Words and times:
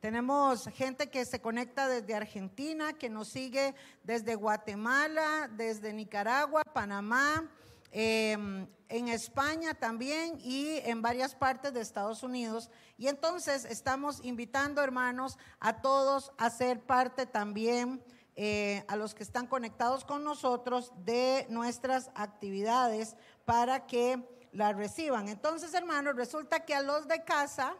Tenemos 0.00 0.68
gente 0.68 1.10
que 1.10 1.24
se 1.24 1.40
conecta 1.40 1.88
desde 1.88 2.14
Argentina, 2.14 2.92
que 2.92 3.10
nos 3.10 3.28
sigue 3.28 3.74
desde 4.04 4.36
Guatemala, 4.36 5.50
desde 5.56 5.92
Nicaragua, 5.92 6.62
Panamá, 6.62 7.50
em, 7.90 8.68
en 8.88 9.08
España 9.08 9.74
también 9.74 10.38
y 10.40 10.78
en 10.84 11.02
varias 11.02 11.34
partes 11.34 11.74
de 11.74 11.80
Estados 11.80 12.22
Unidos. 12.22 12.70
Y 12.96 13.08
entonces 13.08 13.64
estamos 13.64 14.20
invitando, 14.22 14.82
hermanos, 14.82 15.36
a 15.58 15.80
todos 15.82 16.30
a 16.38 16.48
ser 16.50 16.80
parte 16.80 17.26
también, 17.26 18.00
eh, 18.36 18.84
a 18.86 18.94
los 18.94 19.16
que 19.16 19.24
están 19.24 19.48
conectados 19.48 20.04
con 20.04 20.22
nosotros, 20.22 20.92
de 21.04 21.44
nuestras 21.50 22.12
actividades 22.14 23.16
para 23.44 23.86
que 23.86 24.22
las 24.52 24.76
reciban. 24.76 25.28
Entonces, 25.28 25.74
hermanos, 25.74 26.14
resulta 26.14 26.64
que 26.64 26.76
a 26.76 26.82
los 26.82 27.08
de 27.08 27.24
casa 27.24 27.74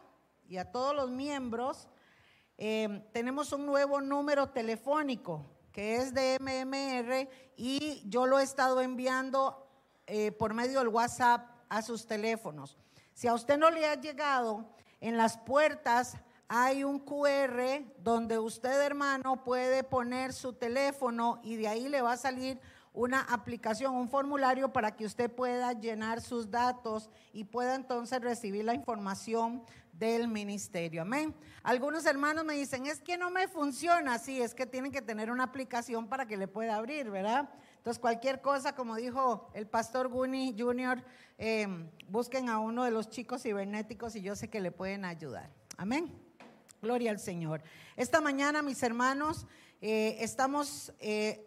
y 0.49 0.57
a 0.57 0.69
todos 0.69 0.93
los 0.93 1.09
miembros, 1.09 1.87
Em, 2.61 3.01
tenemos 3.13 3.53
un 3.53 3.65
nuevo 3.65 4.01
número 4.01 4.49
telefónico 4.49 5.45
que 5.71 5.95
es 5.95 6.13
de 6.13 6.37
MMR 6.41 7.29
y 7.55 8.03
yo 8.09 8.27
lo 8.27 8.37
he 8.37 8.43
estado 8.43 8.81
enviando 8.81 9.65
eh, 10.05 10.33
por 10.33 10.53
medio 10.53 10.79
del 10.79 10.89
WhatsApp 10.89 11.49
a 11.69 11.81
sus 11.81 12.05
teléfonos. 12.05 12.75
Si 13.13 13.29
a 13.29 13.33
usted 13.33 13.57
no 13.57 13.71
le 13.71 13.87
ha 13.87 13.95
llegado, 13.95 14.73
en 14.99 15.15
las 15.15 15.37
puertas 15.37 16.17
hay 16.49 16.83
un 16.83 16.99
QR 16.99 17.81
donde 17.97 18.37
usted, 18.37 18.81
hermano, 18.81 19.41
puede 19.41 19.85
poner 19.85 20.33
su 20.33 20.51
teléfono 20.51 21.39
y 21.41 21.55
de 21.55 21.69
ahí 21.69 21.87
le 21.87 22.01
va 22.01 22.11
a 22.11 22.17
salir 22.17 22.59
una 22.91 23.21
aplicación, 23.21 23.95
un 23.95 24.09
formulario 24.09 24.73
para 24.73 24.97
que 24.97 25.05
usted 25.05 25.31
pueda 25.31 25.71
llenar 25.71 26.19
sus 26.19 26.51
datos 26.51 27.09
y 27.31 27.45
pueda 27.45 27.75
entonces 27.75 28.19
recibir 28.19 28.65
la 28.65 28.73
información 28.73 29.63
del 29.99 30.29
ministerio. 30.29 31.01
Amén. 31.01 31.35
Algunos 31.61 32.05
hermanos 32.05 32.45
me 32.45 32.53
dicen, 32.53 32.85
es 32.85 33.01
que 33.01 33.17
no 33.17 33.29
me 33.29 33.49
funciona. 33.49 34.17
Sí, 34.17 34.41
es 34.41 34.55
que 34.55 34.65
tienen 34.65 34.93
que 34.93 35.01
tener 35.01 35.29
una 35.29 35.43
aplicación 35.43 36.07
para 36.07 36.25
que 36.25 36.37
le 36.37 36.47
pueda 36.47 36.77
abrir, 36.77 37.11
¿verdad? 37.11 37.49
Entonces, 37.75 37.99
cualquier 37.99 38.41
cosa, 38.41 38.73
como 38.75 38.95
dijo 38.95 39.51
el 39.53 39.67
pastor 39.67 40.07
Guni 40.07 40.55
Jr., 40.57 41.03
em, 41.37 41.89
busquen 42.07 42.49
a 42.49 42.59
uno 42.59 42.85
de 42.85 42.91
los 42.91 43.09
chicos 43.09 43.43
cibernéticos 43.43 44.15
y 44.15 44.21
yo 44.21 44.35
sé 44.35 44.49
que 44.49 44.61
le 44.61 44.71
pueden 44.71 45.03
ayudar. 45.03 45.51
Amén. 45.77 46.17
Gloria 46.81 47.11
al 47.11 47.19
Señor. 47.19 47.61
Esta 47.97 48.21
mañana, 48.21 48.61
mis 48.61 48.81
hermanos, 48.83 49.45
eh, 49.81 50.15
estamos 50.21 50.93
eh, 50.99 51.45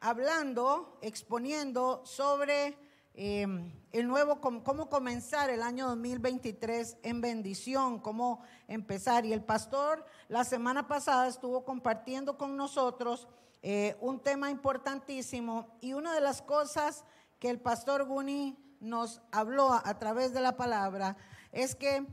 hablando, 0.00 0.96
exponiendo 1.02 2.02
sobre 2.06 2.76
Em, 3.14 3.72
el 3.92 4.06
nuevo, 4.06 4.40
cómo 4.40 4.88
comenzar 4.88 5.50
el 5.50 5.62
año 5.62 5.88
2023 5.88 6.96
en 7.02 7.20
bendición, 7.20 7.98
cómo 7.98 8.42
empezar. 8.68 9.26
Y 9.26 9.32
el 9.32 9.42
pastor 9.42 10.04
la 10.28 10.44
semana 10.44 10.86
pasada 10.86 11.26
estuvo 11.26 11.64
compartiendo 11.64 12.38
con 12.38 12.56
nosotros 12.56 13.26
eh, 13.62 13.96
un 14.00 14.20
tema 14.20 14.50
importantísimo 14.50 15.76
y 15.80 15.92
una 15.92 16.14
de 16.14 16.20
las 16.20 16.40
cosas 16.40 17.04
que 17.38 17.50
el 17.50 17.60
pastor 17.60 18.04
Guni 18.04 18.56
nos 18.80 19.20
habló 19.32 19.72
a, 19.72 19.82
a 19.84 19.98
través 19.98 20.32
de 20.32 20.40
la 20.40 20.56
palabra 20.56 21.16
es 21.52 21.74
que 21.74 22.06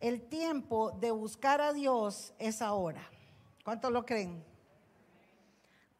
el 0.00 0.28
tiempo 0.28 0.92
de 0.92 1.10
buscar 1.10 1.60
a 1.60 1.72
Dios 1.72 2.32
es 2.38 2.62
ahora. 2.62 3.02
¿Cuántos 3.62 3.92
lo 3.92 4.06
creen? 4.06 4.44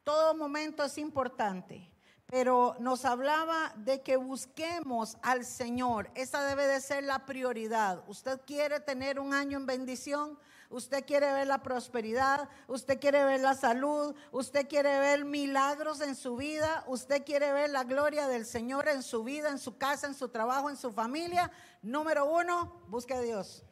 Todo 0.03 0.33
momento 0.35 0.83
es 0.83 0.97
importante 0.97 1.88
pero 2.29 2.75
nos 2.79 3.05
hablaba 3.05 3.73
de 3.75 4.01
que 4.01 4.15
busquemos 4.15 5.17
al 5.23 5.45
Señor. 5.45 6.11
Esa 6.13 6.43
debe 6.43 6.67
de 6.67 6.79
ser 6.79 7.03
la 7.03 7.25
prioridad. 7.25 8.03
Usted 8.07 8.39
quiere 8.45 8.79
tener 8.79 9.19
un 9.19 9.33
año 9.33 9.57
en 9.57 9.65
bendición, 9.65 10.37
usted 10.69 11.03
quiere 11.05 11.33
ver 11.33 11.47
la 11.47 11.63
prosperidad, 11.63 12.47
usted 12.67 12.99
quiere 12.99 13.25
ver 13.25 13.41
la 13.41 13.55
salud, 13.55 14.13
usted 14.31 14.67
quiere 14.67 14.99
ver 14.99 15.25
milagros 15.25 16.01
en 16.01 16.15
su 16.15 16.35
vida, 16.35 16.83
usted 16.85 17.25
quiere 17.25 17.51
ver 17.51 17.71
la 17.71 17.83
gloria 17.83 18.27
del 18.27 18.45
Señor 18.45 18.87
en 18.87 19.01
su 19.01 19.23
vida, 19.23 19.49
en 19.49 19.57
su 19.57 19.79
casa, 19.79 20.05
en 20.05 20.13
su 20.13 20.29
trabajo, 20.29 20.69
en 20.69 20.77
su 20.77 20.91
familia. 20.91 21.51
Número 21.81 22.25
uno, 22.27 22.83
busque 22.89 23.15
a 23.15 23.21
Dios. 23.21 23.63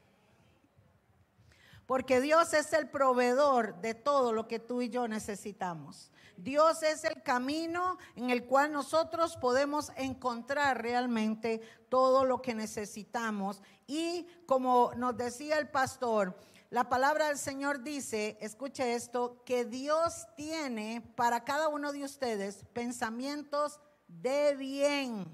Porque 1.86 2.22
Dios 2.22 2.54
es 2.54 2.74
el 2.74 2.90
proveedor 2.90 3.80
de 3.82 3.94
todo 3.94 4.34
lo 4.34 4.48
que 4.48 4.58
tú 4.58 4.82
y 4.82 4.90
yo 4.90 5.08
necesitamos. 5.08 6.12
Dios 6.38 6.84
es 6.84 7.04
el 7.04 7.22
camino 7.24 7.98
en 8.16 8.30
el 8.30 8.46
cual 8.46 8.72
nosotros 8.72 9.36
podemos 9.38 9.92
encontrar 9.98 10.82
realmente 10.82 11.62
todo 11.90 12.26
lo 12.26 12.42
que 12.42 12.54
necesitamos. 12.54 13.62
Y 13.88 14.28
como 14.46 14.92
nos 14.96 15.18
decía 15.18 15.58
el 15.58 15.70
pastor, 15.70 16.38
la 16.70 16.90
palabra 16.90 17.28
del 17.28 17.38
Señor 17.38 17.82
dice, 17.82 18.38
escuche 18.40 18.94
esto, 18.94 19.42
que 19.46 19.66
Dios 19.66 20.28
tiene 20.36 21.02
para 21.16 21.44
cada 21.44 21.70
uno 21.70 21.92
de 21.92 22.04
ustedes 22.04 22.66
pensamientos 22.74 23.80
de 24.08 24.56
bien 24.56 25.26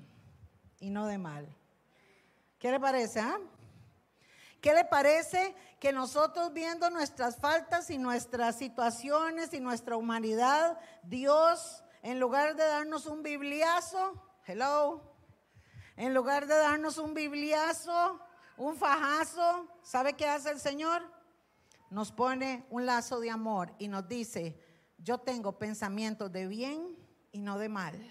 y 0.80 0.90
no 0.90 1.08
de 1.08 1.18
mal. 1.18 1.48
¿Qué 2.60 2.72
le 2.72 2.80
parece? 2.80 3.20
Ah? 3.20 3.40
¿Qué 4.64 4.74
le 4.74 4.86
parece 4.86 5.54
que 5.78 5.92
nosotros 5.92 6.54
viendo 6.54 6.90
nuestras 6.90 7.36
faltas 7.36 7.90
y 7.90 7.98
nuestras 7.98 8.58
situaciones 8.58 9.54
y 9.54 9.60
nuestra 9.60 9.98
humanidad, 9.98 10.80
Dios, 11.04 11.84
en 12.02 12.18
lugar 12.18 12.56
de 12.56 12.64
darnos 12.64 13.06
un 13.06 13.24
bibliazo, 13.24 14.14
hello, 14.48 15.02
en 15.98 16.14
lugar 16.14 16.48
de 16.48 16.56
darnos 16.56 16.98
un 16.98 17.14
bibliazo, 17.14 18.22
un 18.56 18.78
fajazo, 18.78 19.68
¿sabe 19.82 20.14
qué 20.14 20.30
hace 20.30 20.52
el 20.52 20.62
Señor? 20.62 21.02
Nos 21.90 22.14
pone 22.14 22.66
un 22.70 22.86
lazo 22.86 23.20
de 23.20 23.32
amor 23.32 23.74
y 23.80 23.90
nos 23.90 24.08
dice, 24.08 24.58
yo 24.98 25.18
tengo 25.18 25.60
pensamientos 25.60 26.32
de 26.32 26.48
bien 26.48 26.98
y 27.34 27.42
no 27.42 27.58
de 27.58 27.68
mal. 27.68 28.02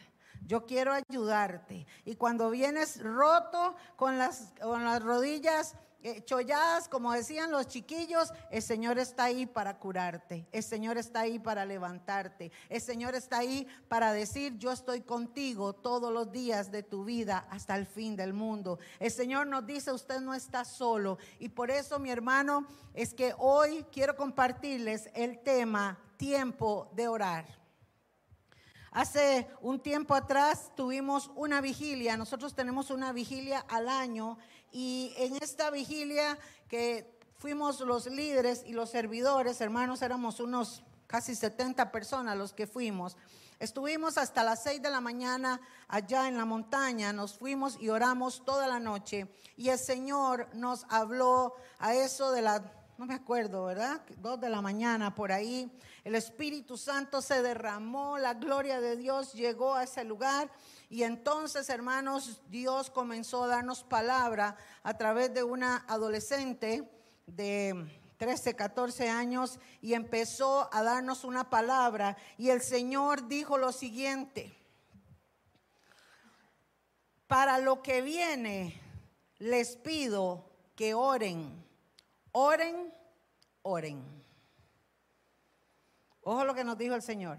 Yo 0.43 0.67
quiero 0.67 0.93
ayudarte. 0.93 1.87
Y 2.05 2.17
cuando 2.17 2.51
vienes 2.51 3.03
roto 3.03 3.75
con 3.97 4.19
las, 4.19 4.53
con 4.61 4.85
las 4.85 5.03
rodillas 5.03 5.77
cholladas, 6.25 6.89
como 6.89 7.13
decían 7.13 7.51
los 7.51 7.67
chiquillos, 7.69 8.33
el 8.51 8.63
Señor 8.63 8.99
está 8.99 9.25
ahí 9.25 9.47
para 9.47 9.79
curarte, 9.79 10.47
el 10.53 10.63
Señor 10.63 10.99
está 10.99 11.21
ahí 11.21 11.39
para 11.39 11.65
levantarte, 11.65 12.51
el 12.69 12.81
Señor 12.81 13.15
está 13.15 13.39
ahí 13.39 13.67
para 13.89 14.13
decir, 14.13 14.59
yo 14.59 14.73
estoy 14.73 15.03
contigo 15.03 15.73
todos 15.73 16.13
los 16.13 16.33
días 16.33 16.71
de 16.71 16.83
tu 16.83 17.05
vida 17.05 17.47
hasta 17.51 17.77
el 17.77 17.87
fin 17.87 18.17
del 18.17 18.33
mundo. 18.33 18.79
El 18.99 19.11
Señor 19.11 19.47
nos 19.47 19.67
dice, 19.67 19.93
usted 19.93 20.21
no 20.21 20.35
está 20.35 20.65
solo. 20.65 21.19
Y 21.39 21.49
por 21.49 21.71
eso, 21.71 21.99
mi 21.99 22.11
hermano, 22.11 22.67
es 22.95 23.15
que 23.15 23.35
hoy 23.39 23.87
quiero 23.93 24.17
compartirles 24.17 25.11
el 25.15 25.39
tema 25.43 25.99
tiempo 26.17 26.91
de 26.95 27.09
orar. 27.09 27.63
Hace 28.95 29.49
un 29.63 29.81
tiempo 29.81 30.15
atrás 30.15 30.71
tuvimos 30.77 31.31
una 31.35 31.63
vigilia, 31.63 32.19
nosotros 32.19 32.55
tenemos 32.55 32.91
una 32.91 33.11
vigilia 33.13 33.61
al 33.61 33.89
año 33.89 34.37
y 34.73 35.13
en 35.17 35.37
esta 35.37 35.71
vigilia 35.71 36.39
que 36.69 37.19
fuimos 37.37 37.81
los 37.81 38.07
líderes 38.07 38.63
y 38.67 38.73
los 38.73 38.91
servidores, 38.91 39.61
hermanos, 39.61 40.03
éramos 40.03 40.41
unos 40.41 40.83
casi 41.07 41.35
70 41.35 41.93
personas 41.93 42.37
los 42.39 42.53
que 42.53 42.67
fuimos. 42.67 43.17
Estuvimos 43.59 44.19
hasta 44.19 44.43
las 44.43 44.63
6 44.65 44.83
de 44.83 44.91
la 44.91 45.01
mañana 45.01 45.61
allá 45.87 46.27
en 46.27 46.37
la 46.37 46.45
montaña, 46.45 47.13
nos 47.13 47.39
fuimos 47.39 47.77
y 47.79 47.91
oramos 47.91 48.45
toda 48.45 48.67
la 48.67 48.81
noche 48.81 49.29
y 49.57 49.69
el 49.69 49.79
Señor 49.79 50.49
nos 50.55 50.85
habló 50.89 51.55
a 51.79 51.95
eso 51.95 52.33
de 52.33 52.43
la 52.43 52.63
no 52.99 53.07
me 53.07 53.15
acuerdo, 53.15 53.65
¿verdad? 53.65 54.01
Dos 54.19 54.41
de 54.41 54.49
la 54.49 54.61
mañana 54.61 55.15
por 55.15 55.33
ahí. 55.33 55.69
El 56.05 56.15
Espíritu 56.15 56.77
Santo 56.77 57.21
se 57.21 57.43
derramó, 57.43 58.17
la 58.17 58.35
gloria 58.35 58.81
de 58.81 58.97
Dios 58.97 59.33
llegó 59.33 59.75
a 59.75 59.85
ese 59.85 60.05
lugar. 60.05 60.51
Y 60.93 61.05
entonces, 61.05 61.71
hermanos, 61.71 62.43
Dios 62.51 62.91
comenzó 62.91 63.45
a 63.45 63.47
darnos 63.47 63.83
palabra 63.83 64.59
a 64.83 64.99
través 64.99 65.33
de 65.33 65.43
una 65.43 65.87
adolescente 65.89 66.87
de 67.25 67.89
13, 68.19 68.55
14 68.55 69.09
años 69.09 69.59
y 69.81 69.95
empezó 69.95 70.69
a 70.71 70.83
darnos 70.83 71.25
una 71.25 71.49
palabra. 71.49 72.19
Y 72.37 72.51
el 72.51 72.61
Señor 72.61 73.27
dijo 73.27 73.57
lo 73.57 73.73
siguiente, 73.73 74.55
para 77.27 77.57
lo 77.57 77.83
que 77.83 78.03
viene, 78.03 78.79
les 79.39 79.77
pido 79.77 80.45
que 80.77 80.93
oren 80.93 81.63
Oren, 82.35 82.93
oren. 83.63 84.03
Ojo 86.23 86.45
lo 86.45 86.55
que 86.55 86.65
nos 86.65 86.77
dijo 86.77 86.95
el 86.95 87.03
Señor. 87.03 87.39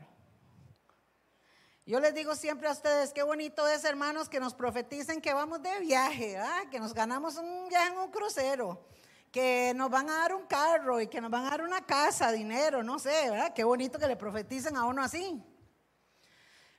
Yo 1.86 2.00
les 2.00 2.14
digo 2.14 2.34
siempre 2.34 2.70
a 2.70 2.72
ustedes, 2.72 3.12
qué 3.12 3.24
bonito 3.24 3.68
es, 3.68 3.84
hermanos, 3.84 4.30
que 4.30 4.40
nos 4.40 4.54
profeticen 4.54 5.20
que 5.20 5.34
vamos 5.34 5.62
de 5.62 5.82
viaje, 5.82 6.38
que 6.72 6.80
nos 6.80 6.94
ganamos 6.94 7.36
un 7.36 7.68
viaje 7.68 7.92
en 7.92 7.98
un 8.00 8.10
crucero, 8.10 8.86
que 9.30 9.74
nos 9.76 9.90
van 9.90 10.10
a 10.10 10.20
dar 10.20 10.34
un 10.34 10.46
carro 10.46 11.02
y 11.02 11.08
que 11.08 11.20
nos 11.20 11.30
van 11.30 11.46
a 11.46 11.50
dar 11.50 11.62
una 11.62 11.86
casa, 11.86 12.32
dinero, 12.32 12.84
no 12.84 13.00
sé, 13.00 13.30
¿verdad? 13.30 13.54
Qué 13.54 13.66
bonito 13.66 14.00
que 14.00 14.08
le 14.08 14.16
profeticen 14.16 14.78
a 14.78 14.86
uno 14.86 15.04
así. 15.04 15.44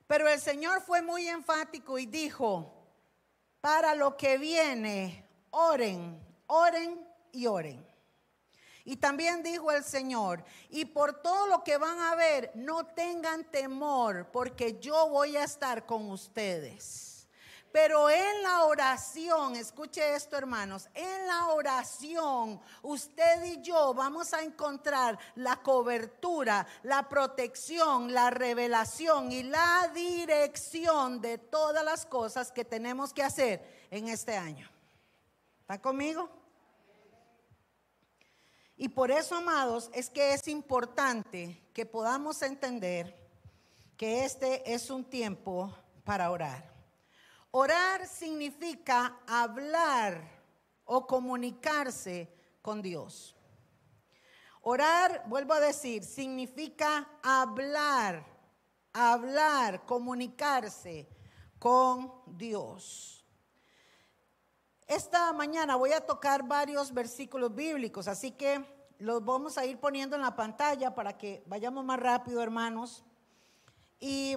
Pero 0.06 0.26
el 0.26 0.40
Señor 0.40 0.80
fue 0.80 1.02
muy 1.02 1.28
enfático 1.28 1.98
y 1.98 2.06
dijo, 2.06 2.88
para 3.60 3.94
lo 3.94 4.16
que 4.16 4.38
viene, 4.38 5.28
oren, 5.50 6.18
oren 6.46 7.06
y 7.30 7.46
oren. 7.46 7.86
Y 8.84 8.96
también 8.96 9.42
dijo 9.42 9.72
el 9.72 9.82
Señor, 9.82 10.44
y 10.68 10.84
por 10.84 11.22
todo 11.22 11.46
lo 11.46 11.64
que 11.64 11.78
van 11.78 11.98
a 12.00 12.14
ver, 12.16 12.52
no 12.54 12.84
tengan 12.84 13.44
temor, 13.50 14.28
porque 14.30 14.78
yo 14.78 15.08
voy 15.08 15.36
a 15.36 15.44
estar 15.44 15.86
con 15.86 16.10
ustedes. 16.10 17.14
Pero 17.74 18.08
en 18.08 18.42
la 18.44 18.66
oración, 18.66 19.56
escuche 19.56 20.14
esto 20.14 20.36
hermanos, 20.36 20.88
en 20.94 21.26
la 21.26 21.46
oración 21.46 22.60
usted 22.82 23.42
y 23.42 23.62
yo 23.62 23.92
vamos 23.92 24.32
a 24.32 24.42
encontrar 24.42 25.18
la 25.34 25.56
cobertura, 25.56 26.64
la 26.84 27.08
protección, 27.08 28.14
la 28.14 28.30
revelación 28.30 29.32
y 29.32 29.42
la 29.42 29.90
dirección 29.92 31.20
de 31.20 31.38
todas 31.38 31.84
las 31.84 32.06
cosas 32.06 32.52
que 32.52 32.64
tenemos 32.64 33.12
que 33.12 33.24
hacer 33.24 33.88
en 33.90 34.06
este 34.06 34.36
año. 34.36 34.70
¿Está 35.62 35.82
conmigo? 35.82 36.43
Y 38.76 38.88
por 38.88 39.10
eso, 39.10 39.36
amados, 39.36 39.90
es 39.94 40.10
que 40.10 40.34
es 40.34 40.48
importante 40.48 41.62
que 41.72 41.86
podamos 41.86 42.42
entender 42.42 43.16
que 43.96 44.24
este 44.24 44.72
es 44.72 44.90
un 44.90 45.04
tiempo 45.04 45.72
para 46.04 46.30
orar. 46.30 46.72
Orar 47.52 48.06
significa 48.08 49.20
hablar 49.26 50.28
o 50.84 51.06
comunicarse 51.06 52.28
con 52.60 52.82
Dios. 52.82 53.36
Orar, 54.60 55.22
vuelvo 55.26 55.54
a 55.54 55.60
decir, 55.60 56.02
significa 56.02 57.08
hablar, 57.22 58.26
hablar, 58.92 59.84
comunicarse 59.84 61.08
con 61.58 62.12
Dios. 62.26 63.23
Esta 64.86 65.32
mañana 65.32 65.76
voy 65.76 65.92
a 65.92 66.00
tocar 66.00 66.42
varios 66.46 66.92
versículos 66.92 67.54
bíblicos, 67.54 68.06
así 68.06 68.32
que 68.32 68.62
los 68.98 69.24
vamos 69.24 69.56
a 69.56 69.64
ir 69.64 69.78
poniendo 69.78 70.14
en 70.14 70.22
la 70.22 70.36
pantalla 70.36 70.94
para 70.94 71.16
que 71.16 71.42
vayamos 71.46 71.84
más 71.84 71.98
rápido, 71.98 72.42
hermanos. 72.42 73.02
Y 73.98 74.36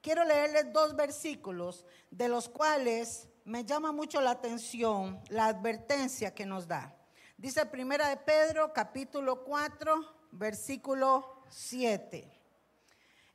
quiero 0.00 0.24
leerles 0.24 0.72
dos 0.72 0.94
versículos 0.94 1.84
de 2.10 2.28
los 2.28 2.48
cuales 2.48 3.28
me 3.44 3.64
llama 3.64 3.90
mucho 3.90 4.20
la 4.20 4.30
atención 4.30 5.20
la 5.28 5.46
advertencia 5.46 6.34
que 6.34 6.46
nos 6.46 6.68
da. 6.68 6.96
Dice 7.36 7.66
Primera 7.66 8.08
de 8.08 8.16
Pedro, 8.16 8.72
capítulo 8.72 9.42
4, 9.42 10.04
versículo 10.30 11.42
7. 11.48 12.30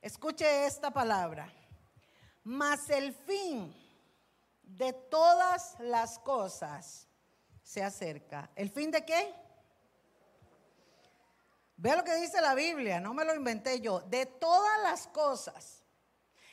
Escuche 0.00 0.64
esta 0.64 0.90
palabra. 0.90 1.52
Mas 2.44 2.88
el 2.90 3.12
fin 3.12 3.74
de 4.66 4.92
todas 4.92 5.74
las 5.80 6.18
cosas 6.18 7.08
se 7.62 7.82
acerca. 7.82 8.50
¿El 8.54 8.70
fin 8.70 8.90
de 8.90 9.04
qué? 9.04 9.34
Vea 11.78 11.96
lo 11.96 12.04
que 12.04 12.14
dice 12.16 12.40
la 12.40 12.54
Biblia, 12.54 13.00
no 13.00 13.14
me 13.14 13.24
lo 13.24 13.34
inventé 13.34 13.80
yo. 13.80 14.00
De 14.00 14.26
todas 14.26 14.82
las 14.82 15.06
cosas 15.08 15.82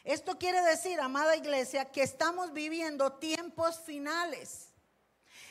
esto 0.04 0.38
quiere 0.38 0.62
decir, 0.64 1.00
amada 1.00 1.38
iglesia, 1.38 1.86
que 1.86 2.04
estamos 2.04 2.52
viviendo 2.52 3.14
tiempos 3.14 3.80
finales. 3.80 4.74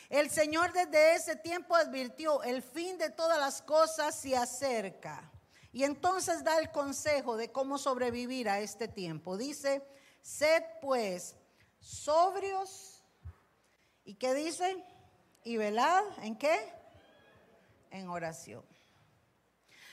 El 0.09 0.29
Señor 0.29 0.71
desde 0.73 1.15
ese 1.15 1.35
tiempo 1.35 1.75
advirtió, 1.75 2.43
el 2.43 2.61
fin 2.61 2.99
de 2.99 3.09
todas 3.09 3.39
las 3.39 3.63
cosas 3.63 4.13
se 4.13 4.37
acerca. 4.37 5.31
Y 5.71 5.85
entonces 5.85 6.43
da 6.43 6.59
el 6.59 6.71
consejo 6.71 7.35
de 7.35 7.51
cómo 7.51 7.79
sobrevivir 7.79 8.47
a 8.47 8.59
este 8.59 8.87
tiempo. 8.87 9.37
Dice, 9.37 9.81
sed 10.21 10.61
pues 10.81 11.35
sobrios. 11.83 13.03
¿Y 14.05 14.15
qué 14.15 14.33
dice? 14.33 14.83
Y 15.43 15.57
velad, 15.57 16.03
¿en 16.19 16.37
qué? 16.37 16.73
En 17.91 18.09
oración. 18.09 18.63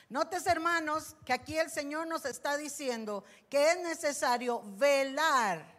Notes, 0.08 0.46
hermanos, 0.46 1.16
que 1.24 1.32
aquí 1.32 1.58
el 1.58 1.70
Señor 1.70 2.06
nos 2.06 2.24
está 2.24 2.56
diciendo 2.56 3.24
que 3.48 3.72
es 3.72 3.78
necesario 3.80 4.62
velar. 4.76 5.78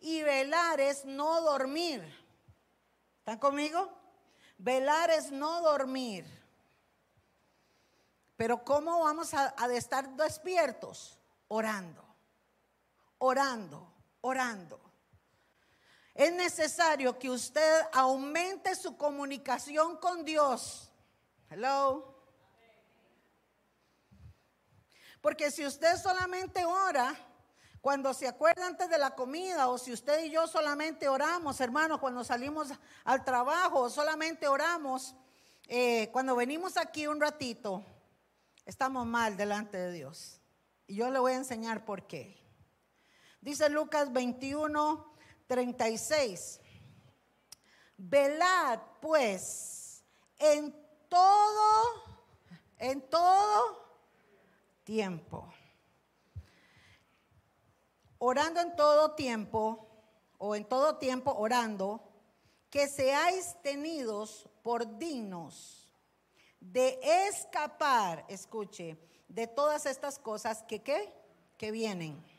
Y 0.00 0.22
velar 0.22 0.80
es 0.80 1.04
no 1.04 1.42
dormir. 1.42 2.02
¿Están 3.18 3.38
conmigo? 3.38 3.90
Velar 4.58 5.10
es 5.10 5.30
no 5.30 5.62
dormir. 5.62 6.26
Pero 8.36 8.64
¿cómo 8.64 9.00
vamos 9.00 9.34
a, 9.34 9.54
a 9.56 9.72
estar 9.74 10.08
despiertos? 10.16 11.18
Orando, 11.48 12.02
orando, 13.18 13.92
orando. 14.22 14.89
Es 16.14 16.32
necesario 16.32 17.18
que 17.18 17.30
usted 17.30 17.82
aumente 17.92 18.74
su 18.74 18.96
comunicación 18.96 19.96
con 19.96 20.24
Dios. 20.24 20.90
Hello. 21.48 22.14
Porque 25.20 25.50
si 25.50 25.66
usted 25.66 25.96
solamente 25.96 26.64
ora 26.64 27.14
cuando 27.80 28.12
se 28.12 28.28
acuerda 28.28 28.66
antes 28.66 28.88
de 28.90 28.98
la 28.98 29.14
comida 29.14 29.68
o 29.68 29.78
si 29.78 29.92
usted 29.92 30.24
y 30.24 30.30
yo 30.30 30.46
solamente 30.46 31.08
oramos, 31.08 31.60
hermanos, 31.60 31.98
cuando 31.98 32.24
salimos 32.24 32.68
al 33.04 33.24
trabajo, 33.24 33.88
solamente 33.88 34.48
oramos, 34.48 35.14
eh, 35.66 36.10
cuando 36.12 36.36
venimos 36.36 36.76
aquí 36.76 37.06
un 37.06 37.20
ratito, 37.20 37.84
estamos 38.66 39.06
mal 39.06 39.36
delante 39.36 39.78
de 39.78 39.92
Dios. 39.92 40.40
Y 40.86 40.96
yo 40.96 41.10
le 41.10 41.18
voy 41.18 41.32
a 41.32 41.36
enseñar 41.36 41.84
por 41.84 42.06
qué. 42.06 42.36
Dice 43.40 43.70
Lucas 43.70 44.12
21, 44.12 45.09
36. 45.50 46.60
Velad 47.96 48.78
pues 49.00 50.04
en 50.38 50.72
todo, 51.08 51.82
en 52.78 53.02
todo 53.10 53.84
tiempo. 54.84 55.52
Orando 58.18 58.60
en 58.60 58.76
todo 58.76 59.16
tiempo, 59.16 59.88
o 60.38 60.54
en 60.54 60.64
todo 60.66 60.98
tiempo 60.98 61.32
orando, 61.32 62.00
que 62.70 62.86
seáis 62.86 63.56
tenidos 63.60 64.48
por 64.62 64.98
dignos 64.98 65.90
de 66.60 67.00
escapar, 67.28 68.24
escuche, 68.28 68.96
de 69.26 69.48
todas 69.48 69.84
estas 69.86 70.16
cosas 70.20 70.62
que 70.62 70.80
¿qué? 70.80 71.12
que 71.56 71.72
vienen 71.72 72.29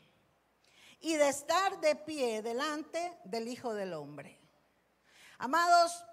y 1.02 1.16
de 1.16 1.28
estar 1.28 1.80
de 1.80 1.96
pie 1.96 2.42
delante 2.42 3.18
del 3.24 3.48
Hijo 3.48 3.74
del 3.74 3.92
Hombre. 3.92 4.40
Amados, 5.36 6.04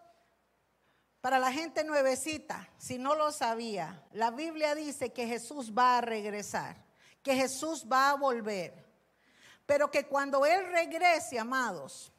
para 1.22 1.38
la 1.38 1.52
gente 1.52 1.84
nuevecita, 1.84 2.68
si 2.78 2.98
no 2.98 3.14
lo 3.14 3.32
sabía, 3.32 4.04
la 4.14 4.32
Biblia 4.32 4.74
dice 4.74 5.14
que 5.14 5.28
Jesús 5.28 5.78
va 5.78 6.00
a 6.00 6.02
regresar, 6.02 6.76
que 7.22 7.36
Jesús 7.36 7.86
va 7.90 8.10
a 8.10 8.16
volver, 8.16 8.74
pero 9.68 9.92
que 9.92 10.08
cuando 10.08 10.46
Él 10.46 10.66
regrese, 10.72 11.38
amados, 11.38 12.12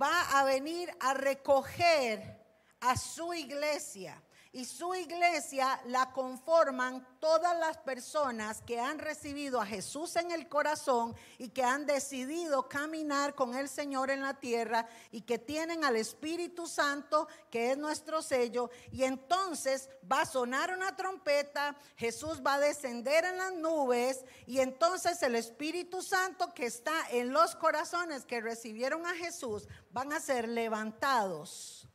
va 0.00 0.38
a 0.38 0.44
venir 0.44 0.90
a 1.00 1.12
recoger 1.12 2.42
a 2.80 2.96
su 2.96 3.34
iglesia 3.34 4.22
y 4.54 4.66
su 4.66 4.94
iglesia 4.94 5.80
la 5.86 6.12
conforman 6.12 7.04
todas 7.18 7.58
las 7.58 7.76
personas 7.78 8.62
que 8.62 8.78
han 8.78 9.00
recibido 9.00 9.60
a 9.60 9.66
Jesús 9.66 10.14
en 10.14 10.30
el 10.30 10.48
corazón 10.48 11.12
y 11.38 11.48
que 11.48 11.64
han 11.64 11.86
decidido 11.86 12.68
caminar 12.68 13.34
con 13.34 13.56
el 13.56 13.68
Señor 13.68 14.12
en 14.12 14.22
la 14.22 14.34
tierra 14.34 14.86
y 15.10 15.22
que 15.22 15.40
tienen 15.40 15.84
al 15.84 15.96
Espíritu 15.96 16.68
Santo, 16.68 17.26
que 17.50 17.72
es 17.72 17.78
nuestro 17.78 18.22
sello. 18.22 18.70
Y 18.92 19.02
entonces 19.02 19.90
va 20.10 20.20
a 20.20 20.26
sonar 20.26 20.72
una 20.72 20.94
trompeta, 20.94 21.74
Jesús 21.96 22.40
va 22.40 22.54
a 22.54 22.60
descender 22.60 23.24
en 23.24 23.38
las 23.38 23.54
nubes 23.54 24.24
y 24.46 24.60
entonces 24.60 25.20
el 25.24 25.34
Espíritu 25.34 26.00
Santo 26.00 26.54
que 26.54 26.66
está 26.66 27.10
en 27.10 27.32
los 27.32 27.56
corazones 27.56 28.24
que 28.24 28.40
recibieron 28.40 29.04
a 29.04 29.14
Jesús 29.14 29.66
van 29.90 30.12
a 30.12 30.20
ser 30.20 30.48
levantados 30.48 31.88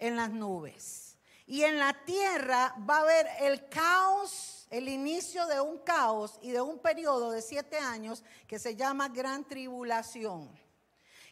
en 0.00 0.16
las 0.16 0.30
nubes. 0.30 1.05
Y 1.46 1.62
en 1.62 1.78
la 1.78 1.92
tierra 2.04 2.74
va 2.88 2.98
a 2.98 3.02
haber 3.02 3.26
el 3.40 3.68
caos, 3.68 4.66
el 4.70 4.88
inicio 4.88 5.46
de 5.46 5.60
un 5.60 5.78
caos 5.78 6.38
y 6.42 6.50
de 6.50 6.60
un 6.60 6.80
periodo 6.80 7.30
de 7.30 7.40
siete 7.40 7.78
años 7.78 8.24
que 8.48 8.58
se 8.58 8.74
llama 8.74 9.08
gran 9.08 9.44
tribulación. 9.44 10.50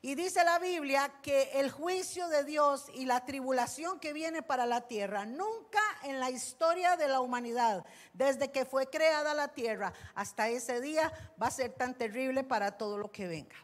Y 0.03 0.15
dice 0.15 0.45
la 0.45 0.59
Biblia 0.59 1.15
que 1.23 1.51
el 1.55 1.71
juicio 1.71 2.29
de 2.29 2.45
Dios 2.45 2.87
y 2.95 3.07
la 3.07 3.25
tribulación 3.25 3.99
que 3.99 4.13
viene 4.13 4.43
para 4.43 4.67
la 4.67 4.83
tierra, 4.83 5.25
nunca 5.25 5.81
en 6.03 6.21
la 6.21 6.31
historia 6.31 6.99
de 6.99 7.09
la 7.09 7.21
humanidad, 7.21 7.87
desde 8.13 8.53
que 8.53 8.67
fue 8.67 8.91
creada 8.91 9.33
la 9.33 9.49
tierra 9.49 9.95
hasta 10.15 10.49
ese 10.51 10.83
día, 10.83 11.11
va 11.43 11.47
a 11.47 11.51
ser 11.51 11.73
tan 11.73 11.95
terrible 11.95 12.45
para 12.45 12.77
todo 12.77 12.99
lo 12.99 13.11
que 13.11 13.27
venga. 13.27 13.57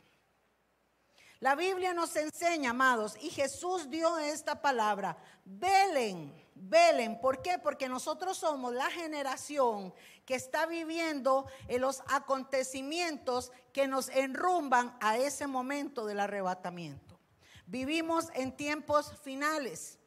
La 1.41 1.55
Biblia 1.55 1.95
nos 1.95 2.15
enseña, 2.17 2.71
amados, 2.71 3.17
y 3.19 3.31
Jesús 3.31 3.89
dio 3.89 4.19
esta 4.19 4.61
palabra, 4.61 5.17
velen, 5.47 6.35
velen. 6.55 7.19
¿Por 7.19 7.41
qué? 7.41 7.57
Porque 7.57 7.89
nosotros 7.89 8.37
somos 8.37 8.75
la 8.75 8.91
generación 8.91 9.95
que 10.27 10.35
está 10.35 10.67
viviendo 10.67 11.47
en 11.67 11.81
los 11.81 12.03
acontecimientos 12.09 13.53
que 13.73 13.89
nos 13.89 14.11
enrumban 14.11 14.95
a 15.01 15.17
ese 15.17 15.47
momento 15.47 16.05
del 16.05 16.21
arrebatamiento. 16.21 17.19
Vivimos 17.65 18.27
en 18.35 18.55
tiempos 18.55 19.15
finales. 19.23 19.99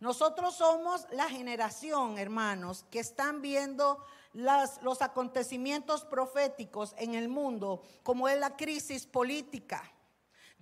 Nosotros 0.00 0.54
somos 0.54 1.06
la 1.12 1.30
generación, 1.30 2.18
hermanos, 2.18 2.84
que 2.90 3.00
están 3.00 3.40
viendo 3.40 4.04
los 4.34 5.00
acontecimientos 5.00 6.04
proféticos 6.04 6.94
en 6.98 7.14
el 7.14 7.30
mundo, 7.30 7.82
como 8.02 8.28
es 8.28 8.38
la 8.38 8.54
crisis 8.54 9.06
política. 9.06 9.93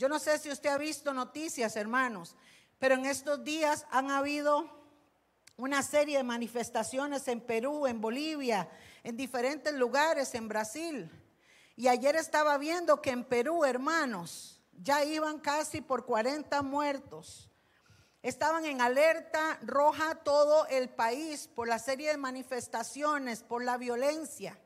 Yo 0.03 0.09
no 0.09 0.19
sé 0.19 0.37
si 0.37 0.51
usted 0.51 0.69
ha 0.69 0.79
visto 0.79 1.15
noticias, 1.15 1.77
hermanos, 1.77 2.35
pero 2.81 2.97
en 2.97 3.07
estos 3.07 3.45
días 3.45 3.87
han 3.93 4.11
habido 4.11 4.69
una 5.57 5.81
serie 5.85 6.17
de 6.17 6.25
manifestaciones 6.25 7.29
en 7.29 7.41
Perú, 7.41 7.87
en 7.87 8.01
Bolivia, 8.01 8.69
en 9.05 9.17
diferentes 9.17 9.73
lugares, 9.73 10.35
en 10.35 10.49
Brasil. 10.49 11.09
Y 11.77 11.87
ayer 11.87 12.17
estaba 12.17 12.59
viendo 12.59 13.01
que 13.01 13.11
en 13.11 13.23
Perú, 13.23 13.65
hermanos, 13.65 14.61
ya 14.73 15.05
iban 15.05 15.39
casi 15.39 15.81
por 15.81 16.05
40 16.05 16.63
muertos. 16.63 17.49
Estaban 18.23 18.65
en 18.65 18.81
alerta 18.81 19.61
roja 19.63 20.17
todo 20.17 20.67
el 20.67 20.89
país 20.89 21.47
por 21.47 21.69
la 21.69 21.79
serie 21.79 22.11
de 22.11 22.17
manifestaciones, 22.17 23.45
por 23.45 23.63
la 23.63 23.77
violencia. 23.77 24.59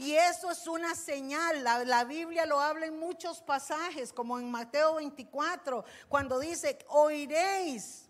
Y 0.00 0.16
eso 0.16 0.50
es 0.50 0.66
una 0.66 0.94
señal. 0.94 1.62
La, 1.62 2.04
Biblia 2.04 2.46
lo 2.46 2.58
habla 2.58 2.86
en 2.86 2.98
muchos 2.98 3.42
pasajes, 3.42 4.14
como 4.14 4.38
en 4.38 4.50
Mateo 4.50 4.94
24, 4.94 5.84
cuando 6.08 6.38
dice, 6.38 6.78
oiréis 6.88 8.08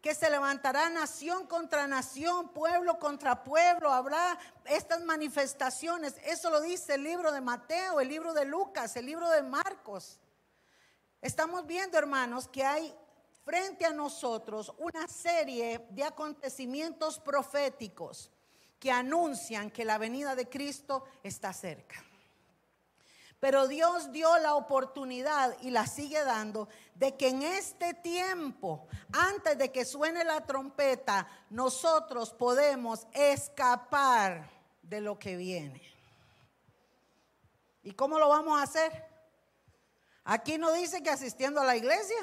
que 0.00 0.14
se 0.14 0.30
levantará 0.30 0.88
nación 0.90 1.48
contra 1.48 1.88
nación, 1.88 2.50
pueblo 2.50 3.00
contra 3.00 3.42
pueblo, 3.42 3.92
habrá 3.92 4.38
estas 4.66 5.02
manifestaciones. 5.02 6.14
Eso 6.22 6.50
lo 6.50 6.60
dice 6.60 6.94
el 6.94 7.02
libro 7.02 7.32
de 7.32 7.40
Mateo, 7.40 7.98
el 7.98 8.06
libro 8.06 8.32
de 8.32 8.44
Lucas, 8.44 8.94
el 8.94 9.06
libro 9.06 9.28
de 9.28 9.42
Marcos. 9.42 10.20
Estamos 11.20 11.66
viendo, 11.66 11.98
hermanos, 11.98 12.46
que 12.46 12.64
hay 12.64 12.94
frente 13.44 13.84
a 13.84 13.92
nosotros 13.92 14.72
una 14.78 15.08
serie 15.08 15.84
de 15.90 16.04
acontecimientos 16.04 17.18
proféticos 17.18 18.30
que 18.78 18.90
anuncian 18.90 19.70
que 19.70 19.84
la 19.84 19.98
venida 19.98 20.34
de 20.34 20.48
Cristo 20.48 21.04
está 21.22 21.52
cerca. 21.52 22.04
Pero 23.40 23.68
Dios 23.68 24.10
dio 24.10 24.36
la 24.38 24.54
oportunidad 24.56 25.56
y 25.60 25.70
la 25.70 25.86
sigue 25.86 26.22
dando 26.24 26.68
de 26.96 27.16
que 27.16 27.28
en 27.28 27.42
este 27.42 27.94
tiempo, 27.94 28.88
antes 29.12 29.56
de 29.56 29.70
que 29.70 29.84
suene 29.84 30.24
la 30.24 30.44
trompeta, 30.44 31.28
nosotros 31.50 32.32
podemos 32.32 33.06
escapar 33.12 34.50
de 34.82 35.00
lo 35.00 35.18
que 35.18 35.36
viene. 35.36 35.82
¿Y 37.84 37.92
cómo 37.92 38.18
lo 38.18 38.28
vamos 38.28 38.58
a 38.58 38.64
hacer? 38.64 39.06
Aquí 40.24 40.58
no 40.58 40.72
dice 40.72 41.02
que 41.02 41.10
asistiendo 41.10 41.60
a 41.60 41.64
la 41.64 41.76
iglesia. 41.76 42.18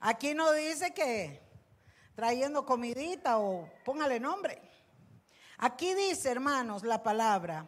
Aquí 0.00 0.34
no 0.34 0.52
dice 0.52 0.92
que 0.92 1.43
trayendo 2.14 2.64
comidita 2.64 3.38
o 3.38 3.68
póngale 3.84 4.20
nombre. 4.20 4.60
Aquí 5.58 5.94
dice, 5.94 6.30
hermanos, 6.30 6.82
la 6.82 7.02
palabra, 7.02 7.66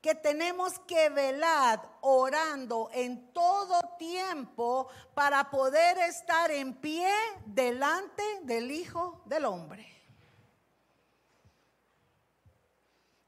que 0.00 0.14
tenemos 0.14 0.78
que 0.80 1.10
velar 1.10 1.98
orando 2.00 2.90
en 2.92 3.32
todo 3.32 3.80
tiempo 3.98 4.88
para 5.14 5.50
poder 5.50 5.98
estar 5.98 6.50
en 6.50 6.74
pie 6.74 7.12
delante 7.46 8.22
del 8.42 8.70
Hijo 8.70 9.22
del 9.26 9.44
Hombre. 9.44 9.86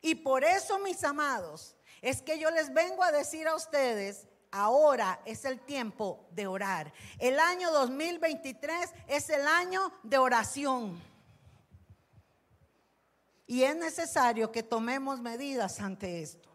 Y 0.01 0.17
por 0.17 0.43
eso, 0.45 0.79
mis 0.79 1.05
amados, 1.05 1.77
es 2.01 2.23
que 2.23 2.39
yo 2.39 2.51
les 2.51 2.73
vengo 2.73 3.05
a 3.05 3.13
decir 3.13 3.47
a 3.47 3.55
ustedes 3.55 4.27
ahora 4.53 5.21
es 5.25 5.45
el 5.45 5.61
tiempo 5.61 6.29
de 6.31 6.47
orar. 6.47 6.93
El 7.19 7.41
año 7.41 7.73
2023 7.73 8.93
es 9.09 9.31
el 9.31 9.47
año 9.49 9.93
de 10.03 10.19
oración. 10.19 11.03
Y 13.47 13.65
es 13.65 13.75
necesario 13.75 14.53
que 14.53 14.63
tomemos 14.63 15.21
medidas 15.21 15.81
ante 15.81 16.23
esto. 16.23 16.49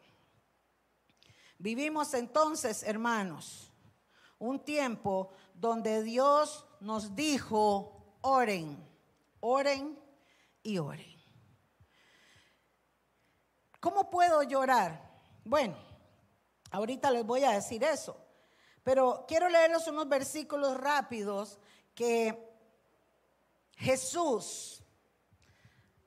Vivimos 1.59 2.13
entonces, 2.13 2.83
hermanos, 2.83 3.73
un 4.39 4.63
tiempo 4.63 5.31
donde 5.55 6.03
Dios 6.03 6.65
nos 6.79 7.15
dijo, 7.15 8.15
oren, 8.21 8.77
oren 9.39 9.99
y 10.61 10.77
oren. 10.77 11.17
¿Cómo 13.79 14.09
puedo 14.09 14.43
llorar? 14.43 15.01
Bueno, 15.43 15.86
Ahorita 16.71 17.11
les 17.11 17.25
voy 17.25 17.43
a 17.43 17.51
decir 17.51 17.83
eso. 17.83 18.17
Pero 18.83 19.25
quiero 19.27 19.49
leerles 19.49 19.87
unos 19.87 20.07
versículos 20.07 20.77
rápidos 20.77 21.59
que 21.93 22.47
Jesús 23.75 24.81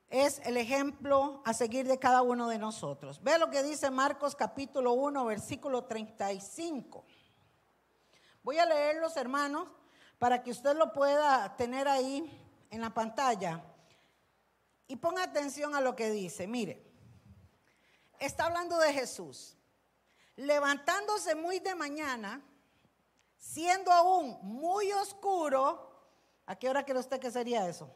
es 0.09 0.39
el 0.45 0.57
ejemplo 0.57 1.41
a 1.45 1.53
seguir 1.53 1.87
de 1.87 1.97
cada 1.97 2.21
uno 2.21 2.49
de 2.49 2.57
nosotros. 2.57 3.21
Ve 3.23 3.37
lo 3.37 3.49
que 3.49 3.63
dice 3.63 3.89
Marcos 3.89 4.35
capítulo 4.35 4.93
1, 4.93 5.25
versículo 5.25 5.85
35. 5.85 7.05
Voy 8.43 8.57
a 8.57 8.65
leerlos, 8.65 9.15
hermanos, 9.15 9.67
para 10.19 10.43
que 10.43 10.51
usted 10.51 10.75
lo 10.75 10.91
pueda 10.91 11.55
tener 11.55 11.87
ahí 11.87 12.29
en 12.69 12.81
la 12.81 12.93
pantalla. 12.93 13.63
Y 14.87 14.97
ponga 14.97 15.23
atención 15.23 15.75
a 15.75 15.81
lo 15.81 15.95
que 15.95 16.09
dice. 16.09 16.47
Mire, 16.47 16.83
está 18.19 18.45
hablando 18.45 18.77
de 18.79 18.91
Jesús 18.91 19.55
levantándose 20.35 21.35
muy 21.35 21.59
de 21.59 21.75
mañana, 21.75 22.41
siendo 23.37 23.91
aún 23.91 24.37
muy 24.41 24.91
oscuro, 24.93 25.89
¿a 26.45 26.55
qué 26.55 26.69
hora 26.69 26.85
cree 26.85 26.99
usted 26.99 27.19
que 27.19 27.31
sería 27.31 27.67
eso? 27.67 27.89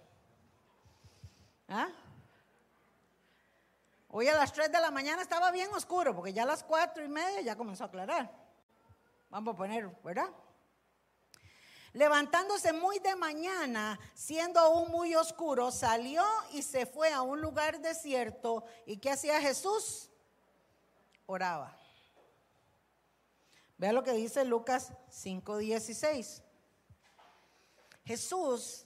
¿Ah? 1.68 1.90
Hoy 4.10 4.28
a 4.28 4.36
las 4.36 4.54
3 4.54 4.72
de 4.72 4.80
la 4.80 4.92
mañana 4.92 5.22
estaba 5.22 5.52
bien 5.52 5.74
oscuro, 5.74 6.16
porque 6.16 6.34
ya 6.34 6.44
a 6.44 6.46
las 6.46 6.64
4 6.64 7.04
y 7.04 7.10
media 7.10 7.42
ya 7.42 7.56
comenzó 7.56 7.84
a 7.84 7.88
aclarar. 7.88 8.32
Vamos 9.30 9.54
a 9.54 9.58
poner, 9.58 9.88
¿verdad? 10.04 10.30
Levantándose 11.92 12.74
muy 12.74 13.00
de 13.00 13.16
mañana, 13.16 14.00
siendo 14.14 14.60
aún 14.60 14.92
muy 14.92 15.16
oscuro, 15.16 15.72
salió 15.72 16.24
y 16.52 16.62
se 16.62 16.86
fue 16.86 17.12
a 17.12 17.22
un 17.22 17.42
lugar 17.42 17.80
desierto. 17.80 18.66
¿Y 18.86 18.98
qué 18.98 19.12
hacía 19.12 19.40
Jesús? 19.42 20.10
Oraba. 21.26 21.78
Vea 23.78 23.92
lo 23.92 24.04
que 24.04 24.14
dice 24.14 24.46
Lucas 24.46 24.94
5:16. 25.10 26.42
Jesús 28.06 28.86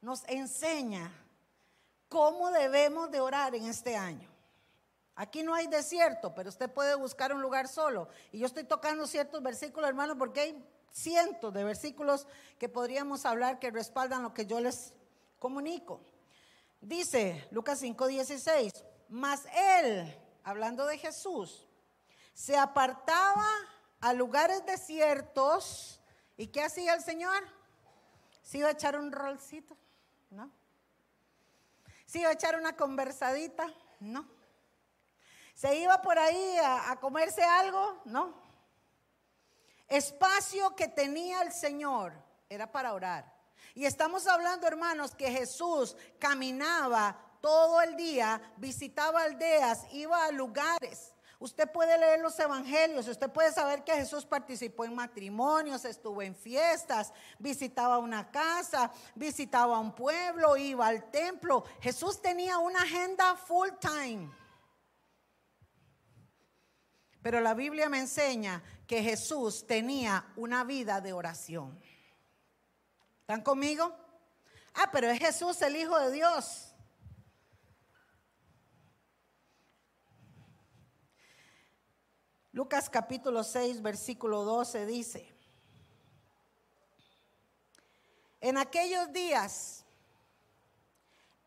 nos 0.00 0.24
enseña 0.28 1.12
cómo 2.08 2.50
debemos 2.50 3.10
de 3.10 3.20
orar 3.20 3.54
en 3.54 3.64
este 3.66 3.96
año. 3.96 4.28
Aquí 5.14 5.42
no 5.42 5.54
hay 5.54 5.66
desierto, 5.66 6.34
pero 6.34 6.48
usted 6.48 6.70
puede 6.70 6.94
buscar 6.94 7.32
un 7.32 7.42
lugar 7.42 7.68
solo. 7.68 8.08
Y 8.30 8.38
yo 8.38 8.46
estoy 8.46 8.64
tocando 8.64 9.06
ciertos 9.06 9.42
versículos, 9.42 9.88
hermano, 9.88 10.16
porque 10.16 10.40
hay 10.40 10.68
cientos 10.90 11.52
de 11.52 11.64
versículos 11.64 12.26
que 12.58 12.68
podríamos 12.68 13.26
hablar 13.26 13.58
que 13.58 13.70
respaldan 13.70 14.22
lo 14.22 14.34
que 14.34 14.46
yo 14.46 14.60
les 14.60 14.94
comunico. 15.38 16.00
Dice 16.80 17.46
Lucas 17.50 17.80
5:16, 17.80 18.84
mas 19.08 19.46
él, 19.54 20.14
hablando 20.44 20.86
de 20.86 20.98
Jesús, 20.98 21.66
se 22.34 22.56
apartaba 22.56 23.48
a 24.02 24.12
lugares 24.12 24.66
desiertos. 24.66 26.00
¿Y 26.36 26.48
qué 26.48 26.62
hacía 26.62 26.94
el 26.94 27.02
Señor? 27.02 27.42
¿Se 28.42 28.58
iba 28.58 28.68
a 28.68 28.72
echar 28.72 28.98
un 28.98 29.10
rolcito? 29.10 29.76
No. 30.30 30.50
¿Se 32.04 32.18
iba 32.18 32.28
a 32.28 32.32
echar 32.32 32.58
una 32.58 32.76
conversadita? 32.76 33.72
No. 34.00 34.28
¿Se 35.54 35.76
iba 35.76 36.02
por 36.02 36.18
ahí 36.18 36.56
a, 36.58 36.90
a 36.90 37.00
comerse 37.00 37.42
algo? 37.42 38.02
No. 38.04 38.34
Espacio 39.88 40.74
que 40.74 40.88
tenía 40.88 41.42
el 41.42 41.52
Señor 41.52 42.12
era 42.48 42.70
para 42.70 42.92
orar. 42.94 43.32
Y 43.74 43.84
estamos 43.84 44.26
hablando, 44.26 44.66
hermanos, 44.66 45.14
que 45.14 45.30
Jesús 45.30 45.96
caminaba 46.18 47.16
todo 47.40 47.80
el 47.80 47.96
día, 47.96 48.40
visitaba 48.56 49.22
aldeas, 49.22 49.86
iba 49.92 50.24
a 50.24 50.32
lugares. 50.32 51.11
Usted 51.42 51.68
puede 51.72 51.98
leer 51.98 52.20
los 52.20 52.38
evangelios, 52.38 53.08
usted 53.08 53.28
puede 53.28 53.50
saber 53.50 53.82
que 53.82 53.92
Jesús 53.94 54.24
participó 54.24 54.84
en 54.84 54.94
matrimonios, 54.94 55.84
estuvo 55.84 56.22
en 56.22 56.36
fiestas, 56.36 57.12
visitaba 57.36 57.98
una 57.98 58.30
casa, 58.30 58.92
visitaba 59.16 59.80
un 59.80 59.92
pueblo, 59.92 60.56
iba 60.56 60.86
al 60.86 61.10
templo. 61.10 61.64
Jesús 61.80 62.22
tenía 62.22 62.58
una 62.58 62.82
agenda 62.82 63.34
full 63.34 63.70
time. 63.80 64.30
Pero 67.20 67.40
la 67.40 67.54
Biblia 67.54 67.88
me 67.88 67.98
enseña 67.98 68.62
que 68.86 69.02
Jesús 69.02 69.66
tenía 69.66 70.24
una 70.36 70.62
vida 70.62 71.00
de 71.00 71.12
oración. 71.12 71.76
¿Están 73.22 73.42
conmigo? 73.42 73.92
Ah, 74.74 74.90
pero 74.92 75.10
es 75.10 75.18
Jesús 75.18 75.60
el 75.62 75.74
Hijo 75.74 75.98
de 75.98 76.12
Dios. 76.12 76.71
Lucas 82.52 82.90
capítulo 82.90 83.44
6, 83.44 83.80
versículo 83.80 84.44
12 84.44 84.84
dice, 84.84 85.34
En 88.42 88.58
aquellos 88.58 89.10
días, 89.10 89.86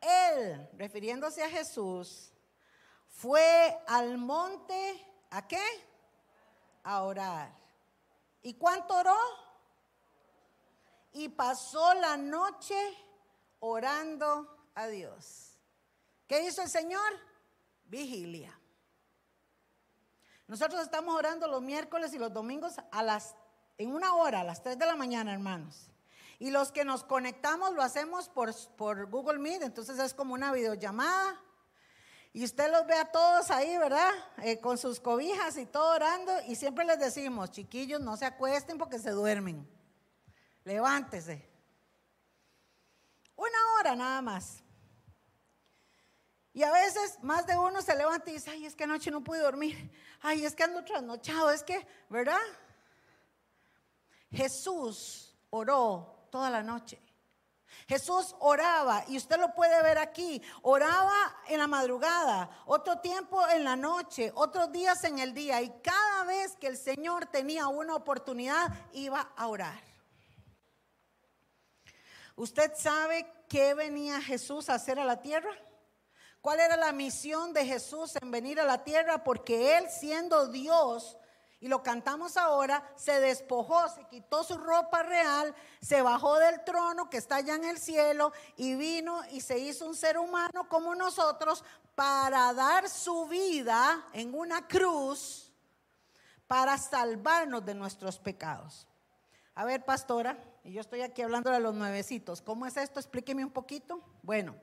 él, 0.01 0.67
refiriéndose 0.73 1.43
a 1.43 1.49
Jesús, 1.49 2.31
fue 3.07 3.77
al 3.85 4.17
monte, 4.17 5.05
¿a 5.29 5.47
qué? 5.47 5.63
A 6.83 7.03
orar. 7.03 7.55
¿Y 8.41 8.55
cuánto 8.55 8.95
oró? 8.95 9.17
Y 11.13 11.29
pasó 11.29 11.93
la 11.93 12.17
noche 12.17 12.75
orando 13.59 14.69
a 14.73 14.87
Dios. 14.87 15.59
¿Qué 16.27 16.43
hizo 16.43 16.63
el 16.63 16.69
Señor? 16.69 17.11
Vigilia. 17.85 18.54
Nosotros 20.47 20.81
estamos 20.81 21.15
orando 21.15 21.47
los 21.47 21.61
miércoles 21.61 22.13
y 22.13 22.19
los 22.19 22.31
domingos 22.31 22.75
a 22.91 23.03
las, 23.03 23.35
en 23.77 23.93
una 23.93 24.13
hora, 24.15 24.41
a 24.41 24.43
las 24.43 24.61
3 24.61 24.77
de 24.77 24.85
la 24.85 24.95
mañana, 24.95 25.33
hermanos. 25.33 25.89
Y 26.37 26.51
los 26.51 26.71
que 26.71 26.85
nos 26.85 27.03
conectamos 27.03 27.73
lo 27.73 27.81
hacemos 27.81 28.29
por, 28.29 28.53
por 28.75 29.09
Google 29.09 29.39
Meet, 29.39 29.63
entonces 29.63 29.97
es 29.99 30.13
como 30.13 30.33
una 30.33 30.51
videollamada. 30.51 31.41
Y 32.33 32.43
usted 32.43 32.69
los 32.69 32.85
ve 32.85 32.95
a 32.95 33.05
todos 33.05 33.49
ahí, 33.49 33.77
¿verdad? 33.77 34.11
Eh, 34.43 34.59
con 34.59 34.77
sus 34.77 34.99
cobijas 34.99 35.57
y 35.57 35.65
todo 35.65 35.95
orando. 35.95 36.33
Y 36.47 36.55
siempre 36.55 36.83
les 36.83 36.99
decimos, 36.99 37.49
chiquillos, 37.51 38.01
no 38.01 38.17
se 38.17 38.25
acuesten 38.25 38.77
porque 38.77 38.99
se 38.99 39.11
duermen. 39.11 39.65
Levántese. 40.65 41.49
Una 43.37 43.57
hora 43.79 43.95
nada 43.95 44.21
más. 44.21 44.64
Y 46.55 46.63
a 46.63 46.71
veces 46.71 47.21
más 47.21 47.45
de 47.45 47.57
uno 47.57 47.81
se 47.81 47.93
levanta 47.93 48.29
y 48.29 48.35
dice, 48.35 48.49
ay, 48.49 48.65
es 48.65 48.77
que 48.77 48.85
anoche 48.85 49.11
no 49.11 49.21
pude 49.21 49.39
dormir. 49.39 49.91
Ay, 50.21 50.45
es 50.45 50.55
que 50.55 50.63
ando 50.63 50.85
trasnochado. 50.85 51.51
Es 51.51 51.63
que, 51.63 51.85
¿verdad? 52.07 52.39
Jesús 54.31 55.35
oró 55.49 56.29
toda 56.31 56.49
la 56.49 56.63
noche. 56.63 56.97
Jesús 57.89 58.33
oraba, 58.39 59.03
y 59.09 59.17
usted 59.17 59.37
lo 59.37 59.53
puede 59.53 59.83
ver 59.83 59.97
aquí, 59.97 60.41
oraba 60.61 61.35
en 61.49 61.59
la 61.59 61.67
madrugada, 61.67 62.49
otro 62.65 62.99
tiempo 62.99 63.45
en 63.49 63.65
la 63.65 63.75
noche, 63.75 64.31
otros 64.33 64.71
días 64.71 65.03
en 65.03 65.19
el 65.19 65.33
día, 65.33 65.61
y 65.61 65.69
cada 65.81 66.23
vez 66.23 66.55
que 66.55 66.67
el 66.67 66.77
Señor 66.77 67.25
tenía 67.25 67.67
una 67.67 67.95
oportunidad, 67.95 68.71
iba 68.93 69.29
a 69.35 69.47
orar. 69.47 69.83
¿Usted 72.37 72.71
sabe 72.77 73.29
qué 73.49 73.73
venía 73.73 74.21
Jesús 74.21 74.69
a 74.69 74.75
hacer 74.75 74.97
a 74.97 75.05
la 75.05 75.21
tierra? 75.21 75.51
¿Cuál 76.45 76.59
era 76.59 76.77
la 76.77 76.91
misión 76.91 77.53
de 77.53 77.65
Jesús 77.65 78.17
en 78.21 78.29
venir 78.29 78.59
a 78.59 78.65
la 78.65 78.83
tierra? 78.83 79.23
Porque 79.23 79.79
Él 79.79 79.89
siendo 79.89 80.47
Dios, 80.47 81.17
y 81.59 81.67
lo 81.67 81.81
cantamos 81.81 82.37
ahora, 82.37 82.87
se 82.95 83.19
despojó, 83.19 83.89
se 83.89 84.03
quitó 84.03 84.43
su 84.43 84.55
ropa 84.55 85.01
real, 85.01 85.55
se 85.81 86.03
bajó 86.03 86.35
del 86.35 86.63
trono 86.63 87.09
que 87.09 87.17
está 87.17 87.37
allá 87.37 87.55
en 87.55 87.63
el 87.63 87.79
cielo 87.79 88.31
y 88.57 88.75
vino 88.75 89.21
y 89.31 89.41
se 89.41 89.57
hizo 89.57 89.87
un 89.87 89.95
ser 89.95 90.19
humano 90.19 90.69
como 90.69 90.93
nosotros 90.93 91.63
para 91.95 92.53
dar 92.53 92.89
su 92.89 93.25
vida 93.25 94.05
en 94.13 94.35
una 94.35 94.67
cruz 94.67 95.51
para 96.45 96.77
salvarnos 96.77 97.65
de 97.65 97.73
nuestros 97.73 98.19
pecados. 98.19 98.87
A 99.55 99.65
ver, 99.65 99.83
pastora, 99.83 100.37
y 100.63 100.73
yo 100.73 100.81
estoy 100.81 101.01
aquí 101.01 101.23
hablando 101.23 101.49
de 101.49 101.59
los 101.59 101.73
nuevecitos, 101.73 102.39
¿cómo 102.43 102.67
es 102.67 102.77
esto? 102.77 102.99
Explíqueme 102.99 103.43
un 103.43 103.51
poquito. 103.51 103.99
Bueno, 104.21 104.53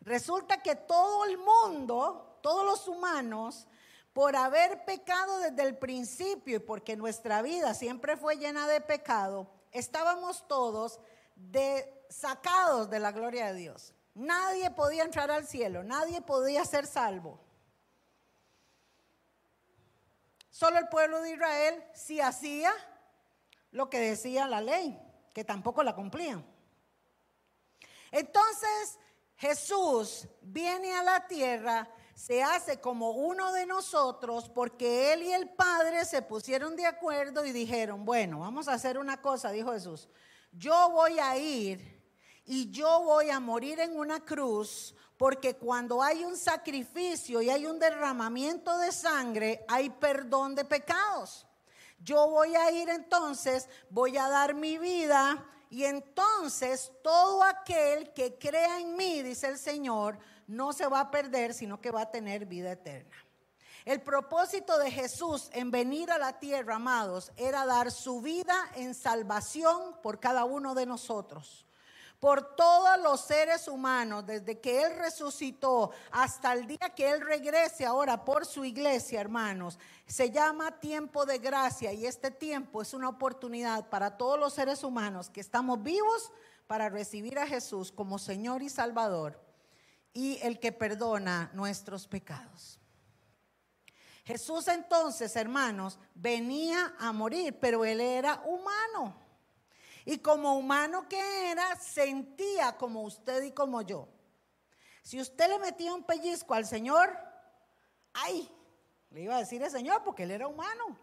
resulta 0.00 0.62
que 0.62 0.74
todo 0.74 1.24
el 1.24 1.38
mundo, 1.38 2.38
todos 2.42 2.64
los 2.64 2.88
humanos, 2.88 3.66
por 4.12 4.34
haber 4.34 4.84
pecado 4.84 5.38
desde 5.38 5.62
el 5.62 5.76
principio 5.78 6.56
y 6.56 6.60
porque 6.60 6.96
nuestra 6.96 7.42
vida 7.42 7.74
siempre 7.74 8.16
fue 8.16 8.36
llena 8.36 8.66
de 8.66 8.80
pecado, 8.80 9.48
estábamos 9.72 10.46
todos 10.48 11.00
de, 11.36 12.04
sacados 12.08 12.90
de 12.90 12.98
la 12.98 13.12
gloria 13.12 13.46
de 13.46 13.54
Dios. 13.54 13.94
Nadie 14.14 14.70
podía 14.70 15.04
entrar 15.04 15.30
al 15.30 15.46
cielo, 15.46 15.84
nadie 15.84 16.20
podía 16.20 16.64
ser 16.64 16.86
salvo. 16.86 17.40
Solo 20.50 20.78
el 20.78 20.88
pueblo 20.88 21.22
de 21.22 21.32
Israel 21.32 21.84
sí 21.94 22.20
hacía 22.20 22.72
lo 23.70 23.88
que 23.88 24.00
decía 24.00 24.48
la 24.48 24.60
ley, 24.60 25.00
que 25.32 25.44
tampoco 25.44 25.82
la 25.82 25.94
cumplían. 25.94 26.44
Entonces 28.10 28.98
Jesús 29.40 30.28
viene 30.42 30.94
a 30.94 31.02
la 31.02 31.26
tierra 31.26 31.88
se 32.14 32.42
hace 32.42 32.78
como 32.78 33.12
uno 33.12 33.52
de 33.52 33.64
nosotros 33.64 34.50
porque 34.50 35.14
Él 35.14 35.22
y 35.22 35.32
el 35.32 35.48
Padre 35.48 36.04
se 36.04 36.20
pusieron 36.20 36.76
de 36.76 36.84
acuerdo 36.84 37.46
y 37.46 37.52
dijeron, 37.52 38.04
bueno, 38.04 38.40
vamos 38.40 38.68
a 38.68 38.74
hacer 38.74 38.98
una 38.98 39.22
cosa, 39.22 39.50
dijo 39.50 39.72
Jesús, 39.72 40.10
yo 40.52 40.90
voy 40.90 41.18
a 41.18 41.38
ir 41.38 42.04
y 42.44 42.70
yo 42.70 43.00
voy 43.00 43.30
a 43.30 43.40
morir 43.40 43.80
en 43.80 43.96
una 43.96 44.20
cruz 44.20 44.94
porque 45.16 45.56
cuando 45.56 46.02
hay 46.02 46.22
un 46.22 46.36
sacrificio 46.36 47.40
y 47.40 47.48
hay 47.48 47.64
un 47.64 47.78
derramamiento 47.78 48.76
de 48.76 48.92
sangre, 48.92 49.64
hay 49.68 49.88
perdón 49.88 50.54
de 50.54 50.66
pecados. 50.66 51.46
Yo 51.98 52.28
voy 52.28 52.54
a 52.56 52.70
ir 52.72 52.90
entonces, 52.90 53.70
voy 53.88 54.18
a 54.18 54.28
dar 54.28 54.52
mi 54.52 54.76
vida 54.76 55.42
y 55.70 55.84
entonces 55.84 56.92
todo 57.02 57.44
aquel 57.44 58.12
que 58.12 58.36
crea 58.38 58.80
en 58.80 58.96
mí, 58.96 59.22
dice 59.22 59.46
el 59.46 59.56
Señor, 59.56 60.18
no 60.48 60.72
se 60.72 60.88
va 60.88 60.98
a 60.98 61.10
perder, 61.12 61.54
sino 61.54 61.80
que 61.80 61.92
va 61.92 62.02
a 62.02 62.10
tener 62.10 62.44
vida 62.44 62.72
eterna. 62.72 63.16
El 63.84 64.02
propósito 64.02 64.78
de 64.78 64.90
Jesús 64.90 65.48
en 65.52 65.70
venir 65.70 66.10
a 66.10 66.18
la 66.18 66.40
tierra, 66.40 66.74
amados, 66.74 67.30
era 67.36 67.64
dar 67.66 67.92
su 67.92 68.20
vida 68.20 68.68
en 68.74 68.94
salvación 68.94 69.96
por 70.02 70.18
cada 70.18 70.44
uno 70.44 70.74
de 70.74 70.86
nosotros. 70.86 71.64
Por 72.20 72.54
todos 72.54 73.00
los 73.00 73.22
seres 73.22 73.66
humanos, 73.66 74.26
desde 74.26 74.60
que 74.60 74.82
Él 74.82 74.94
resucitó 74.98 75.90
hasta 76.10 76.52
el 76.52 76.66
día 76.66 76.90
que 76.94 77.10
Él 77.10 77.22
regrese 77.22 77.86
ahora 77.86 78.24
por 78.24 78.44
su 78.44 78.64
iglesia, 78.64 79.22
hermanos, 79.22 79.78
se 80.06 80.30
llama 80.30 80.78
tiempo 80.80 81.24
de 81.24 81.38
gracia 81.38 81.94
y 81.94 82.04
este 82.04 82.30
tiempo 82.30 82.82
es 82.82 82.92
una 82.92 83.08
oportunidad 83.08 83.88
para 83.88 84.18
todos 84.18 84.38
los 84.38 84.52
seres 84.52 84.84
humanos 84.84 85.30
que 85.30 85.40
estamos 85.40 85.82
vivos 85.82 86.30
para 86.66 86.90
recibir 86.90 87.38
a 87.38 87.46
Jesús 87.46 87.90
como 87.90 88.18
Señor 88.18 88.62
y 88.62 88.68
Salvador 88.68 89.40
y 90.12 90.38
el 90.42 90.60
que 90.60 90.72
perdona 90.72 91.50
nuestros 91.54 92.06
pecados. 92.06 92.78
Jesús 94.24 94.68
entonces, 94.68 95.34
hermanos, 95.36 95.98
venía 96.14 96.94
a 96.98 97.12
morir, 97.12 97.56
pero 97.60 97.84
él 97.84 98.00
era 98.00 98.42
humano. 98.44 99.16
Y 100.04 100.18
como 100.18 100.56
humano 100.56 101.08
que 101.08 101.50
era, 101.50 101.76
sentía 101.76 102.76
como 102.76 103.02
usted 103.02 103.42
y 103.42 103.52
como 103.52 103.82
yo. 103.82 104.08
Si 105.02 105.20
usted 105.20 105.48
le 105.48 105.58
metía 105.58 105.94
un 105.94 106.04
pellizco 106.04 106.54
al 106.54 106.66
Señor, 106.66 107.16
ay, 108.12 108.50
le 109.10 109.22
iba 109.22 109.36
a 109.36 109.40
decir 109.40 109.62
el 109.62 109.70
Señor 109.70 110.02
porque 110.04 110.22
él 110.22 110.30
era 110.30 110.48
humano. 110.48 110.98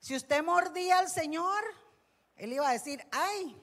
Si 0.00 0.14
usted 0.14 0.42
mordía 0.44 0.98
al 0.98 1.08
Señor, 1.08 1.62
él 2.36 2.52
iba 2.52 2.68
a 2.68 2.72
decir, 2.72 3.04
ay, 3.10 3.60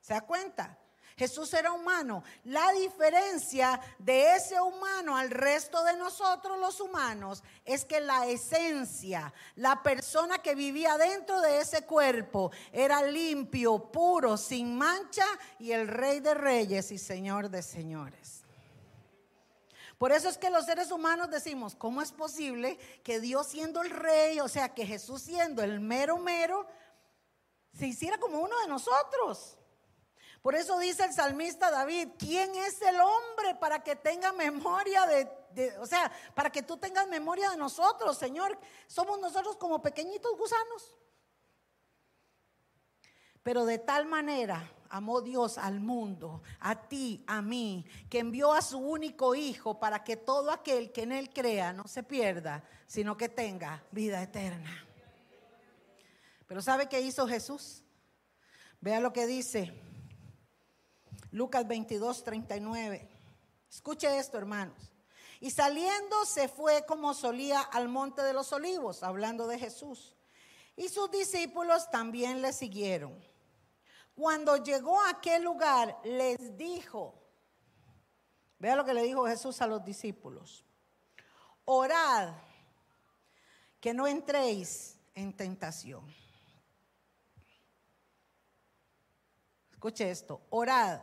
¿se 0.00 0.14
da 0.14 0.20
cuenta? 0.20 0.78
Jesús 1.16 1.54
era 1.54 1.72
humano. 1.72 2.24
La 2.44 2.72
diferencia 2.72 3.80
de 3.98 4.34
ese 4.34 4.60
humano 4.60 5.16
al 5.16 5.30
resto 5.30 5.84
de 5.84 5.96
nosotros 5.96 6.58
los 6.58 6.80
humanos 6.80 7.42
es 7.64 7.84
que 7.84 8.00
la 8.00 8.26
esencia, 8.26 9.32
la 9.54 9.82
persona 9.82 10.38
que 10.38 10.54
vivía 10.54 10.98
dentro 10.98 11.40
de 11.40 11.60
ese 11.60 11.82
cuerpo 11.82 12.50
era 12.72 13.02
limpio, 13.02 13.78
puro, 13.92 14.36
sin 14.36 14.76
mancha 14.76 15.26
y 15.60 15.70
el 15.70 15.86
rey 15.86 16.18
de 16.20 16.34
reyes 16.34 16.90
y 16.90 16.98
señor 16.98 17.48
de 17.48 17.62
señores. 17.62 18.42
Por 19.98 20.10
eso 20.10 20.28
es 20.28 20.36
que 20.36 20.50
los 20.50 20.66
seres 20.66 20.90
humanos 20.90 21.30
decimos, 21.30 21.76
¿cómo 21.76 22.02
es 22.02 22.10
posible 22.10 22.76
que 23.04 23.20
Dios 23.20 23.46
siendo 23.46 23.80
el 23.80 23.90
rey, 23.90 24.40
o 24.40 24.48
sea, 24.48 24.74
que 24.74 24.84
Jesús 24.84 25.22
siendo 25.22 25.62
el 25.62 25.78
mero 25.78 26.18
mero, 26.18 26.66
se 27.72 27.86
hiciera 27.86 28.18
como 28.18 28.40
uno 28.40 28.58
de 28.60 28.66
nosotros? 28.66 29.56
Por 30.44 30.54
eso 30.54 30.78
dice 30.78 31.02
el 31.06 31.14
salmista 31.14 31.70
David, 31.70 32.08
¿quién 32.18 32.54
es 32.54 32.82
el 32.82 33.00
hombre 33.00 33.54
para 33.58 33.82
que 33.82 33.96
tenga 33.96 34.30
memoria 34.30 35.06
de, 35.06 35.78
o 35.78 35.86
sea, 35.86 36.12
para 36.34 36.50
que 36.50 36.62
tú 36.62 36.76
tengas 36.76 37.08
memoria 37.08 37.48
de 37.48 37.56
nosotros, 37.56 38.18
Señor? 38.18 38.58
Somos 38.86 39.18
nosotros 39.18 39.56
como 39.56 39.80
pequeñitos 39.80 40.36
gusanos. 40.36 40.94
Pero 43.42 43.64
de 43.64 43.78
tal 43.78 44.04
manera 44.04 44.70
amó 44.90 45.22
Dios 45.22 45.56
al 45.56 45.80
mundo, 45.80 46.42
a 46.60 46.88
ti, 46.88 47.24
a 47.26 47.40
mí, 47.40 47.86
que 48.10 48.18
envió 48.18 48.52
a 48.52 48.60
su 48.60 48.76
único 48.76 49.34
Hijo 49.34 49.80
para 49.80 50.04
que 50.04 50.18
todo 50.18 50.50
aquel 50.50 50.92
que 50.92 51.04
en 51.04 51.12
Él 51.12 51.30
crea 51.32 51.72
no 51.72 51.88
se 51.88 52.02
pierda, 52.02 52.62
sino 52.86 53.16
que 53.16 53.30
tenga 53.30 53.82
vida 53.92 54.22
eterna. 54.22 54.86
Pero 56.46 56.60
¿sabe 56.60 56.86
qué 56.86 57.00
hizo 57.00 57.26
Jesús? 57.26 57.82
Vea 58.82 59.00
lo 59.00 59.14
que 59.14 59.26
dice 59.26 59.72
Lucas 61.34 61.66
22, 61.66 62.22
39. 62.22 63.08
Escuche 63.68 64.18
esto, 64.18 64.38
hermanos. 64.38 64.92
Y 65.40 65.50
saliendo 65.50 66.24
se 66.26 66.46
fue 66.46 66.86
como 66.86 67.12
solía 67.12 67.60
al 67.60 67.88
monte 67.88 68.22
de 68.22 68.32
los 68.32 68.52
olivos, 68.52 69.02
hablando 69.02 69.48
de 69.48 69.58
Jesús. 69.58 70.14
Y 70.76 70.88
sus 70.88 71.10
discípulos 71.10 71.90
también 71.90 72.40
le 72.40 72.52
siguieron. 72.52 73.20
Cuando 74.14 74.58
llegó 74.58 75.00
a 75.00 75.10
aquel 75.10 75.42
lugar, 75.42 75.98
les 76.04 76.56
dijo, 76.56 77.20
vea 78.60 78.76
lo 78.76 78.84
que 78.84 78.94
le 78.94 79.02
dijo 79.02 79.26
Jesús 79.26 79.60
a 79.60 79.66
los 79.66 79.84
discípulos, 79.84 80.64
orad 81.64 82.32
que 83.80 83.92
no 83.92 84.06
entréis 84.06 85.00
en 85.16 85.36
tentación. 85.36 86.06
Escuche 89.72 90.08
esto, 90.08 90.40
orad 90.50 91.00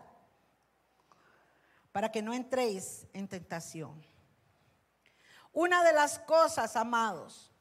para 1.92 2.12
que 2.12 2.22
no 2.22 2.34
entréis 2.34 3.06
en 3.14 3.28
tentación. 3.28 4.06
Una 5.54 5.84
de 5.84 5.94
las 5.94 6.20
cosas, 6.20 6.76
amados, 6.76 7.52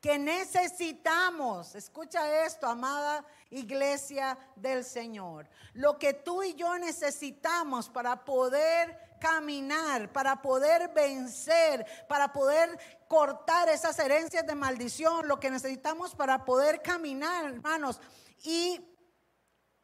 que 0.00 0.18
necesitamos, 0.18 1.74
escucha 1.74 2.44
esto, 2.46 2.66
amada 2.66 3.24
iglesia 3.50 4.38
del 4.56 4.84
Señor, 4.84 5.48
lo 5.74 5.98
que 5.98 6.14
tú 6.14 6.42
y 6.42 6.54
yo 6.54 6.78
necesitamos 6.78 7.90
para 7.90 8.24
poder 8.24 9.18
caminar, 9.20 10.10
para 10.12 10.40
poder 10.40 10.88
vencer, 10.94 11.84
para 12.08 12.32
poder 12.32 12.78
cortar 13.08 13.68
esas 13.68 13.98
herencias 13.98 14.46
de 14.46 14.54
maldición, 14.54 15.28
lo 15.28 15.38
que 15.38 15.50
necesitamos 15.50 16.14
para 16.14 16.44
poder 16.44 16.80
caminar, 16.80 17.44
hermanos, 17.44 18.00
y 18.42 18.80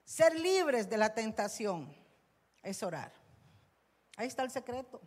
ser 0.05 0.39
libres 0.39 0.89
de 0.89 0.97
la 0.97 1.13
tentación, 1.13 1.95
es 2.63 2.83
orar. 2.83 3.16
Ahí 4.17 4.27
está 4.27 4.43
el 4.43 4.51
secreto. 4.51 5.01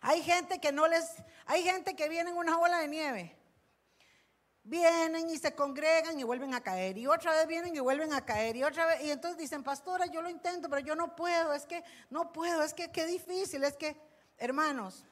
Hay 0.00 0.22
gente 0.22 0.60
que 0.60 0.72
no 0.72 0.86
les, 0.86 1.04
hay 1.46 1.62
gente 1.62 1.96
que 1.96 2.08
viene 2.08 2.30
en 2.30 2.36
una 2.36 2.58
ola 2.58 2.78
de 2.78 2.88
nieve. 2.88 3.36
Vienen 4.62 5.30
y 5.30 5.38
se 5.38 5.54
congregan 5.54 6.18
y 6.18 6.24
vuelven 6.24 6.54
a 6.54 6.62
caer. 6.62 6.98
Y 6.98 7.06
otra 7.06 7.32
vez 7.32 7.46
vienen 7.46 7.74
y 7.74 7.80
vuelven 7.80 8.12
a 8.12 8.24
caer. 8.24 8.56
Y 8.56 8.64
otra 8.64 8.86
vez, 8.86 9.02
y 9.04 9.10
entonces 9.10 9.38
dicen, 9.38 9.62
pastora, 9.62 10.06
yo 10.06 10.22
lo 10.22 10.28
intento, 10.28 10.68
pero 10.68 10.80
yo 10.80 10.96
no 10.96 11.14
puedo. 11.14 11.52
Es 11.52 11.66
que 11.66 11.84
no 12.10 12.32
puedo, 12.32 12.62
es 12.62 12.74
que 12.74 12.90
qué 12.90 13.06
difícil. 13.06 13.62
Es 13.64 13.76
que, 13.76 13.96
hermanos, 14.38 15.04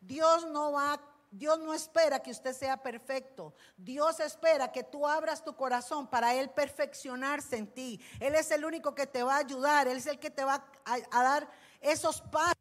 Dios 0.00 0.46
no 0.46 0.72
va 0.72 1.00
Dios 1.30 1.58
no 1.58 1.74
espera 1.74 2.20
que 2.20 2.30
usted 2.30 2.54
sea 2.54 2.78
perfecto. 2.78 3.54
Dios 3.76 4.18
espera 4.20 4.72
que 4.72 4.82
tú 4.82 5.06
abras 5.06 5.44
tu 5.44 5.54
corazón 5.54 6.06
para 6.06 6.34
Él 6.34 6.48
perfeccionarse 6.50 7.56
en 7.56 7.66
ti. 7.66 8.00
Él 8.18 8.34
es 8.34 8.50
el 8.50 8.64
único 8.64 8.94
que 8.94 9.06
te 9.06 9.22
va 9.22 9.34
a 9.34 9.40
ayudar. 9.40 9.88
Él 9.88 9.98
es 9.98 10.06
el 10.06 10.18
que 10.18 10.30
te 10.30 10.44
va 10.44 10.64
a, 10.84 10.94
a 11.10 11.22
dar 11.22 11.48
esos 11.80 12.20
pasos. 12.22 12.54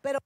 Pero 0.00 0.18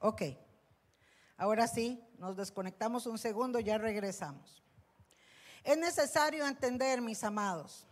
Ok, 0.00 0.22
ahora 1.36 1.66
sí, 1.66 2.02
nos 2.18 2.36
desconectamos 2.36 3.06
un 3.06 3.18
segundo, 3.18 3.58
ya 3.58 3.78
regresamos. 3.78 4.62
Es 5.64 5.76
necesario 5.76 6.46
entender, 6.46 7.00
mis 7.00 7.24
amados, 7.24 7.86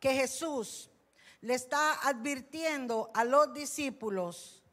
que 0.00 0.14
Jesús 0.14 0.90
le 1.40 1.54
está 1.54 2.08
advirtiendo 2.08 3.10
a 3.14 3.24
los 3.24 3.52
discípulos, 3.52 4.64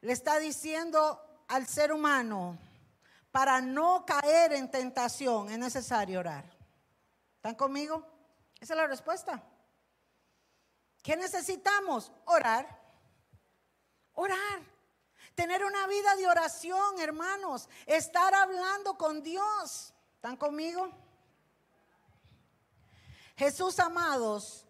le 0.00 0.12
está 0.12 0.38
diciendo 0.38 1.44
al 1.48 1.66
ser 1.66 1.92
humano, 1.92 2.58
para 3.30 3.60
no 3.60 4.04
caer 4.06 4.52
en 4.54 4.70
tentación 4.70 5.50
es 5.50 5.58
necesario 5.58 6.20
orar. 6.20 6.44
¿Están 7.36 7.54
conmigo? 7.54 8.04
Esa 8.60 8.74
es 8.74 8.76
la 8.76 8.86
respuesta. 8.86 9.42
¿Qué 11.02 11.16
necesitamos? 11.16 12.12
Orar. 12.26 12.80
Orar. 14.14 14.69
Tener 15.40 15.64
una 15.64 15.86
vida 15.86 16.16
de 16.16 16.28
oración, 16.28 17.00
hermanos. 17.00 17.66
Estar 17.86 18.34
hablando 18.34 18.98
con 18.98 19.22
Dios. 19.22 19.94
¿Están 20.16 20.36
conmigo? 20.36 20.90
Jesús, 23.38 23.78
amados, 23.80 24.66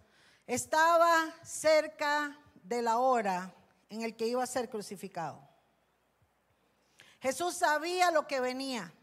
estaba 0.46 1.34
cerca 1.42 2.38
de 2.62 2.82
la 2.82 2.98
hora 2.98 3.52
en 3.88 4.02
el 4.02 4.14
que 4.14 4.28
iba 4.28 4.44
a 4.44 4.46
ser 4.46 4.70
crucificado. 4.70 5.42
Jesús 7.20 7.56
sabía 7.56 8.12
lo 8.12 8.28
que 8.28 8.38
venía. 8.38 8.94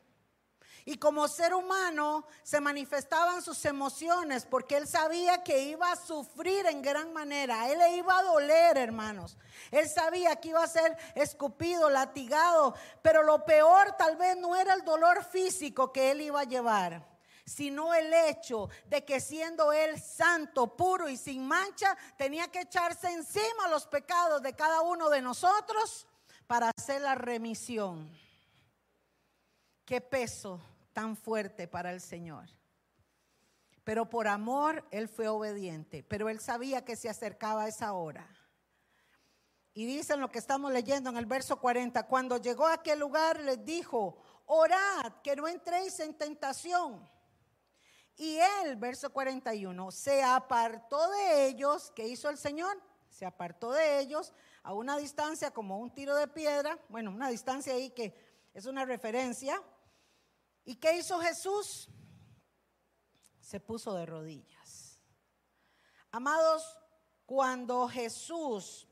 Y 0.87 0.99
como 0.99 1.27
ser 1.27 1.53
humano 1.53 2.25
se 2.43 2.61
manifestaban 2.61 3.41
sus 3.41 3.65
emociones 3.65 4.45
porque 4.45 4.77
él 4.77 4.87
sabía 4.87 5.43
que 5.43 5.63
iba 5.63 5.91
a 5.91 5.97
sufrir 5.97 6.65
en 6.65 6.81
gran 6.81 7.11
manera. 7.11 7.69
Él 7.69 7.77
le 7.79 7.97
iba 7.97 8.17
a 8.17 8.23
doler, 8.23 8.77
hermanos. 8.77 9.37
Él 9.69 9.89
sabía 9.89 10.37
que 10.37 10.47
iba 10.47 10.63
a 10.63 10.67
ser 10.67 10.97
escupido, 11.13 11.89
latigado. 11.89 12.73
Pero 13.01 13.21
lo 13.23 13.43
peor 13.43 13.97
tal 13.97 14.15
vez 14.15 14.37
no 14.37 14.55
era 14.55 14.75
el 14.75 14.85
dolor 14.85 15.25
físico 15.25 15.91
que 15.91 16.11
él 16.11 16.21
iba 16.21 16.39
a 16.39 16.45
llevar 16.45 17.05
sino 17.43 17.93
el 17.93 18.13
hecho 18.13 18.69
de 18.87 19.05
que 19.05 19.21
siendo 19.21 19.71
él 19.71 20.01
santo, 20.01 20.75
puro 20.75 21.07
y 21.07 21.15
sin 21.15 21.47
mancha, 21.47 21.97
tenía 22.17 22.49
que 22.49 22.59
echarse 22.59 23.09
encima 23.09 23.69
los 23.69 23.87
pecados 23.87 24.41
de 24.41 24.53
cada 24.53 24.81
uno 24.81 25.09
de 25.09 25.21
nosotros 25.21 26.07
para 26.45 26.71
hacer 26.77 27.01
la 27.01 27.15
remisión. 27.15 28.11
Qué 29.85 30.01
peso 30.01 30.59
tan 30.97 31.15
fuerte 31.15 31.67
para 31.67 31.91
el 31.91 32.01
Señor. 32.01 32.49
Pero 33.83 34.09
por 34.09 34.27
amor 34.27 34.83
Él 34.89 35.07
fue 35.07 35.27
obediente, 35.27 36.01
pero 36.01 36.27
Él 36.27 36.39
sabía 36.39 36.83
que 36.83 36.95
se 36.95 37.07
acercaba 37.07 37.67
esa 37.67 37.93
hora. 37.93 38.27
Y 39.75 39.85
dicen 39.85 40.19
lo 40.19 40.31
que 40.31 40.39
estamos 40.39 40.73
leyendo 40.73 41.11
en 41.11 41.17
el 41.17 41.27
verso 41.27 41.59
40, 41.59 42.01
cuando 42.07 42.37
llegó 42.37 42.65
a 42.65 42.73
aquel 42.73 42.97
lugar 42.97 43.39
les 43.41 43.63
dijo, 43.63 44.17
orad 44.47 45.21
que 45.23 45.35
no 45.35 45.47
entréis 45.47 45.99
en 45.99 46.15
tentación. 46.15 47.07
Y 48.15 48.39
él, 48.63 48.75
verso 48.77 49.13
41, 49.13 49.91
se 49.91 50.23
apartó 50.23 51.11
de 51.11 51.45
ellos, 51.45 51.91
¿qué 51.95 52.07
hizo 52.07 52.27
el 52.31 52.39
Señor? 52.39 52.75
Se 53.07 53.27
apartó 53.27 53.71
de 53.71 53.99
ellos 53.99 54.33
a 54.63 54.73
una 54.73 54.97
distancia 54.97 55.51
como 55.51 55.77
un 55.77 55.93
tiro 55.93 56.15
de 56.15 56.27
piedra, 56.27 56.79
bueno, 56.89 57.11
una 57.11 57.29
distancia 57.29 57.75
ahí 57.75 57.91
que 57.91 58.19
es 58.55 58.65
una 58.65 58.83
referencia, 58.83 59.61
¿Y 60.67 60.75
qué 60.75 60.97
hizo 60.97 61.17
Jesús? 61.21 61.87
Se 63.39 63.61
puso 63.61 63.93
de 63.95 64.05
rodillas. 64.05 64.99
Amados, 66.11 66.77
cuando 67.25 67.87
Jesús 67.87 68.85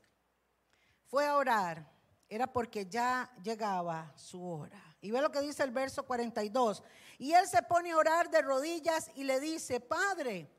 fue 1.04 1.26
a 1.26 1.36
orar, 1.36 1.86
era 2.30 2.50
porque 2.50 2.86
ya 2.86 3.30
llegaba 3.42 4.10
su 4.16 4.42
hora. 4.42 4.82
Y 5.02 5.10
ve 5.10 5.20
lo 5.20 5.30
que 5.30 5.42
dice 5.42 5.64
el 5.64 5.70
verso 5.70 6.06
42. 6.06 6.82
Y 7.18 7.34
él 7.34 7.46
se 7.46 7.62
pone 7.62 7.92
a 7.92 7.98
orar 7.98 8.30
de 8.30 8.40
rodillas 8.40 9.10
y 9.14 9.24
le 9.24 9.38
dice, 9.38 9.78
Padre, 9.78 10.50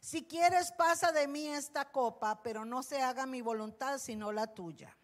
si 0.00 0.26
quieres 0.26 0.72
pasa 0.72 1.12
de 1.12 1.28
mí 1.28 1.46
esta 1.46 1.92
copa, 1.92 2.42
pero 2.42 2.64
no 2.64 2.82
se 2.82 3.00
haga 3.00 3.26
mi 3.26 3.42
voluntad 3.42 3.98
sino 3.98 4.32
la 4.32 4.52
tuya. 4.52 4.98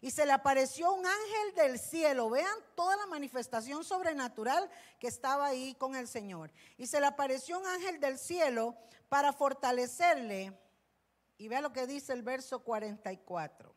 Y 0.00 0.10
se 0.10 0.26
le 0.26 0.32
apareció 0.32 0.92
un 0.92 1.06
ángel 1.06 1.54
del 1.54 1.78
cielo. 1.78 2.30
Vean 2.30 2.58
toda 2.74 2.96
la 2.96 3.06
manifestación 3.06 3.84
sobrenatural 3.84 4.70
que 5.00 5.08
estaba 5.08 5.46
ahí 5.46 5.74
con 5.74 5.96
el 5.96 6.08
Señor. 6.08 6.52
Y 6.76 6.86
se 6.86 7.00
le 7.00 7.06
apareció 7.06 7.58
un 7.58 7.66
ángel 7.66 8.00
del 8.00 8.18
cielo 8.18 8.76
para 9.08 9.32
fortalecerle. 9.32 10.58
Y 11.38 11.48
vea 11.48 11.60
lo 11.60 11.72
que 11.72 11.86
dice 11.86 12.12
el 12.12 12.22
verso 12.22 12.60
44. 12.60 13.74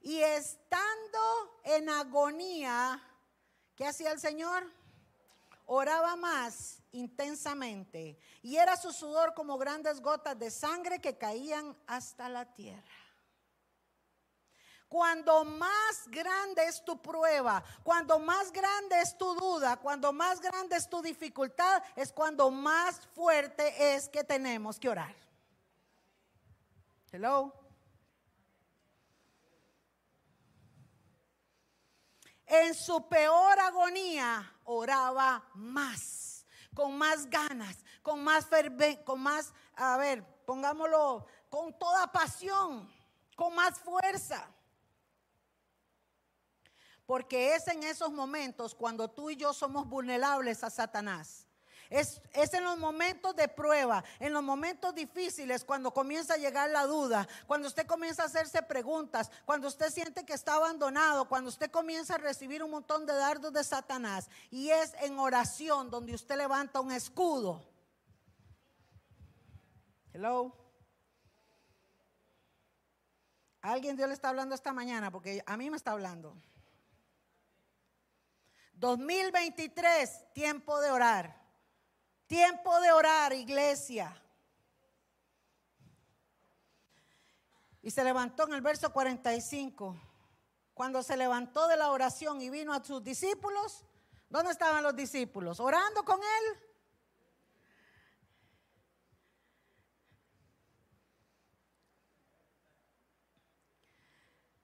Y 0.00 0.20
estando 0.20 1.60
en 1.64 1.88
agonía, 1.88 3.02
¿qué 3.74 3.86
hacía 3.86 4.12
el 4.12 4.20
Señor? 4.20 4.72
Oraba 5.66 6.16
más 6.16 6.82
intensamente. 6.92 8.18
Y 8.42 8.56
era 8.56 8.76
su 8.76 8.92
sudor 8.92 9.34
como 9.34 9.58
grandes 9.58 10.00
gotas 10.00 10.38
de 10.38 10.50
sangre 10.50 11.00
que 11.00 11.18
caían 11.18 11.76
hasta 11.86 12.28
la 12.28 12.54
tierra. 12.54 13.05
Cuando 14.88 15.44
más 15.44 16.06
grande 16.08 16.64
es 16.64 16.84
tu 16.84 17.00
prueba, 17.02 17.62
cuando 17.82 18.18
más 18.18 18.52
grande 18.52 19.00
es 19.00 19.18
tu 19.18 19.34
duda, 19.34 19.76
cuando 19.76 20.12
más 20.12 20.40
grande 20.40 20.76
es 20.76 20.88
tu 20.88 21.02
dificultad, 21.02 21.82
es 21.96 22.12
cuando 22.12 22.50
más 22.50 23.00
fuerte 23.14 23.94
es 23.94 24.08
que 24.08 24.22
tenemos 24.22 24.78
que 24.78 24.88
orar. 24.88 25.14
Hello. 27.10 27.52
En 32.46 32.74
su 32.74 33.08
peor 33.08 33.58
agonía 33.58 34.52
oraba 34.64 35.42
más. 35.54 36.26
con 36.76 36.96
más 36.98 37.28
ganas, 37.30 37.82
con 38.02 38.22
más 38.22 38.44
fervor, 38.44 39.02
con 39.02 39.18
más, 39.18 39.52
a 39.74 39.96
ver, 39.96 40.22
pongámoslo, 40.44 41.26
con 41.48 41.72
toda 41.78 42.12
pasión, 42.12 42.86
con 43.34 43.54
más 43.54 43.78
fuerza. 43.78 44.46
Porque 47.06 47.54
es 47.54 47.68
en 47.68 47.84
esos 47.84 48.12
momentos 48.12 48.74
cuando 48.74 49.08
tú 49.08 49.30
y 49.30 49.36
yo 49.36 49.52
somos 49.52 49.88
vulnerables 49.88 50.64
a 50.64 50.70
Satanás. 50.70 51.46
Es, 51.88 52.20
en 52.32 52.64
los 52.64 52.78
momentos 52.78 53.36
de 53.36 53.46
prueba, 53.46 54.02
en 54.18 54.32
los 54.32 54.42
momentos 54.42 54.94
difíciles, 54.94 55.64
cuando 55.64 55.92
comienza 55.92 56.34
a 56.34 56.36
llegar 56.36 56.68
la 56.70 56.84
duda, 56.84 57.28
cuando 57.46 57.68
usted 57.68 57.86
comienza 57.86 58.24
a 58.24 58.26
hacerse 58.26 58.62
preguntas, 58.62 59.30
cuando 59.44 59.68
usted 59.68 59.90
siente 59.90 60.24
que 60.24 60.32
está 60.32 60.54
abandonado, 60.54 61.28
cuando 61.28 61.48
usted 61.48 61.70
comienza 61.70 62.16
a 62.16 62.18
recibir 62.18 62.62
un 62.62 62.72
montón 62.72 63.06
de 63.06 63.14
dardos 63.14 63.52
de 63.52 63.62
Satanás. 63.62 64.28
Y 64.50 64.70
es 64.70 64.94
en 65.00 65.18
oración 65.18 65.90
donde 65.90 66.14
usted 66.14 66.36
levanta 66.36 66.80
un 66.80 66.90
escudo. 66.90 67.62
Hello. 70.12 70.52
Alguien 73.60 73.96
Dios 73.96 74.08
le 74.08 74.14
está 74.14 74.28
hablando 74.28 74.54
esta 74.54 74.72
mañana 74.72 75.10
porque 75.10 75.42
a 75.46 75.56
mí 75.56 75.70
me 75.70 75.76
está 75.76 75.92
hablando. 75.92 76.36
2023, 78.76 80.32
tiempo 80.32 80.80
de 80.80 80.90
orar. 80.90 81.42
Tiempo 82.26 82.78
de 82.80 82.92
orar, 82.92 83.32
iglesia. 83.32 84.22
Y 87.82 87.90
se 87.90 88.04
levantó 88.04 88.46
en 88.46 88.54
el 88.54 88.60
verso 88.60 88.92
45. 88.92 89.96
Cuando 90.74 91.02
se 91.02 91.16
levantó 91.16 91.68
de 91.68 91.76
la 91.76 91.90
oración 91.90 92.40
y 92.42 92.50
vino 92.50 92.72
a 92.72 92.84
sus 92.84 93.02
discípulos, 93.02 93.84
¿dónde 94.28 94.50
estaban 94.50 94.82
los 94.82 94.94
discípulos? 94.94 95.58
¿Orando 95.60 96.04
con 96.04 96.18
él? 96.20 96.66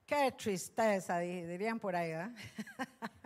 Qué 0.04 0.32
tristeza, 0.32 1.20
dirían 1.20 1.80
por 1.80 1.96
ahí. 1.96 2.12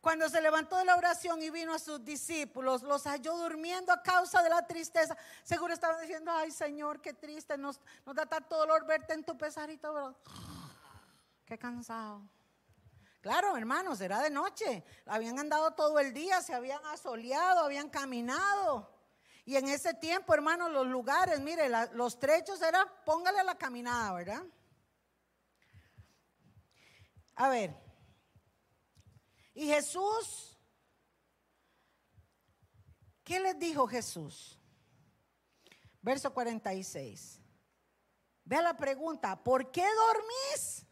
Cuando 0.00 0.30
se 0.30 0.40
levantó 0.40 0.76
de 0.78 0.86
la 0.86 0.96
oración 0.96 1.42
y 1.42 1.50
vino 1.50 1.74
a 1.74 1.78
sus 1.78 2.02
discípulos, 2.02 2.82
los 2.82 3.04
halló 3.04 3.36
durmiendo 3.36 3.92
a 3.92 4.02
causa 4.02 4.42
de 4.42 4.48
la 4.48 4.66
tristeza. 4.66 5.16
Seguro 5.42 5.74
estaban 5.74 6.00
diciendo, 6.00 6.32
ay 6.32 6.50
Señor, 6.50 7.02
qué 7.02 7.12
triste, 7.12 7.58
nos, 7.58 7.80
da 8.06 8.24
tanto 8.24 8.56
dolor 8.56 8.86
verte 8.86 9.12
en 9.12 9.24
tu 9.24 9.36
pesarito, 9.36 9.92
pero 9.92 10.16
qué 11.44 11.58
cansado. 11.58 12.22
Claro, 13.20 13.54
hermanos, 13.58 14.00
era 14.00 14.20
de 14.22 14.30
noche. 14.30 14.82
Habían 15.04 15.38
andado 15.38 15.72
todo 15.72 15.98
el 15.98 16.14
día, 16.14 16.40
se 16.40 16.54
habían 16.54 16.84
asoleado, 16.86 17.60
habían 17.60 17.90
caminado. 17.90 18.90
Y 19.44 19.56
en 19.56 19.68
ese 19.68 19.92
tiempo, 19.92 20.32
hermanos, 20.32 20.70
los 20.70 20.86
lugares, 20.86 21.40
mire, 21.40 21.68
los 21.92 22.18
trechos 22.18 22.62
eran, 22.62 22.86
póngale 23.04 23.44
la 23.44 23.56
caminada, 23.56 24.14
¿verdad? 24.14 24.42
A 27.34 27.48
ver, 27.50 27.74
y 29.54 29.66
Jesús, 29.66 30.58
¿qué 33.24 33.40
les 33.40 33.58
dijo 33.58 33.86
Jesús? 33.86 34.58
Verso 36.02 36.32
46. 36.32 37.40
Vea 38.44 38.62
la 38.62 38.76
pregunta, 38.76 39.42
¿por 39.42 39.70
qué 39.70 39.84
dormís? 39.94 40.86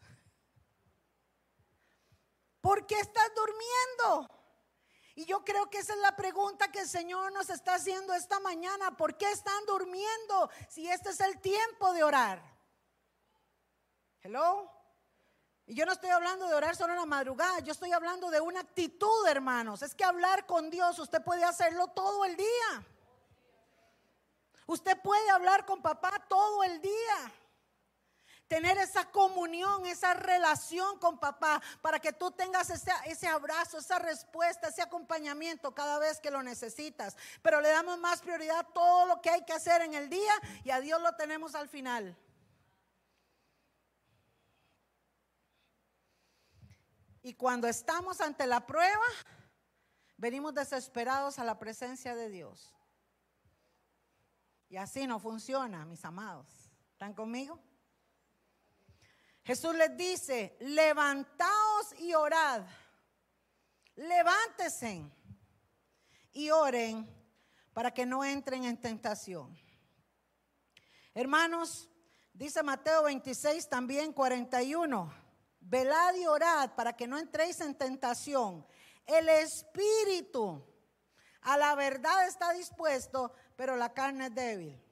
¿Por 2.61 2.85
qué 2.85 2.99
estás 2.99 3.31
durmiendo? 3.35 4.39
Y 5.15 5.25
yo 5.25 5.43
creo 5.43 5.69
que 5.69 5.79
esa 5.79 5.93
es 5.93 5.99
la 5.99 6.15
pregunta 6.15 6.71
que 6.71 6.79
el 6.79 6.87
Señor 6.87 7.33
nos 7.33 7.49
está 7.49 7.75
haciendo 7.75 8.13
esta 8.13 8.39
mañana. 8.39 8.95
¿Por 8.95 9.17
qué 9.17 9.29
están 9.31 9.65
durmiendo 9.65 10.49
si 10.69 10.87
este 10.89 11.09
es 11.09 11.19
el 11.19 11.39
tiempo 11.41 11.91
de 11.91 12.03
orar? 12.03 12.41
Hello. 14.21 14.78
Y 15.69 15.75
yo 15.75 15.85
no 15.85 15.91
estoy 15.91 16.09
hablando 16.09 16.47
de 16.47 16.55
orar 16.55 16.75
solo 16.75 16.93
en 16.93 16.99
la 16.99 17.05
madrugada, 17.05 17.59
yo 17.59 17.73
estoy 17.73 17.91
hablando 17.91 18.31
de 18.31 18.41
una 18.41 18.61
actitud, 18.61 19.27
hermanos. 19.27 19.83
Es 19.83 19.93
que 19.93 20.03
hablar 20.03 20.47
con 20.47 20.71
Dios, 20.71 20.97
usted 20.97 21.21
puede 21.21 21.43
hacerlo 21.43 21.89
todo 21.89 22.25
el 22.25 22.35
día. 22.35 22.83
Usted 24.65 24.99
puede 24.99 25.29
hablar 25.29 25.67
con 25.67 25.83
papá 25.83 26.25
todo 26.27 26.63
el 26.63 26.81
día. 26.81 27.31
Tener 28.47 28.79
esa 28.79 29.11
comunión, 29.11 29.85
esa 29.85 30.15
relación 30.15 30.97
con 30.97 31.19
papá, 31.19 31.61
para 31.83 31.99
que 31.99 32.13
tú 32.13 32.31
tengas 32.31 32.71
ese, 32.71 32.91
ese, 33.05 33.27
abrazo, 33.27 33.77
esa 33.77 33.99
respuesta, 33.99 34.69
ese 34.69 34.81
acompañamiento 34.81 35.75
cada 35.75 35.99
vez 35.99 36.19
que 36.19 36.31
lo 36.31 36.41
necesitas. 36.41 37.15
Pero 37.43 37.61
le 37.61 37.69
damos 37.69 37.99
más 37.99 38.21
prioridad 38.21 38.57
a 38.57 38.63
todo 38.63 39.05
lo 39.05 39.21
que 39.21 39.29
hay 39.29 39.45
que 39.45 39.53
hacer 39.53 39.83
en 39.83 39.93
el 39.93 40.09
día 40.09 40.33
y 40.63 40.71
a 40.71 40.79
Dios 40.79 40.99
lo 40.99 41.13
tenemos 41.13 41.53
al 41.53 41.69
final. 41.69 42.17
Y 47.21 47.33
cuando 47.33 47.67
estamos 47.67 48.21
ante 48.21 48.47
la 48.47 48.65
prueba, 48.65 49.05
venimos 50.17 50.53
desesperados 50.53 51.39
a 51.39 51.43
la 51.43 51.59
presencia 51.59 52.15
de 52.15 52.29
Dios. 52.29 52.73
Y 54.69 54.77
así 54.77 55.07
no 55.07 55.19
funciona, 55.19 55.85
mis 55.85 56.05
amados. 56.05 56.47
¿Están 56.91 57.13
conmigo? 57.13 57.59
Jesús 59.43 59.75
les 59.75 59.97
dice, 59.97 60.55
levantaos 60.59 61.99
y 61.99 62.13
orad. 62.13 62.65
Levántese 63.95 65.11
y 66.33 66.51
oren 66.51 67.09
para 67.73 67.91
que 67.93 68.05
no 68.05 68.23
entren 68.23 68.63
en 68.63 68.79
tentación. 68.79 69.57
Hermanos, 71.13 71.89
dice 72.33 72.61
Mateo 72.63 73.03
26 73.03 73.67
también 73.67 74.13
41 74.13 75.18
velad 75.69 76.15
y 76.15 76.25
orad 76.25 76.71
para 76.75 76.93
que 76.93 77.07
no 77.07 77.17
entréis 77.17 77.61
en 77.61 77.75
tentación. 77.75 78.65
El 79.05 79.29
espíritu 79.29 80.63
a 81.41 81.57
la 81.57 81.75
verdad 81.75 82.27
está 82.27 82.51
dispuesto, 82.53 83.31
pero 83.55 83.75
la 83.75 83.93
carne 83.93 84.27
es 84.27 84.35
débil. 84.35 84.83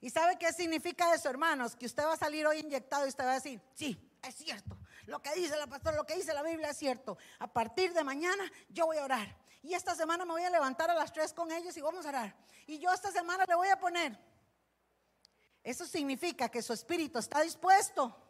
¿Y 0.00 0.10
sabe 0.10 0.38
qué 0.38 0.52
significa 0.52 1.14
eso, 1.14 1.28
hermanos? 1.28 1.74
Que 1.74 1.86
usted 1.86 2.04
va 2.04 2.12
a 2.12 2.18
salir 2.18 2.46
hoy 2.46 2.58
inyectado 2.58 3.06
y 3.06 3.08
usted 3.08 3.24
va 3.24 3.32
a 3.32 3.34
decir, 3.34 3.60
sí, 3.74 4.18
es 4.22 4.34
cierto. 4.34 4.78
Lo 5.06 5.20
que 5.20 5.34
dice 5.34 5.56
la 5.56 5.66
pastora, 5.66 5.96
lo 5.96 6.04
que 6.04 6.16
dice 6.16 6.34
la 6.34 6.42
Biblia 6.42 6.70
es 6.70 6.76
cierto. 6.76 7.16
A 7.38 7.46
partir 7.52 7.92
de 7.94 8.04
mañana 8.04 8.50
yo 8.68 8.86
voy 8.86 8.98
a 8.98 9.04
orar. 9.04 9.36
Y 9.62 9.74
esta 9.74 9.94
semana 9.94 10.24
me 10.24 10.32
voy 10.32 10.42
a 10.42 10.50
levantar 10.50 10.90
a 10.90 10.94
las 10.94 11.12
tres 11.12 11.32
con 11.32 11.50
ellos 11.50 11.76
y 11.76 11.80
vamos 11.80 12.04
a 12.06 12.10
orar. 12.10 12.36
Y 12.66 12.78
yo 12.78 12.92
esta 12.92 13.10
semana 13.10 13.44
le 13.48 13.54
voy 13.54 13.68
a 13.68 13.78
poner. 13.78 14.18
Eso 15.64 15.86
significa 15.86 16.48
que 16.48 16.62
su 16.62 16.72
espíritu 16.72 17.18
está 17.18 17.40
dispuesto 17.40 18.27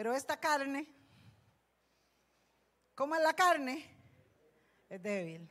pero 0.00 0.14
esta 0.14 0.40
carne, 0.40 0.90
¿cómo 2.94 3.14
es 3.16 3.22
la 3.22 3.34
carne? 3.34 3.84
Es 4.88 5.02
débil. 5.02 5.46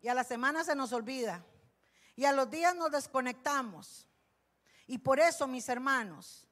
Y 0.00 0.08
a 0.08 0.14
la 0.14 0.24
semana 0.24 0.64
se 0.64 0.74
nos 0.74 0.92
olvida. 0.92 1.46
Y 2.16 2.24
a 2.24 2.32
los 2.32 2.50
días 2.50 2.74
nos 2.74 2.90
desconectamos. 2.90 4.08
Y 4.88 4.98
por 4.98 5.20
eso, 5.20 5.46
mis 5.46 5.68
hermanos, 5.68 6.48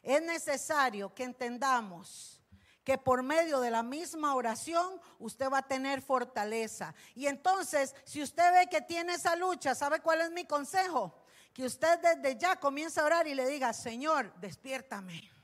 es 0.00 0.22
necesario 0.22 1.12
que 1.12 1.24
entendamos 1.24 2.40
que 2.84 2.96
por 2.96 3.24
medio 3.24 3.58
de 3.58 3.72
la 3.72 3.82
misma 3.82 4.36
oración 4.36 5.00
usted 5.18 5.50
va 5.50 5.58
a 5.58 5.66
tener 5.66 6.02
fortaleza. 6.02 6.94
Y 7.16 7.26
entonces, 7.26 7.96
si 8.04 8.22
usted 8.22 8.52
ve 8.52 8.68
que 8.68 8.80
tiene 8.80 9.14
esa 9.14 9.34
lucha, 9.34 9.74
¿sabe 9.74 9.98
cuál 9.98 10.20
es 10.20 10.30
mi 10.30 10.44
consejo? 10.44 11.20
Que 11.52 11.64
usted 11.64 11.98
desde 11.98 12.38
ya 12.38 12.60
comience 12.60 13.00
a 13.00 13.04
orar 13.04 13.26
y 13.26 13.34
le 13.34 13.44
diga, 13.48 13.72
Señor, 13.72 14.32
despiértame. 14.36 15.36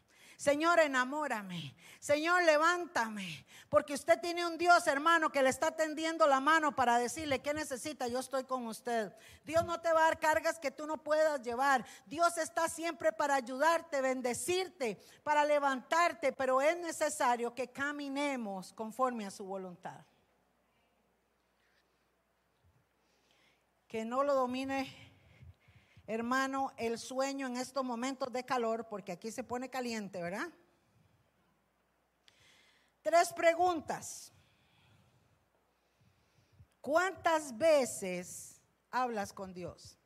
Señor, 0.45 0.79
enamórame. 0.79 1.75
Señor, 2.01 2.43
levántame. 2.43 3.47
Porque 3.71 3.95
usted 3.95 4.21
tiene 4.21 4.45
un 4.47 4.59
Dios, 4.59 4.87
hermano, 4.87 5.33
que 5.33 5.43
le 5.43 5.49
está 5.49 5.75
tendiendo 5.75 6.27
la 6.27 6.39
mano 6.39 6.77
para 6.77 6.99
decirle 6.99 7.41
qué 7.41 7.55
necesita. 7.55 8.09
Yo 8.09 8.19
estoy 8.19 8.45
con 8.45 8.67
usted. 8.67 9.11
Dios 9.43 9.65
no 9.65 9.81
te 9.81 9.91
va 9.91 10.01
a 10.01 10.05
dar 10.09 10.21
cargas 10.21 10.59
que 10.59 10.71
tú 10.71 10.87
no 10.87 11.03
puedas 11.03 11.41
llevar. 11.41 11.83
Dios 12.05 12.37
está 12.37 12.69
siempre 12.69 13.11
para 13.11 13.37
ayudarte, 13.37 14.03
bendecirte, 14.03 15.01
para 15.23 15.47
levantarte. 15.47 16.35
Pero 16.35 16.61
es 16.61 16.77
necesario 16.77 17.55
que 17.55 17.73
caminemos 17.73 18.75
conforme 18.75 19.25
a 19.25 19.31
su 19.31 19.47
voluntad. 19.47 20.05
Que 23.89 24.05
no 24.05 24.23
lo 24.23 24.35
domine 24.35 25.14
hermano, 26.07 26.73
el 26.77 26.99
sueño 26.99 27.47
en 27.47 27.57
estos 27.57 27.85
momentos 27.85 28.33
de 28.33 28.45
calor, 28.45 28.87
porque 28.89 29.13
aquí 29.13 29.31
se 29.31 29.45
pone 29.45 29.71
caliente, 29.71 30.21
¿verdad? 30.21 30.49
Tres 33.03 33.33
preguntas. 33.33 34.33
¿Cuántas 36.81 37.57
veces 37.57 38.61
hablas 38.91 39.33
con 39.33 39.53
Dios? 39.53 39.99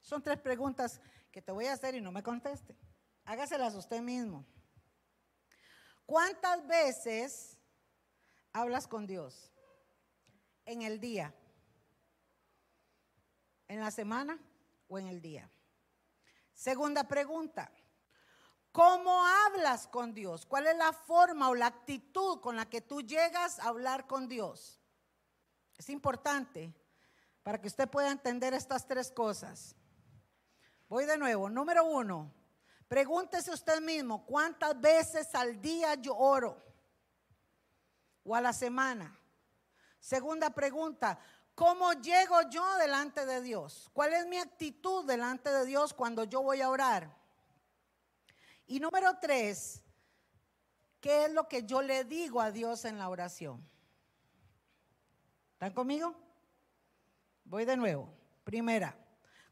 Son 0.00 0.22
tres 0.22 0.38
preguntas 0.40 1.00
que 1.30 1.42
te 1.42 1.52
voy 1.52 1.66
a 1.66 1.72
hacer 1.72 1.94
y 1.94 2.00
no 2.00 2.12
me 2.12 2.22
conteste. 2.22 2.76
Hágaselas 3.24 3.74
usted 3.74 4.00
mismo. 4.00 4.44
¿Cuántas 6.06 6.66
veces 6.66 7.56
hablas 8.52 8.86
con 8.86 9.06
Dios? 9.06 9.52
en 10.66 10.82
el 10.82 11.00
día? 11.00 11.34
¿En 13.68 13.80
la 13.80 13.90
semana 13.90 14.38
o 14.92 14.98
en 14.98 15.06
el 15.06 15.22
día? 15.22 15.50
Segunda 16.52 17.04
pregunta. 17.04 17.72
¿Cómo 18.72 19.24
hablas 19.26 19.86
con 19.86 20.14
Dios? 20.14 20.46
¿Cuál 20.46 20.66
es 20.66 20.76
la 20.76 20.92
forma 20.92 21.48
o 21.48 21.54
la 21.54 21.66
actitud 21.66 22.40
con 22.40 22.56
la 22.56 22.68
que 22.68 22.80
tú 22.80 23.00
llegas 23.00 23.58
a 23.58 23.68
hablar 23.68 24.06
con 24.06 24.28
Dios? 24.28 24.80
Es 25.76 25.88
importante 25.90 26.74
para 27.42 27.60
que 27.60 27.68
usted 27.68 27.88
pueda 27.88 28.10
entender 28.10 28.54
estas 28.54 28.86
tres 28.86 29.10
cosas. 29.10 29.74
Voy 30.88 31.06
de 31.06 31.18
nuevo. 31.18 31.48
Número 31.48 31.84
uno, 31.84 32.32
pregúntese 32.86 33.50
usted 33.50 33.80
mismo, 33.80 34.24
¿cuántas 34.26 34.78
veces 34.80 35.34
al 35.34 35.60
día 35.60 35.94
yo 35.94 36.16
oro? 36.16 36.62
¿O 38.24 38.34
a 38.34 38.40
la 38.40 38.52
semana? 38.52 39.18
Segunda 39.98 40.50
pregunta, 40.50 41.18
¿cómo 41.54 41.92
llego 41.94 42.42
yo 42.50 42.76
delante 42.78 43.26
de 43.26 43.40
Dios? 43.40 43.90
¿Cuál 43.92 44.14
es 44.14 44.26
mi 44.26 44.38
actitud 44.38 45.04
delante 45.04 45.50
de 45.50 45.66
Dios 45.66 45.94
cuando 45.94 46.24
yo 46.24 46.42
voy 46.42 46.60
a 46.60 46.70
orar? 46.70 47.16
Y 48.66 48.80
número 48.80 49.18
tres, 49.20 49.82
¿qué 51.00 51.26
es 51.26 51.32
lo 51.32 51.48
que 51.48 51.64
yo 51.64 51.82
le 51.82 52.04
digo 52.04 52.40
a 52.40 52.50
Dios 52.50 52.84
en 52.84 52.98
la 52.98 53.08
oración? 53.08 53.66
¿Están 55.52 55.74
conmigo? 55.74 56.14
Voy 57.44 57.64
de 57.64 57.76
nuevo. 57.76 58.12
Primera, 58.44 58.96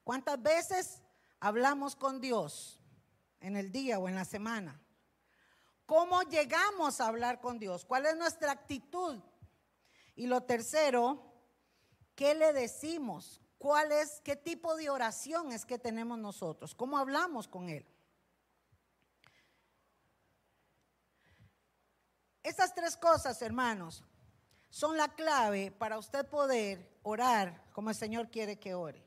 ¿cuántas 0.03 0.41
veces 0.43 1.03
hablamos 1.39 1.95
con 1.95 2.21
Dios 2.21 2.81
en 3.41 3.57
el 3.57 3.71
día 3.71 3.99
o 3.99 4.09
en 4.09 4.15
la 4.15 4.25
semana? 4.25 4.81
¿Cómo 5.87 6.23
llegamos 6.23 7.01
a 7.01 7.09
hablar 7.09 7.41
con 7.41 7.59
Dios? 7.59 7.85
¿Cuál 7.85 8.07
es 8.07 8.17
nuestra 8.17 8.53
actitud? 8.53 9.21
Y 10.15 10.27
lo 10.27 10.43
tercero, 10.43 11.30
¿qué 12.21 12.35
le 12.35 12.53
decimos? 12.53 13.41
¿Cuál 13.57 13.93
es, 13.93 14.21
qué 14.23 14.37
tipo 14.37 14.77
de 14.77 14.91
oración 14.91 15.53
es 15.53 15.65
que 15.65 15.79
tenemos 15.79 16.19
nosotros? 16.19 16.75
¿Cómo 16.75 16.99
hablamos 16.99 17.49
con 17.49 17.71
Él? 17.71 17.87
Estas 22.43 22.75
tres 22.75 22.99
cosas, 22.99 23.41
hermanos, 23.41 24.05
son 24.69 24.99
la 24.99 25.09
clave 25.15 25.71
para 25.71 25.97
usted 25.97 26.29
poder 26.29 27.01
orar 27.05 27.65
como 27.73 27.89
el 27.89 27.97
Señor 27.97 28.29
quiere 28.29 28.59
que 28.59 28.75
ore. 28.75 29.03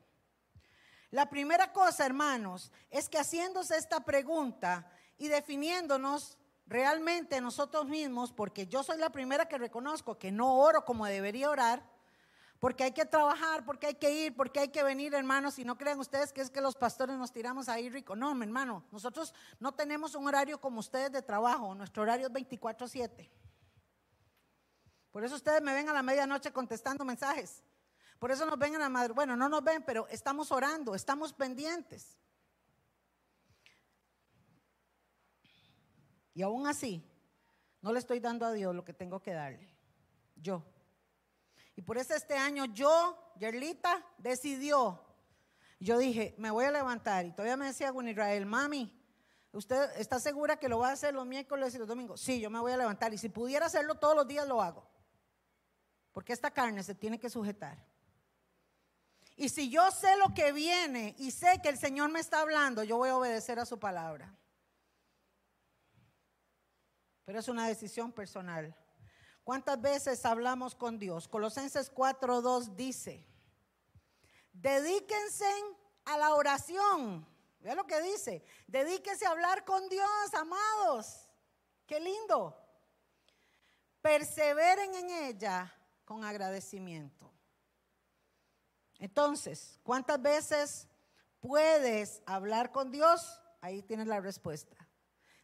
La 1.12 1.30
primera 1.30 1.71
cosa, 1.71 2.08
hermanos, 2.08 2.71
es 2.89 3.10
que 3.10 3.19
haciéndose 3.19 3.78
esta 3.78 4.04
pregunta 4.04 4.91
y 5.19 5.28
definiéndonos 5.28 6.39
realmente 6.65 7.39
nosotros 7.41 7.86
mismos, 7.86 8.32
porque 8.32 8.65
yo 8.65 8.82
soy 8.82 8.97
la 8.97 9.12
primera 9.12 9.47
que 9.47 9.60
reconozco 9.60 10.17
que 10.17 10.32
no 10.32 10.58
oro 10.58 10.84
como 10.84 11.06
debería 11.06 11.52
orar, 11.52 11.92
porque 12.63 12.86
hay 12.86 12.93
que 12.93 13.06
trabajar, 13.06 13.65
porque 13.65 13.88
hay 13.88 13.95
que 13.95 14.10
ir, 14.10 14.38
porque 14.38 14.62
hay 14.62 14.69
que 14.69 14.84
venir, 14.84 15.13
hermanos, 15.13 15.60
y 15.60 15.65
no 15.65 15.78
crean 15.78 15.99
ustedes 15.99 16.32
que 16.32 16.39
es 16.39 16.49
que 16.49 16.62
los 16.62 16.76
pastores 16.76 17.17
nos 17.17 17.30
tiramos 17.30 17.67
ahí 17.67 17.89
rico. 17.89 18.15
No, 18.15 18.34
mi 18.34 18.45
hermano, 18.45 18.86
nosotros 18.89 19.34
no 19.60 19.73
tenemos 19.73 20.15
un 20.15 20.26
horario 20.26 20.62
como 20.62 20.80
ustedes 20.80 21.12
de 21.12 21.21
trabajo, 21.21 21.76
nuestro 21.76 22.04
horario 22.04 22.28
es 22.28 22.32
24/7. 22.32 23.30
Por 25.12 25.26
eso 25.26 25.36
ustedes 25.36 25.62
me 25.62 25.73
ven 25.73 25.89
a 25.89 25.93
la 25.93 26.02
medianoche 26.02 26.54
contestando 26.54 27.04
mensajes. 27.04 27.62
Por 28.17 28.32
eso 28.32 28.45
nos 28.45 28.58
ven 28.58 28.76
a 28.76 28.80
la 28.80 28.88
madre. 28.88 29.12
Bueno, 29.12 29.36
no 29.36 29.49
nos 29.49 29.62
ven, 29.62 29.84
pero 29.84 30.08
estamos 30.08 30.49
orando, 30.49 30.95
estamos 30.95 31.34
pendientes. 31.34 32.17
Y 36.34 36.41
aún 36.43 36.65
así, 36.65 37.06
no 37.82 37.91
le 37.91 37.99
estoy 37.99 38.21
dando 38.21 38.45
a 38.45 38.54
Dios 38.54 38.73
lo 38.73 38.86
que 38.86 38.93
tengo 38.93 39.21
que 39.21 39.34
darle. 39.34 39.76
Yo. 40.38 40.72
Y 41.75 41.81
por 41.81 41.97
eso 41.97 42.13
este 42.13 42.36
año 42.36 42.65
yo, 42.65 43.33
Yerlita, 43.38 44.05
decidió. 44.17 45.03
Yo 45.79 45.97
dije, 45.97 46.36
me 46.38 46.51
voy 46.51 46.65
a 46.65 46.71
levantar. 46.71 47.25
Y 47.25 47.31
todavía 47.31 47.57
me 47.57 47.65
decía 47.65 47.91
con 47.91 48.07
Israel, 48.07 48.45
mami, 48.45 48.93
¿usted 49.51 49.89
está 49.97 50.19
segura 50.19 50.57
que 50.57 50.69
lo 50.69 50.79
va 50.79 50.89
a 50.89 50.93
hacer 50.93 51.13
los 51.13 51.25
miércoles 51.25 51.73
y 51.75 51.77
los 51.77 51.88
domingos? 51.88 52.21
Sí, 52.21 52.39
yo 52.39 52.49
me 52.49 52.59
voy 52.59 52.71
a 52.71 52.77
levantar. 52.77 53.13
Y 53.13 53.17
si 53.17 53.29
pudiera 53.29 53.65
hacerlo 53.65 53.95
todos 53.95 54.15
los 54.15 54.27
días, 54.27 54.47
lo 54.47 54.62
hago. 54.62 54.88
Porque 56.12 56.31
esta 56.31 56.51
carne 56.51 56.83
se 56.83 56.95
tiene 56.95 57.19
que 57.19 57.29
sujetar. 57.29 57.83
Y 59.36 59.49
si 59.49 59.69
yo 59.69 59.89
sé 59.89 60.15
lo 60.17 60.33
que 60.33 60.51
viene 60.51 61.15
y 61.17 61.31
sé 61.31 61.59
que 61.62 61.69
el 61.69 61.77
Señor 61.77 62.12
me 62.12 62.19
está 62.19 62.41
hablando, 62.41 62.83
yo 62.83 62.97
voy 62.97 63.09
a 63.09 63.17
obedecer 63.17 63.59
a 63.59 63.65
su 63.65 63.79
palabra. 63.79 64.33
Pero 67.25 67.39
es 67.39 67.47
una 67.47 67.67
decisión 67.67 68.12
personal. 68.12 68.75
¿Cuántas 69.43 69.79
veces 69.82 70.25
hablamos 70.25 70.73
con 70.73 70.97
Dios? 70.97 71.27
Colosenses 71.27 71.91
4:2 71.93 72.75
dice, 72.75 73.27
dedíquense 74.53 75.51
a 76.06 76.17
la 76.17 76.34
oración. 76.34 77.27
Vea 77.60 77.75
lo 77.75 77.86
que 77.86 78.01
dice, 78.01 78.43
dedíquense 78.67 79.25
a 79.25 79.32
hablar 79.32 79.65
con 79.65 79.88
Dios, 79.89 80.34
amados. 80.34 81.29
Qué 81.86 81.99
lindo. 81.99 82.58
Perseveren 84.01 84.93
en 84.95 85.10
ella 85.10 85.73
con 86.06 86.23
agradecimiento. 86.23 87.32
Entonces, 88.99 89.79
¿cuántas 89.84 90.21
veces 90.21 90.88
puedes 91.39 92.21
hablar 92.25 92.71
con 92.71 92.91
Dios? 92.91 93.41
Ahí 93.62 93.82
tienes 93.82 94.08
la 94.08 94.21
respuesta. 94.21 94.77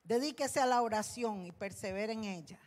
Dedíquese 0.04 0.60
a 0.62 0.66
la 0.66 0.82
oración 0.82 1.46
y 1.46 1.52
persevere 1.52 2.14
en 2.14 2.24
ella. 2.24 2.60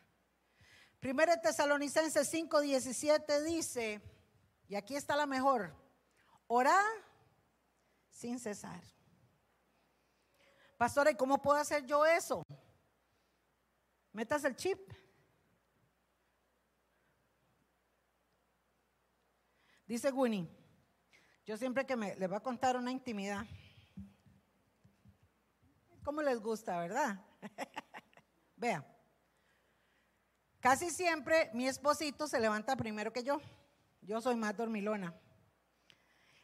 Primero 1.02 1.32
Tesalonicenses 1.40 2.32
5:17 2.32 3.42
dice, 3.42 4.00
y 4.68 4.76
aquí 4.76 4.94
está 4.94 5.16
la 5.16 5.26
mejor, 5.26 5.74
orar 6.46 6.86
sin 8.08 8.38
cesar. 8.38 8.80
Pastora, 10.78 11.10
¿y 11.10 11.16
cómo 11.16 11.42
puedo 11.42 11.58
hacer 11.58 11.84
yo 11.86 12.06
eso? 12.06 12.46
Metas 14.12 14.44
el 14.44 14.54
chip. 14.54 14.78
Dice 19.84 20.12
Winnie, 20.12 20.48
yo 21.44 21.56
siempre 21.56 21.84
que 21.84 21.96
me 21.96 22.14
le 22.14 22.28
voy 22.28 22.36
a 22.36 22.40
contar 22.40 22.76
una 22.76 22.92
intimidad. 22.92 23.44
¿Cómo 26.04 26.22
les 26.22 26.38
gusta, 26.38 26.78
verdad? 26.78 27.26
Vea. 28.56 28.91
Casi 30.62 30.90
siempre 30.90 31.50
mi 31.54 31.66
esposito 31.66 32.28
se 32.28 32.38
levanta 32.38 32.76
primero 32.76 33.12
que 33.12 33.24
yo. 33.24 33.40
Yo 34.00 34.20
soy 34.20 34.36
más 34.36 34.56
dormilona. 34.56 35.12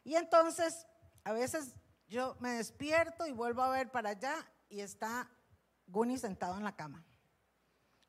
Y 0.02 0.16
entonces, 0.16 0.88
a 1.22 1.32
veces 1.32 1.76
yo 2.08 2.36
me 2.40 2.50
despierto 2.50 3.28
y 3.28 3.32
vuelvo 3.32 3.62
a 3.62 3.70
ver 3.70 3.92
para 3.92 4.10
allá 4.10 4.34
y 4.68 4.80
está 4.80 5.30
Guni 5.86 6.18
sentado 6.18 6.56
en 6.56 6.64
la 6.64 6.74
cama. 6.74 7.04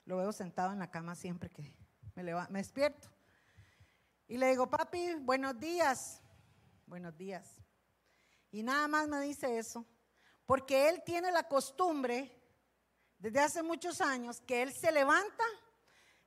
Lo 0.05 0.17
veo 0.17 0.31
sentado 0.31 0.73
en 0.73 0.79
la 0.79 0.89
cama 0.89 1.13
siempre 1.13 1.47
que 1.51 1.75
me, 2.15 2.23
me 2.23 2.57
despierto. 2.57 3.07
Y 4.27 4.37
le 4.37 4.49
digo, 4.49 4.67
papi, 4.67 5.13
buenos 5.13 5.59
días. 5.59 6.23
Buenos 6.87 7.15
días. 7.15 7.61
Y 8.49 8.63
nada 8.63 8.87
más 8.87 9.07
me 9.07 9.21
dice 9.21 9.59
eso, 9.59 9.85
porque 10.47 10.89
él 10.89 11.03
tiene 11.05 11.31
la 11.31 11.43
costumbre, 11.43 12.35
desde 13.19 13.41
hace 13.41 13.61
muchos 13.61 14.01
años, 14.01 14.41
que 14.41 14.63
él 14.63 14.73
se 14.73 14.91
levanta 14.91 15.43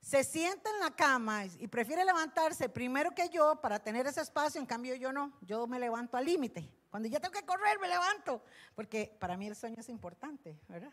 se 0.03 0.21
sienta 0.25 0.69
en 0.69 0.81
la 0.81 0.91
cama 0.91 1.45
y 1.45 1.67
prefiere 1.69 2.03
levantarse 2.03 2.67
primero 2.67 3.11
que 3.11 3.29
yo 3.29 3.61
para 3.61 3.79
tener 3.79 4.05
ese 4.05 4.19
espacio, 4.19 4.59
en 4.59 4.67
cambio 4.67 4.95
yo 4.95 5.13
no, 5.13 5.31
yo 5.39 5.65
me 5.65 5.79
levanto 5.79 6.17
al 6.17 6.25
límite. 6.25 6.69
Cuando 6.89 7.07
ya 7.07 7.21
tengo 7.21 7.31
que 7.31 7.45
correr, 7.45 7.79
me 7.79 7.87
levanto, 7.87 8.43
porque 8.75 9.15
para 9.17 9.37
mí 9.37 9.47
el 9.47 9.55
sueño 9.55 9.77
es 9.79 9.87
importante, 9.87 10.59
¿verdad? 10.67 10.91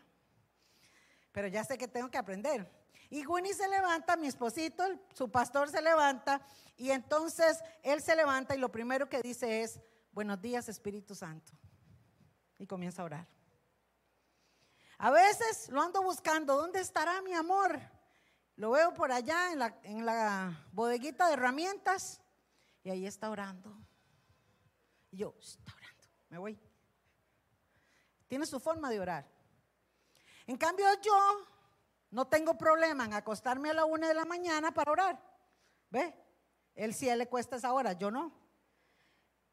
Pero 1.33 1.49
ya 1.49 1.65
sé 1.65 1.77
que 1.77 1.89
tengo 1.89 2.09
que 2.09 2.17
aprender. 2.17 2.71
Y 3.09 3.25
Winnie 3.27 3.53
se 3.53 3.67
levanta, 3.67 4.15
mi 4.15 4.27
esposito, 4.27 4.81
su 5.13 5.29
pastor 5.29 5.69
se 5.69 5.81
levanta, 5.81 6.41
y 6.77 6.91
entonces 6.91 7.61
él 7.83 8.01
se 8.01 8.15
levanta 8.15 8.55
y 8.55 8.59
lo 8.59 8.71
primero 8.71 9.09
que 9.09 9.21
dice 9.21 9.61
es, 9.61 9.81
buenos 10.13 10.41
días 10.41 10.69
Espíritu 10.69 11.15
Santo. 11.15 11.51
Y 12.57 12.65
comienza 12.65 13.01
a 13.01 13.05
orar. 13.05 13.27
A 14.99 15.11
veces 15.11 15.67
lo 15.67 15.81
ando 15.81 16.01
buscando, 16.01 16.55
¿dónde 16.55 16.79
estará 16.79 17.21
mi 17.21 17.33
amor? 17.33 17.77
Lo 18.55 18.71
veo 18.71 18.93
por 18.93 19.11
allá 19.11 19.51
en 19.83 20.05
la, 20.05 20.67
bodeguita 20.71 21.27
de 21.27 21.33
herramientas 21.33 22.21
y 22.83 22.89
ahí 22.89 23.05
está 23.05 23.29
orando. 23.29 23.75
Y 25.09 25.17
yo, 25.17 25.35
está 25.41 25.73
orando, 25.73 26.03
me 26.29 26.37
voy. 26.37 26.59
Tiene 28.27 28.45
su 28.45 28.59
forma 28.59 28.89
de 28.89 28.99
orar. 28.99 29.29
En 30.47 30.57
cambio 30.57 30.85
yo 31.01 31.47
no 32.11 32.27
tengo 32.27 32.57
problema 32.57 33.05
en 33.05 33.13
acostarme 33.13 33.69
a 33.69 33.73
la 33.73 33.85
una 33.85 34.07
de 34.07 34.13
la 34.13 34.25
mañana 34.25 34.73
para 34.73 34.91
orar. 34.91 35.21
¿Ve? 35.89 36.13
Él 36.75 36.93
sí 36.93 37.13
le 37.13 37.27
cuesta 37.27 37.57
esa 37.57 37.73
hora, 37.73 37.93
yo 37.93 38.11
no. 38.11 38.33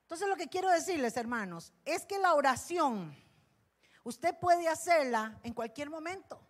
Entonces 0.02 0.28
lo 0.28 0.36
que 0.36 0.48
quiero 0.48 0.70
decirles, 0.70 1.16
hermanos, 1.16 1.72
es 1.84 2.06
que 2.06 2.18
la 2.18 2.34
oración 2.34 3.14
usted 4.04 4.34
puede 4.38 4.68
hacerla 4.68 5.38
en 5.42 5.52
cualquier 5.52 5.90
momento. 5.90 6.47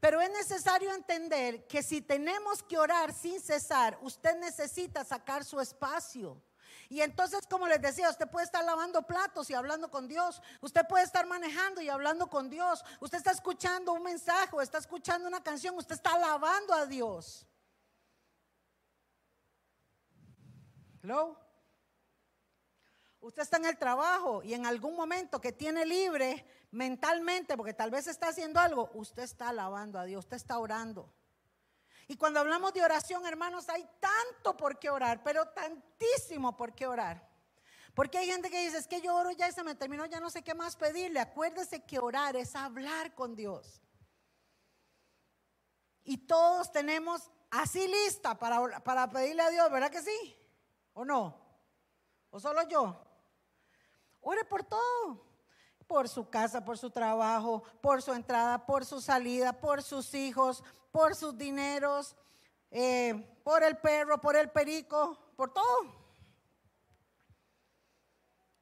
Pero 0.00 0.20
es 0.20 0.30
necesario 0.30 0.92
entender 0.92 1.66
que 1.66 1.82
si 1.82 2.02
tenemos 2.02 2.62
que 2.62 2.78
orar 2.78 3.12
sin 3.14 3.40
cesar, 3.40 3.98
usted 4.02 4.36
necesita 4.38 5.04
sacar 5.04 5.44
su 5.44 5.60
espacio. 5.60 6.42
Y 6.88 7.00
entonces, 7.00 7.46
como 7.48 7.66
les 7.66 7.80
decía, 7.80 8.08
usted 8.10 8.28
puede 8.28 8.44
estar 8.44 8.64
lavando 8.64 9.02
platos 9.02 9.50
y 9.50 9.54
hablando 9.54 9.90
con 9.90 10.06
Dios. 10.06 10.40
Usted 10.60 10.86
puede 10.86 11.04
estar 11.04 11.26
manejando 11.26 11.80
y 11.80 11.88
hablando 11.88 12.28
con 12.28 12.48
Dios. 12.48 12.84
Usted 13.00 13.18
está 13.18 13.32
escuchando 13.32 13.92
un 13.92 14.02
mensaje 14.02 14.54
o 14.54 14.60
está 14.60 14.78
escuchando 14.78 15.26
una 15.26 15.42
canción. 15.42 15.76
Usted 15.76 15.96
está 15.96 16.14
alabando 16.14 16.74
a 16.74 16.86
Dios. 16.86 17.46
Hello. 21.02 21.38
Usted 23.20 23.42
está 23.42 23.56
en 23.56 23.64
el 23.64 23.76
trabajo 23.76 24.42
y 24.44 24.54
en 24.54 24.66
algún 24.66 24.94
momento 24.94 25.40
que 25.40 25.50
tiene 25.50 25.84
libre 25.84 26.46
mentalmente, 26.76 27.56
porque 27.56 27.72
tal 27.72 27.90
vez 27.90 28.06
está 28.06 28.28
haciendo 28.28 28.60
algo, 28.60 28.90
usted 28.94 29.22
está 29.22 29.48
alabando 29.48 29.98
a 29.98 30.04
Dios, 30.04 30.24
usted 30.24 30.36
está 30.36 30.58
orando. 30.58 31.10
Y 32.06 32.16
cuando 32.16 32.38
hablamos 32.38 32.72
de 32.72 32.84
oración, 32.84 33.26
hermanos, 33.26 33.68
hay 33.68 33.88
tanto 33.98 34.56
por 34.56 34.78
qué 34.78 34.90
orar, 34.90 35.22
pero 35.24 35.48
tantísimo 35.48 36.56
por 36.56 36.74
qué 36.74 36.86
orar. 36.86 37.28
Porque 37.94 38.18
hay 38.18 38.26
gente 38.26 38.50
que 38.50 38.62
dice, 38.62 38.76
es 38.76 38.86
que 38.86 39.00
yo 39.00 39.16
oro 39.16 39.30
ya 39.32 39.48
y 39.48 39.52
se 39.52 39.64
me 39.64 39.74
terminó, 39.74 40.04
ya 40.04 40.20
no 40.20 40.28
sé 40.28 40.42
qué 40.42 40.54
más 40.54 40.76
pedirle. 40.76 41.18
Acuérdese 41.18 41.82
que 41.84 41.98
orar 41.98 42.36
es 42.36 42.54
hablar 42.54 43.14
con 43.14 43.34
Dios. 43.34 43.80
Y 46.04 46.18
todos 46.18 46.70
tenemos 46.70 47.30
así 47.50 47.88
lista 47.88 48.38
para, 48.38 48.84
para 48.84 49.10
pedirle 49.10 49.42
a 49.42 49.50
Dios, 49.50 49.70
¿verdad 49.70 49.90
que 49.90 50.02
sí? 50.02 50.38
¿O 50.92 51.04
no? 51.04 51.40
¿O 52.30 52.38
solo 52.38 52.68
yo? 52.68 53.02
Ore 54.20 54.44
por 54.44 54.62
todo. 54.62 55.25
Por 55.86 56.08
su 56.08 56.28
casa, 56.28 56.64
por 56.64 56.78
su 56.78 56.90
trabajo, 56.90 57.62
por 57.80 58.02
su 58.02 58.12
entrada, 58.12 58.66
por 58.66 58.84
su 58.84 59.00
salida, 59.00 59.52
por 59.52 59.82
sus 59.82 60.14
hijos, 60.14 60.64
por 60.90 61.14
sus 61.14 61.36
dineros, 61.36 62.16
eh, 62.70 63.40
por 63.44 63.62
el 63.62 63.76
perro, 63.76 64.20
por 64.20 64.36
el 64.36 64.50
perico, 64.50 65.18
por 65.36 65.52
todo. 65.52 65.94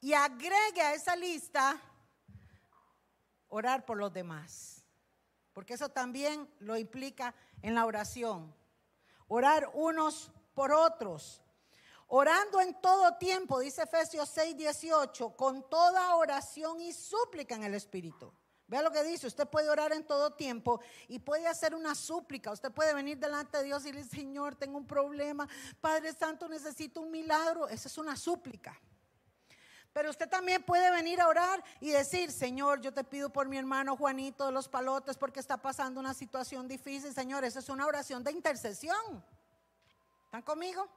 Y 0.00 0.12
agregue 0.12 0.82
a 0.82 0.92
esa 0.92 1.16
lista 1.16 1.80
orar 3.48 3.86
por 3.86 3.96
los 3.96 4.12
demás. 4.12 4.84
Porque 5.52 5.74
eso 5.74 5.88
también 5.88 6.52
lo 6.58 6.76
implica 6.76 7.34
en 7.62 7.74
la 7.74 7.86
oración. 7.86 8.54
Orar 9.28 9.70
unos 9.72 10.30
por 10.52 10.72
otros. 10.72 11.40
Orando 12.08 12.60
en 12.60 12.80
todo 12.80 13.16
tiempo, 13.16 13.60
dice 13.60 13.82
Efesios 13.82 14.28
6, 14.28 14.56
18, 14.56 15.30
con 15.36 15.68
toda 15.68 16.14
oración 16.16 16.80
y 16.80 16.92
súplica 16.92 17.54
en 17.54 17.64
el 17.64 17.74
Espíritu. 17.74 18.32
Vea 18.66 18.82
lo 18.82 18.90
que 18.90 19.04
dice, 19.04 19.26
usted 19.26 19.46
puede 19.46 19.68
orar 19.68 19.92
en 19.92 20.06
todo 20.06 20.32
tiempo 20.32 20.80
y 21.06 21.18
puede 21.18 21.46
hacer 21.46 21.74
una 21.74 21.94
súplica. 21.94 22.50
Usted 22.50 22.72
puede 22.72 22.94
venir 22.94 23.18
delante 23.18 23.58
de 23.58 23.64
Dios 23.64 23.84
y 23.84 23.92
decir, 23.92 24.10
Señor, 24.10 24.54
tengo 24.54 24.78
un 24.78 24.86
problema. 24.86 25.46
Padre 25.80 26.12
Santo, 26.12 26.48
necesito 26.48 27.02
un 27.02 27.10
milagro. 27.10 27.68
Esa 27.68 27.88
es 27.88 27.98
una 27.98 28.16
súplica. 28.16 28.78
Pero 29.92 30.10
usted 30.10 30.28
también 30.28 30.62
puede 30.62 30.90
venir 30.90 31.20
a 31.20 31.28
orar 31.28 31.62
y 31.78 31.90
decir, 31.90 32.32
Señor, 32.32 32.80
yo 32.80 32.92
te 32.92 33.04
pido 33.04 33.30
por 33.30 33.48
mi 33.48 33.58
hermano 33.58 33.96
Juanito 33.96 34.46
de 34.46 34.52
los 34.52 34.68
Palotes 34.68 35.16
porque 35.16 35.40
está 35.40 35.58
pasando 35.58 36.00
una 36.00 36.14
situación 36.14 36.66
difícil. 36.66 37.14
Señor, 37.14 37.44
esa 37.44 37.60
es 37.60 37.68
una 37.68 37.86
oración 37.86 38.24
de 38.24 38.32
intercesión. 38.32 39.24
¿Están 40.24 40.42
conmigo? 40.42 40.88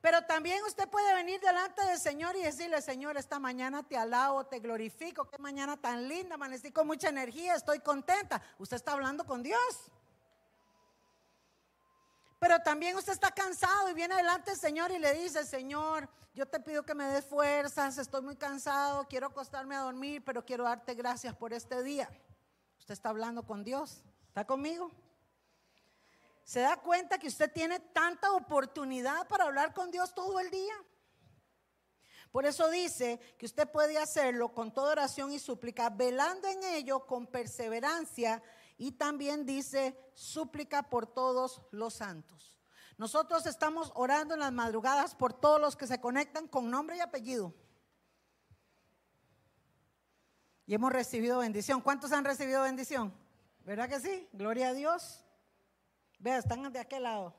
Pero 0.00 0.22
también 0.22 0.62
usted 0.64 0.88
puede 0.88 1.12
venir 1.14 1.40
delante 1.40 1.84
del 1.84 1.98
Señor 1.98 2.36
y 2.36 2.42
decirle, 2.42 2.80
Señor, 2.80 3.16
esta 3.16 3.40
mañana 3.40 3.82
te 3.82 3.96
alabo, 3.96 4.46
te 4.46 4.60
glorifico, 4.60 5.28
qué 5.28 5.38
mañana 5.38 5.76
tan 5.76 6.06
linda, 6.06 6.36
amanecí 6.36 6.70
con 6.70 6.86
mucha 6.86 7.08
energía, 7.08 7.54
estoy 7.54 7.80
contenta. 7.80 8.40
Usted 8.58 8.76
está 8.76 8.92
hablando 8.92 9.24
con 9.24 9.42
Dios. 9.42 9.90
Pero 12.38 12.60
también 12.60 12.96
usted 12.96 13.12
está 13.12 13.32
cansado 13.32 13.90
y 13.90 13.94
viene 13.94 14.14
delante 14.14 14.52
del 14.52 14.60
Señor 14.60 14.92
y 14.92 15.00
le 15.00 15.12
dice, 15.14 15.44
Señor, 15.44 16.08
yo 16.32 16.46
te 16.46 16.60
pido 16.60 16.84
que 16.84 16.94
me 16.94 17.04
des 17.06 17.24
fuerzas, 17.24 17.98
estoy 17.98 18.22
muy 18.22 18.36
cansado, 18.36 19.08
quiero 19.08 19.26
acostarme 19.26 19.74
a 19.74 19.80
dormir, 19.80 20.22
pero 20.24 20.44
quiero 20.44 20.62
darte 20.62 20.94
gracias 20.94 21.34
por 21.34 21.52
este 21.52 21.82
día. 21.82 22.08
Usted 22.78 22.92
está 22.94 23.08
hablando 23.08 23.44
con 23.44 23.64
Dios. 23.64 24.04
¿Está 24.28 24.46
conmigo? 24.46 24.92
¿Se 26.48 26.60
da 26.60 26.78
cuenta 26.78 27.18
que 27.18 27.28
usted 27.28 27.52
tiene 27.52 27.78
tanta 27.78 28.32
oportunidad 28.32 29.28
para 29.28 29.44
hablar 29.44 29.74
con 29.74 29.90
Dios 29.90 30.14
todo 30.14 30.40
el 30.40 30.50
día? 30.50 30.72
Por 32.32 32.46
eso 32.46 32.70
dice 32.70 33.20
que 33.36 33.44
usted 33.44 33.70
puede 33.70 33.98
hacerlo 33.98 34.54
con 34.54 34.72
toda 34.72 34.92
oración 34.92 35.30
y 35.30 35.38
súplica, 35.38 35.90
velando 35.90 36.48
en 36.48 36.64
ello 36.64 37.04
con 37.06 37.26
perseverancia 37.26 38.42
y 38.78 38.92
también 38.92 39.44
dice 39.44 39.94
súplica 40.14 40.84
por 40.84 41.06
todos 41.06 41.60
los 41.70 41.92
santos. 41.92 42.56
Nosotros 42.96 43.44
estamos 43.44 43.92
orando 43.94 44.32
en 44.32 44.40
las 44.40 44.52
madrugadas 44.52 45.14
por 45.14 45.34
todos 45.34 45.60
los 45.60 45.76
que 45.76 45.86
se 45.86 46.00
conectan 46.00 46.48
con 46.48 46.70
nombre 46.70 46.96
y 46.96 47.00
apellido. 47.00 47.52
Y 50.64 50.72
hemos 50.72 50.92
recibido 50.92 51.40
bendición. 51.40 51.82
¿Cuántos 51.82 52.10
han 52.12 52.24
recibido 52.24 52.62
bendición? 52.62 53.12
¿Verdad 53.66 53.90
que 53.90 54.00
sí? 54.00 54.26
Gloria 54.32 54.68
a 54.68 54.72
Dios. 54.72 55.26
Vea, 56.18 56.38
están 56.38 56.72
de 56.72 56.80
aquel 56.80 57.04
lado. 57.04 57.34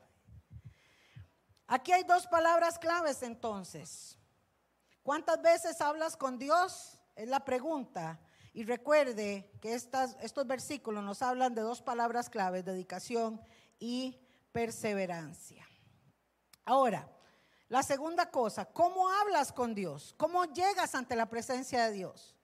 Aquí 1.66 1.92
hay 1.92 2.02
dos 2.02 2.26
palabras 2.26 2.78
claves 2.78 3.22
entonces. 3.22 4.18
¿Cuántas 5.02 5.40
veces 5.40 5.80
hablas 5.80 6.16
con 6.16 6.38
Dios? 6.38 6.98
Es 7.14 7.28
la 7.28 7.44
pregunta. 7.44 8.18
Y 8.52 8.64
recuerde 8.64 9.50
que 9.60 9.74
estas, 9.74 10.16
estos 10.20 10.46
versículos 10.46 11.04
nos 11.04 11.22
hablan 11.22 11.54
de 11.54 11.62
dos 11.62 11.82
palabras 11.82 12.28
claves, 12.28 12.64
dedicación 12.64 13.40
y 13.78 14.18
perseverancia. 14.52 15.64
Ahora, 16.64 17.08
la 17.68 17.82
segunda 17.82 18.30
cosa, 18.30 18.64
¿cómo 18.64 19.08
hablas 19.08 19.52
con 19.52 19.74
Dios? 19.74 20.14
¿Cómo 20.16 20.44
llegas 20.46 20.94
ante 20.94 21.14
la 21.14 21.26
presencia 21.26 21.86
de 21.86 21.92
Dios? 21.92 22.34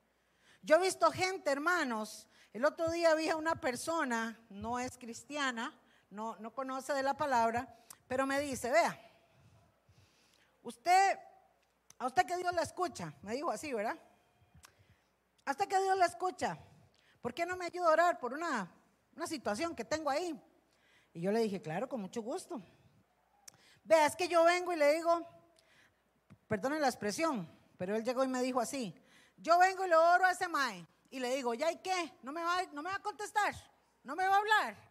Yo 0.63 0.77
he 0.77 0.81
visto 0.81 1.11
gente, 1.11 1.51
hermanos, 1.51 2.29
el 2.53 2.65
otro 2.65 2.91
día 2.91 3.15
vi 3.15 3.29
a 3.29 3.37
una 3.37 3.57
persona, 3.57 4.39
no 4.49 4.79
es 4.79 4.97
cristiana, 4.99 5.77
no, 6.11 6.37
no 6.37 6.53
conoce 6.53 6.93
de 6.93 7.03
la 7.03 7.15
palabra, 7.15 7.69
pero 8.07 8.27
me 8.27 8.41
dice, 8.41 8.71
vea, 8.71 8.99
usted, 10.63 11.19
a 11.99 12.07
usted 12.07 12.27
que 12.27 12.37
Dios 12.37 12.55
la 12.55 12.63
escucha, 12.63 13.13
me 13.23 13.35
dijo 13.35 13.51
así, 13.51 13.73
¿verdad? 13.73 13.99
Hasta 15.45 15.67
que 15.67 15.81
Dios 15.81 15.97
la 15.97 16.07
escucha, 16.07 16.59
¿por 17.21 17.33
qué 17.33 17.47
no 17.47 17.57
me 17.57 17.67
ayuda 17.67 17.87
a 17.89 17.93
orar 17.93 18.19
por 18.19 18.33
una, 18.33 18.73
situación 19.27 19.75
que 19.75 19.85
tengo 19.85 20.11
ahí? 20.11 20.39
Y 21.13 21.21
yo 21.21 21.33
le 21.33 21.41
dije, 21.41 21.63
claro, 21.63 21.89
con 21.89 22.01
mucho 22.01 22.21
gusto. 22.21 22.61
Vea, 23.85 24.07
es 24.07 24.17
que 24.17 24.29
yo 24.29 24.45
vengo 24.45 24.73
y 24.73 24.77
le 24.77 24.95
digo, 24.95 25.27
perdone 26.49 26.79
la 26.79 26.89
expresión, 26.89 27.49
pero 27.79 27.97
él 27.97 28.05
llegó 28.05 28.25
y 28.25 28.29
me 28.29 28.43
dijo 28.43 28.61
así, 28.61 28.95
yo 29.37 29.59
vengo 29.59 29.87
y 29.87 29.89
le 29.89 29.97
oro 29.97 30.27
a 30.27 30.33
ese 30.33 30.49
mae 30.49 30.87
y 31.11 31.21
le 31.21 31.35
digo, 31.35 31.55
¿ya 31.55 31.71
y 31.71 31.77
qué? 31.77 32.19
¿No 32.23 32.33
me 32.33 32.43
va, 32.43 32.63
no 32.73 32.83
me 32.83 32.91
va 32.91 32.97
a 32.97 33.03
contestar? 33.03 33.55
¿No 34.03 34.15
me 34.17 34.27
va 34.27 34.35
a 34.35 34.39
hablar? 34.39 34.86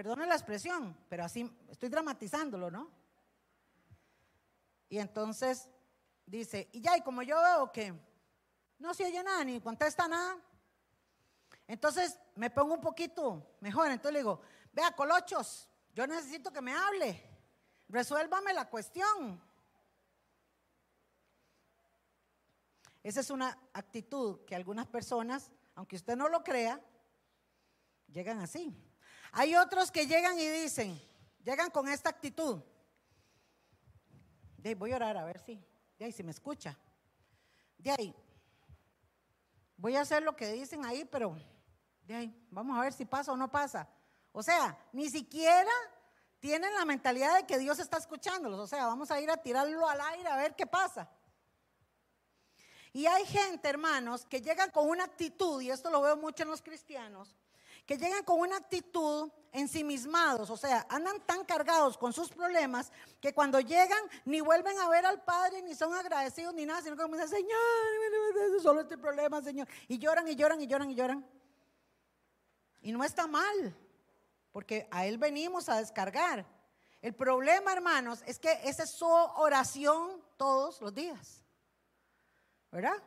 Perdone 0.00 0.24
la 0.24 0.34
expresión, 0.34 0.96
pero 1.10 1.24
así 1.24 1.46
estoy 1.68 1.90
dramatizándolo, 1.90 2.70
¿no? 2.70 2.90
Y 4.88 4.96
entonces 4.96 5.68
dice, 6.24 6.70
y 6.72 6.80
ya, 6.80 6.96
y 6.96 7.02
como 7.02 7.20
yo 7.20 7.36
veo 7.42 7.70
que 7.70 7.92
no 8.78 8.94
se 8.94 9.04
oye 9.04 9.22
nada, 9.22 9.44
ni 9.44 9.60
contesta 9.60 10.08
nada, 10.08 10.38
entonces 11.66 12.18
me 12.34 12.48
pongo 12.48 12.72
un 12.72 12.80
poquito 12.80 13.58
mejor. 13.60 13.90
Entonces 13.90 14.14
le 14.14 14.20
digo, 14.20 14.40
vea, 14.72 14.90
colochos, 14.92 15.68
yo 15.92 16.06
necesito 16.06 16.50
que 16.50 16.62
me 16.62 16.72
hable, 16.72 17.22
resuélvame 17.90 18.54
la 18.54 18.70
cuestión. 18.70 19.38
Esa 23.02 23.20
es 23.20 23.28
una 23.28 23.50
actitud 23.74 24.46
que 24.46 24.56
algunas 24.56 24.86
personas, 24.86 25.52
aunque 25.74 25.96
usted 25.96 26.16
no 26.16 26.30
lo 26.30 26.42
crea, 26.42 26.80
llegan 28.08 28.40
así. 28.40 28.74
Hay 29.32 29.54
otros 29.56 29.90
que 29.90 30.06
llegan 30.06 30.38
y 30.38 30.48
dicen, 30.48 31.00
llegan 31.44 31.70
con 31.70 31.88
esta 31.88 32.10
actitud. 32.10 32.60
De 34.56 34.70
ahí 34.70 34.74
voy 34.74 34.92
a 34.92 34.96
orar 34.96 35.16
a 35.16 35.24
ver 35.24 35.40
si, 35.40 35.62
de 35.98 36.04
ahí 36.04 36.12
si 36.12 36.22
me 36.22 36.30
escucha. 36.30 36.76
De 37.78 37.90
ahí, 37.90 38.14
voy 39.76 39.96
a 39.96 40.02
hacer 40.02 40.22
lo 40.22 40.36
que 40.36 40.52
dicen 40.52 40.84
ahí, 40.84 41.04
pero 41.04 41.36
de 42.02 42.14
ahí, 42.14 42.46
vamos 42.50 42.76
a 42.76 42.82
ver 42.82 42.92
si 42.92 43.04
pasa 43.04 43.32
o 43.32 43.36
no 43.36 43.50
pasa. 43.50 43.88
O 44.32 44.42
sea, 44.42 44.78
ni 44.92 45.08
siquiera 45.08 45.70
tienen 46.40 46.74
la 46.74 46.84
mentalidad 46.84 47.36
de 47.36 47.46
que 47.46 47.58
Dios 47.58 47.78
está 47.78 47.98
escuchándolos. 47.98 48.58
O 48.58 48.66
sea, 48.66 48.86
vamos 48.86 49.10
a 49.10 49.20
ir 49.20 49.30
a 49.30 49.36
tirarlo 49.36 49.88
al 49.88 50.00
aire 50.00 50.28
a 50.28 50.36
ver 50.36 50.54
qué 50.54 50.66
pasa. 50.66 51.08
Y 52.92 53.06
hay 53.06 53.24
gente, 53.24 53.68
hermanos, 53.68 54.26
que 54.26 54.40
llegan 54.40 54.70
con 54.70 54.88
una 54.88 55.04
actitud, 55.04 55.60
y 55.62 55.70
esto 55.70 55.90
lo 55.90 56.02
veo 56.02 56.16
mucho 56.16 56.42
en 56.42 56.50
los 56.50 56.60
cristianos, 56.60 57.36
que 57.86 57.96
llegan 57.96 58.24
con 58.24 58.40
una 58.40 58.56
actitud 58.56 59.30
ensimismados, 59.52 60.48
o 60.50 60.56
sea, 60.56 60.86
andan 60.88 61.20
tan 61.26 61.44
cargados 61.44 61.98
con 61.98 62.12
sus 62.12 62.28
problemas 62.28 62.92
que 63.20 63.34
cuando 63.34 63.60
llegan 63.60 64.00
ni 64.24 64.40
vuelven 64.40 64.78
a 64.78 64.88
ver 64.88 65.04
al 65.06 65.22
Padre, 65.22 65.62
ni 65.62 65.74
son 65.74 65.94
agradecidos, 65.94 66.54
ni 66.54 66.66
nada, 66.66 66.82
sino 66.82 66.96
que 66.96 67.04
dicen, 67.04 67.28
Señor, 67.28 68.62
solo 68.62 68.82
este 68.82 68.96
problema, 68.96 69.42
Señor. 69.42 69.66
Y 69.88 69.98
lloran 69.98 70.28
y 70.28 70.36
lloran 70.36 70.60
y 70.60 70.66
lloran 70.66 70.90
y 70.90 70.94
lloran. 70.94 71.26
Y 72.82 72.92
no 72.92 73.04
está 73.04 73.26
mal, 73.26 73.76
porque 74.52 74.88
a 74.90 75.06
Él 75.06 75.18
venimos 75.18 75.68
a 75.68 75.78
descargar. 75.78 76.46
El 77.02 77.14
problema, 77.14 77.72
hermanos, 77.72 78.22
es 78.26 78.38
que 78.38 78.52
esa 78.64 78.84
es 78.84 78.90
su 78.90 79.06
oración 79.06 80.22
todos 80.36 80.80
los 80.80 80.94
días. 80.94 81.42
¿Verdad? 82.70 83.02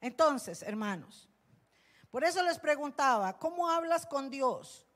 Entonces, 0.00 0.62
hermanos, 0.62 1.28
por 2.16 2.24
eso 2.24 2.42
les 2.42 2.58
preguntaba, 2.58 3.38
¿cómo 3.38 3.68
hablas 3.68 4.06
con 4.06 4.30
Dios? 4.30 4.86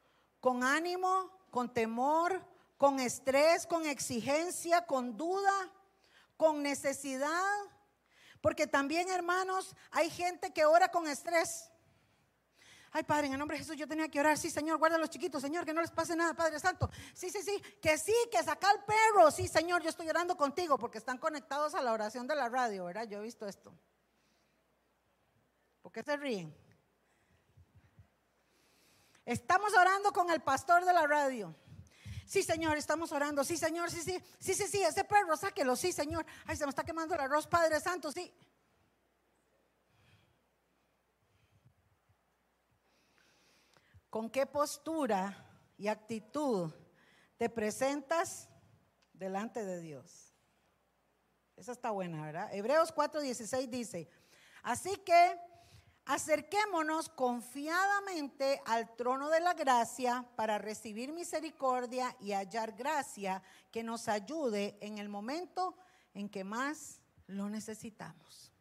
¿Con 0.41 0.65
ánimo? 0.65 1.31
¿Con 1.51 1.71
temor? 1.71 2.43
¿Con 2.79 2.99
estrés? 2.99 3.67
¿Con 3.67 3.85
exigencia? 3.85 4.87
¿Con 4.87 5.19
duda? 5.19 5.71
¿Con 6.39 6.63
necesidad? 6.63 7.59
Porque 8.41 8.67
también, 8.67 9.11
hermanos, 9.11 9.77
hay 9.91 10.09
gente 10.09 10.51
que 10.55 10.65
ora 10.65 10.91
con 10.91 11.07
estrés. 11.07 11.71
Ay, 12.91 13.03
Padre, 13.03 13.27
en 13.27 13.35
el 13.35 13.39
nombre 13.39 13.59
de 13.59 13.65
Jesús 13.65 13.77
yo 13.77 13.87
tenía 13.87 14.09
que 14.09 14.19
orar. 14.19 14.39
Sí, 14.39 14.49
Señor, 14.49 14.79
guarda 14.79 14.97
a 14.97 14.99
los 14.99 15.11
chiquitos, 15.11 15.43
Señor, 15.43 15.67
que 15.67 15.75
no 15.75 15.83
les 15.83 15.91
pase 15.91 16.17
nada, 16.17 16.33
Padre 16.33 16.59
Santo. 16.59 16.89
Sí, 17.13 17.29
sí, 17.29 17.43
sí, 17.43 17.63
que 17.83 17.99
sí, 17.99 18.17
que 18.33 18.43
saca 18.43 18.71
el 18.71 18.83
perro. 18.85 19.31
Sí, 19.31 19.47
Señor, 19.47 19.83
yo 19.83 19.91
estoy 19.91 20.09
orando 20.09 20.39
contigo 20.39 20.79
porque 20.79 20.97
están 20.97 21.19
conectados 21.19 21.75
a 21.75 21.83
la 21.83 21.93
oración 21.93 22.27
de 22.27 22.35
la 22.35 22.49
radio, 22.49 22.87
¿verdad? 22.87 23.07
Yo 23.07 23.19
he 23.19 23.25
visto 23.25 23.47
esto. 23.47 23.75
¿Por 25.83 25.93
qué 25.93 26.03
se 26.03 26.17
ríen? 26.17 26.70
Estamos 29.31 29.73
orando 29.75 30.11
con 30.13 30.29
el 30.29 30.41
pastor 30.41 30.85
de 30.85 30.93
la 30.93 31.07
radio. 31.07 31.55
Sí, 32.27 32.43
Señor, 32.43 32.77
estamos 32.77 33.13
orando. 33.13 33.45
Sí, 33.45 33.57
Señor, 33.57 33.89
sí, 33.89 34.03
sí. 34.03 34.21
Sí, 34.41 34.55
sí, 34.55 34.67
sí, 34.67 34.83
ese 34.83 35.05
perro, 35.05 35.37
sáquelo. 35.37 35.77
Sí, 35.77 35.93
Señor. 35.93 36.27
Ay, 36.47 36.57
se 36.57 36.65
me 36.67 36.71
está 36.71 36.83
quemando 36.83 37.15
el 37.15 37.21
arroz, 37.21 37.47
Padre 37.47 37.79
Santo, 37.79 38.11
sí. 38.11 38.35
¿Con 44.11 44.31
qué 44.31 44.47
postura 44.47 45.47
y 45.79 45.87
actitud 45.87 46.73
te 47.37 47.49
presentas 47.49 48.49
delante 49.13 49.65
de 49.65 49.79
Dios? 49.79 50.35
Esa 51.55 51.71
está 51.71 51.93
buena, 51.93 52.21
¿verdad? 52.21 52.53
Hebreos 52.53 52.93
4:16 52.93 53.69
dice, 53.69 54.11
así 54.65 54.97
que 54.97 55.39
acerquémonos 56.07 57.09
confiadamente 57.09 58.61
al 58.67 58.95
trono 58.97 59.29
de 59.29 59.41
la 59.41 59.55
gracia 59.55 60.27
para 60.37 60.59
recibir 60.59 61.13
misericordia 61.13 62.17
y 62.21 62.33
hallar 62.33 62.73
gracia 62.73 63.43
que 63.71 63.83
nos 63.83 64.09
ayude 64.09 64.77
en 64.81 64.99
el 64.99 65.09
momento 65.09 65.77
en 66.15 66.29
que 66.29 66.45
más 66.45 67.01
lo 67.27 67.49
necesitamos. 67.49 68.53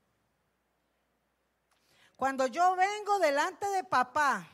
Cuando 2.15 2.47
yo 2.47 2.75
vengo 2.75 3.17
delante 3.19 3.67
de 3.69 3.83
papá, 3.83 4.47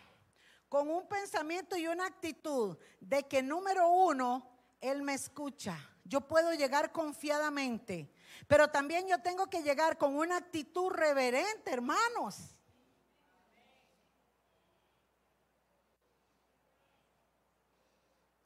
con 0.69 0.89
un 0.89 1.07
pensamiento 1.07 1.77
y 1.77 1.88
una 1.88 2.05
actitud 2.05 2.77
de 2.99 3.23
que 3.23 3.41
número 3.41 3.89
uno, 3.89 4.59
Él 4.81 5.01
me 5.03 5.13
escucha. 5.13 5.77
Yo 6.03 6.21
puedo 6.21 6.53
llegar 6.53 6.91
confiadamente, 6.91 8.11
pero 8.47 8.69
también 8.69 9.07
yo 9.07 9.19
tengo 9.21 9.47
que 9.47 9.63
llegar 9.63 9.97
con 9.97 10.15
una 10.15 10.38
actitud 10.38 10.91
reverente, 10.91 11.71
hermanos. 11.71 12.55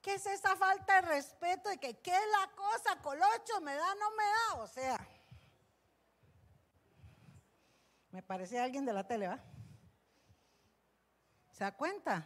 ¿Qué 0.01 0.13
es 0.13 0.25
esa 0.25 0.55
falta 0.55 1.01
de 1.01 1.07
respeto 1.07 1.69
de 1.69 1.77
que 1.77 1.99
qué 1.99 2.11
es 2.11 2.27
la 2.39 2.55
cosa, 2.55 3.01
colocho, 3.01 3.61
me 3.61 3.75
da, 3.75 3.95
no 3.95 4.11
me 4.11 4.23
da? 4.23 4.63
O 4.63 4.67
sea, 4.67 5.07
me 8.11 8.23
parece 8.23 8.59
alguien 8.59 8.85
de 8.85 8.93
la 8.93 9.05
tele, 9.05 9.27
¿va? 9.27 9.39
¿Se 11.51 11.63
da 11.63 11.75
cuenta? 11.75 12.25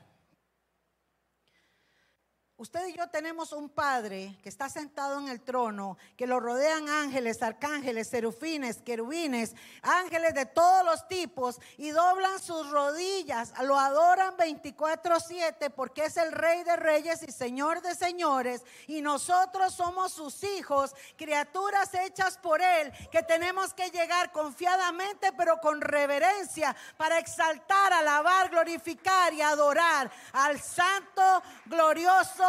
Usted 2.56 2.86
y 2.90 2.94
yo 2.94 3.10
tenemos 3.10 3.52
un 3.52 3.68
Padre 3.68 4.38
que 4.44 4.48
está 4.48 4.70
sentado 4.70 5.20
en 5.20 5.28
el 5.28 5.42
trono, 5.42 5.98
que 6.16 6.28
lo 6.28 6.40
rodean 6.40 6.88
ángeles, 6.88 7.42
arcángeles, 7.42 8.10
serufines, 8.10 8.80
querubines, 8.84 9.56
ángeles 9.82 10.36
de 10.36 10.46
todos 10.46 10.86
los 10.86 11.08
tipos 11.08 11.60
y 11.78 11.90
doblan 11.90 12.40
sus 12.40 12.70
rodillas, 12.70 13.54
lo 13.64 13.80
adoran 13.80 14.38
24/7 14.38 15.72
porque 15.72 16.06
es 16.06 16.18
el 16.18 16.32
Rey 16.32 16.64
de 16.64 16.76
Reyes 16.76 17.24
y 17.24 17.32
Señor 17.32 17.82
de 17.82 17.96
Señores 17.96 18.62
y 18.86 19.02
nosotros 19.02 19.74
somos 19.74 20.14
sus 20.14 20.44
hijos, 20.44 20.96
criaturas 21.18 21.92
hechas 21.96 22.38
por 22.38 22.62
Él, 22.62 22.94
que 23.12 23.24
tenemos 23.24 23.74
que 23.74 23.90
llegar 23.90 24.32
confiadamente 24.32 25.34
pero 25.34 25.60
con 25.60 25.82
reverencia 25.82 26.76
para 26.98 27.18
exaltar, 27.18 27.94
alabar, 27.94 28.52
glorificar 28.52 29.34
y 29.34 29.42
adorar 29.42 30.12
al 30.34 30.62
Santo, 30.62 31.42
glorioso 31.66 32.43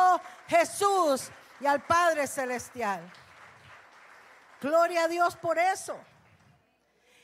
Jesús 0.48 1.30
y 1.60 1.66
al 1.66 1.84
Padre 1.84 2.26
Celestial. 2.26 3.12
Gloria 4.60 5.04
a 5.04 5.08
Dios 5.08 5.36
por 5.36 5.58
eso. 5.58 5.96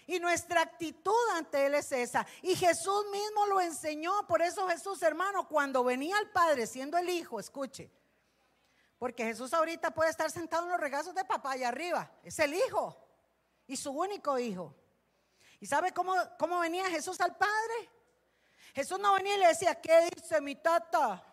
Y 0.06 0.18
nuestra 0.18 0.62
actitud 0.62 1.14
ante 1.36 1.66
Él 1.66 1.74
es 1.74 1.92
esa. 1.92 2.26
Y 2.42 2.56
Jesús 2.56 3.06
mismo 3.12 3.46
lo 3.46 3.60
enseñó. 3.60 4.26
Por 4.26 4.42
eso 4.42 4.68
Jesús, 4.68 5.00
hermano, 5.02 5.46
cuando 5.48 5.84
venía 5.84 6.18
al 6.18 6.30
Padre 6.30 6.66
siendo 6.66 6.98
el 6.98 7.08
Hijo, 7.08 7.38
escuche. 7.38 7.90
Porque 8.98 9.24
Jesús 9.24 9.54
ahorita 9.54 9.92
puede 9.92 10.10
estar 10.10 10.30
sentado 10.30 10.64
en 10.64 10.72
los 10.72 10.80
regazos 10.80 11.14
de 11.14 11.24
papá 11.24 11.52
allá 11.52 11.68
arriba. 11.68 12.10
Es 12.24 12.38
el 12.40 12.52
Hijo. 12.54 12.96
Y 13.66 13.76
su 13.76 13.92
único 13.92 14.38
Hijo. 14.38 14.74
¿Y 15.60 15.66
sabe 15.66 15.92
cómo, 15.92 16.14
cómo 16.38 16.58
venía 16.58 16.90
Jesús 16.90 17.20
al 17.20 17.36
Padre? 17.36 17.90
Jesús 18.74 18.98
no 18.98 19.14
venía 19.14 19.36
y 19.36 19.38
le 19.38 19.46
decía, 19.48 19.80
¿qué 19.80 20.10
dice 20.14 20.40
mi 20.40 20.56
tata? 20.56 21.29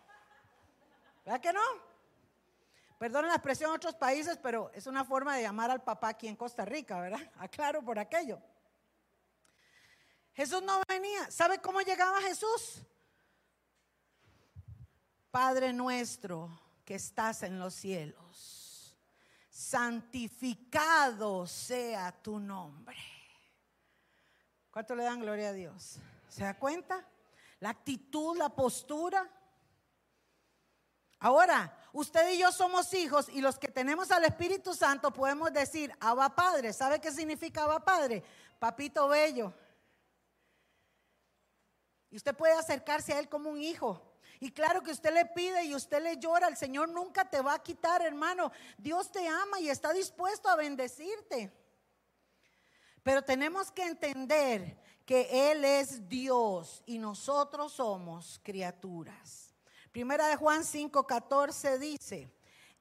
¿Verdad 1.28 1.42
que 1.42 1.52
no? 1.52 1.60
Perdonen 2.98 3.28
la 3.28 3.34
expresión 3.34 3.68
en 3.68 3.76
otros 3.76 3.94
países, 3.96 4.38
pero 4.42 4.70
es 4.72 4.86
una 4.86 5.04
forma 5.04 5.36
de 5.36 5.42
llamar 5.42 5.70
al 5.70 5.84
papá 5.84 6.08
aquí 6.08 6.26
en 6.26 6.34
Costa 6.34 6.64
Rica, 6.64 6.98
¿verdad? 6.98 7.20
Aclaro 7.38 7.84
por 7.84 7.98
aquello. 7.98 8.40
Jesús 10.32 10.62
no 10.62 10.80
venía. 10.88 11.30
¿Sabe 11.30 11.58
cómo 11.58 11.82
llegaba 11.82 12.18
Jesús? 12.22 12.80
Padre 15.30 15.74
nuestro 15.74 16.48
que 16.86 16.94
estás 16.94 17.42
en 17.42 17.58
los 17.58 17.74
cielos, 17.74 18.96
santificado 19.50 21.46
sea 21.46 22.10
tu 22.22 22.38
nombre. 22.38 22.96
¿Cuánto 24.70 24.94
le 24.94 25.02
dan 25.02 25.20
gloria 25.20 25.50
a 25.50 25.52
Dios? 25.52 25.98
¿Se 26.26 26.44
da 26.44 26.58
cuenta? 26.58 27.06
La 27.60 27.68
actitud, 27.68 28.34
la 28.38 28.48
postura. 28.48 29.30
Ahora, 31.20 31.76
usted 31.92 32.30
y 32.30 32.38
yo 32.38 32.52
somos 32.52 32.94
hijos 32.94 33.28
y 33.28 33.40
los 33.40 33.58
que 33.58 33.68
tenemos 33.68 34.10
al 34.10 34.24
Espíritu 34.24 34.74
Santo 34.74 35.12
podemos 35.12 35.52
decir, 35.52 35.92
Abba 35.98 36.34
Padre. 36.34 36.72
¿Sabe 36.72 37.00
qué 37.00 37.10
significa 37.10 37.64
Abba 37.64 37.84
Padre? 37.84 38.22
Papito 38.58 39.08
bello. 39.08 39.52
Y 42.10 42.16
usted 42.16 42.34
puede 42.36 42.54
acercarse 42.54 43.12
a 43.12 43.18
Él 43.18 43.28
como 43.28 43.50
un 43.50 43.60
hijo. 43.60 44.02
Y 44.40 44.52
claro 44.52 44.82
que 44.82 44.92
usted 44.92 45.12
le 45.12 45.26
pide 45.26 45.64
y 45.64 45.74
usted 45.74 46.00
le 46.00 46.16
llora, 46.16 46.46
el 46.46 46.56
Señor 46.56 46.88
nunca 46.88 47.28
te 47.28 47.40
va 47.40 47.54
a 47.54 47.62
quitar, 47.62 48.02
hermano. 48.02 48.52
Dios 48.76 49.10
te 49.10 49.26
ama 49.26 49.58
y 49.60 49.68
está 49.68 49.92
dispuesto 49.92 50.48
a 50.48 50.54
bendecirte. 50.56 51.52
Pero 53.02 53.22
tenemos 53.22 53.72
que 53.72 53.82
entender 53.82 54.80
que 55.04 55.50
Él 55.50 55.64
es 55.64 56.08
Dios 56.08 56.82
y 56.86 56.98
nosotros 56.98 57.72
somos 57.72 58.40
criaturas. 58.44 59.47
Primera 59.92 60.28
de 60.28 60.36
Juan 60.36 60.62
5:14 60.62 61.78
dice, 61.78 62.30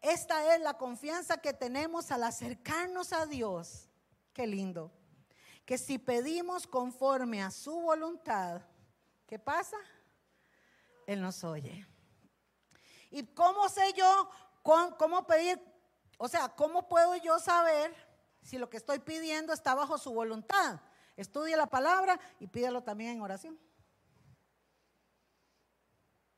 esta 0.01 0.55
es 0.55 0.61
la 0.61 0.77
confianza 0.77 1.37
que 1.37 1.53
tenemos 1.53 2.11
al 2.11 2.23
acercarnos 2.23 3.13
a 3.13 3.25
Dios. 3.25 3.89
Qué 4.33 4.45
lindo. 4.45 4.91
Que 5.65 5.77
si 5.77 5.97
pedimos 5.97 6.67
conforme 6.67 7.41
a 7.41 7.51
su 7.51 7.81
voluntad, 7.81 8.61
¿qué 9.25 9.39
pasa? 9.39 9.77
Él 11.07 11.21
nos 11.21 11.43
oye. 11.43 11.85
¿Y 13.09 13.23
cómo 13.23 13.67
sé 13.69 13.93
yo 13.93 14.29
cómo 14.61 15.25
pedir? 15.25 15.59
O 16.17 16.27
sea, 16.27 16.49
¿cómo 16.49 16.87
puedo 16.87 17.15
yo 17.15 17.39
saber 17.39 17.95
si 18.41 18.57
lo 18.57 18.69
que 18.69 18.77
estoy 18.77 18.99
pidiendo 18.99 19.53
está 19.53 19.75
bajo 19.75 19.97
su 19.97 20.13
voluntad? 20.13 20.79
Estudia 21.15 21.57
la 21.57 21.67
palabra 21.67 22.19
y 22.39 22.47
pídelo 22.47 22.83
también 22.83 23.11
en 23.11 23.21
oración. 23.21 23.57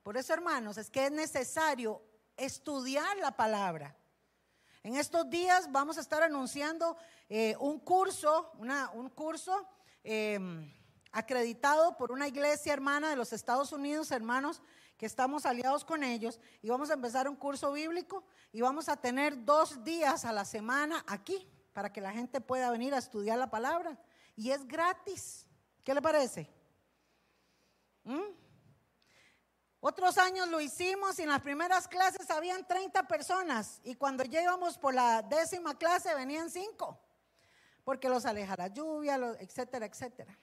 Por 0.09 0.17
eso, 0.17 0.33
hermanos, 0.33 0.75
es 0.79 0.89
que 0.89 1.05
es 1.05 1.11
necesario 1.11 2.01
estudiar 2.35 3.15
la 3.17 3.29
palabra. 3.29 3.95
En 4.81 4.95
estos 4.95 5.29
días 5.29 5.71
vamos 5.71 5.99
a 5.99 6.01
estar 6.01 6.23
anunciando 6.23 6.97
eh, 7.29 7.55
un 7.59 7.77
curso, 7.77 8.51
un 8.57 9.09
curso 9.09 9.67
em, 10.03 10.67
acreditado 11.11 11.95
por 11.95 12.11
una 12.11 12.27
iglesia 12.27 12.73
hermana 12.73 13.11
de 13.11 13.17
los 13.17 13.33
Estados 13.33 13.71
Unidos, 13.71 14.09
hermanos, 14.09 14.63
que 14.97 15.05
estamos 15.05 15.45
aliados 15.45 15.85
con 15.85 16.03
ellos, 16.03 16.39
y 16.63 16.69
vamos 16.69 16.89
a 16.89 16.95
empezar 16.95 17.29
un 17.29 17.35
curso 17.35 17.71
bíblico 17.71 18.23
y 18.51 18.61
vamos 18.61 18.89
a 18.89 18.97
tener 18.97 19.45
dos 19.45 19.83
días 19.83 20.25
a 20.25 20.33
la 20.33 20.43
semana 20.43 21.05
aquí 21.05 21.47
para 21.71 21.93
que 21.93 22.01
la 22.01 22.13
gente 22.13 22.41
pueda 22.41 22.71
venir 22.71 22.95
a 22.95 22.97
estudiar 22.97 23.37
la 23.37 23.51
palabra. 23.51 23.95
Y 24.35 24.49
es 24.49 24.67
gratis. 24.67 25.45
¿Qué 25.83 25.93
le 25.93 26.01
parece? 26.01 26.49
¿Mm? 28.05 28.48
Otros 29.81 30.17
años 30.17 30.49
lo 30.49 30.59
hicimos 30.59 31.17
y 31.19 31.23
en 31.23 31.29
las 31.29 31.41
primeras 31.41 31.87
clases 31.87 32.29
habían 32.31 32.67
30 32.67 33.07
personas 33.07 33.79
y 33.83 33.95
cuando 33.95 34.25
llegamos 34.25 34.77
por 34.77 34.93
la 34.93 35.21
décima 35.21 35.77
clase 35.77 36.13
venían 36.15 36.49
5, 36.49 36.99
porque 37.85 38.09
los 38.09 38.25
aleja 38.25 38.57
la 38.57 38.67
lluvia, 38.67 39.15
etcétera, 39.39 39.85
etcétera. 39.85 40.37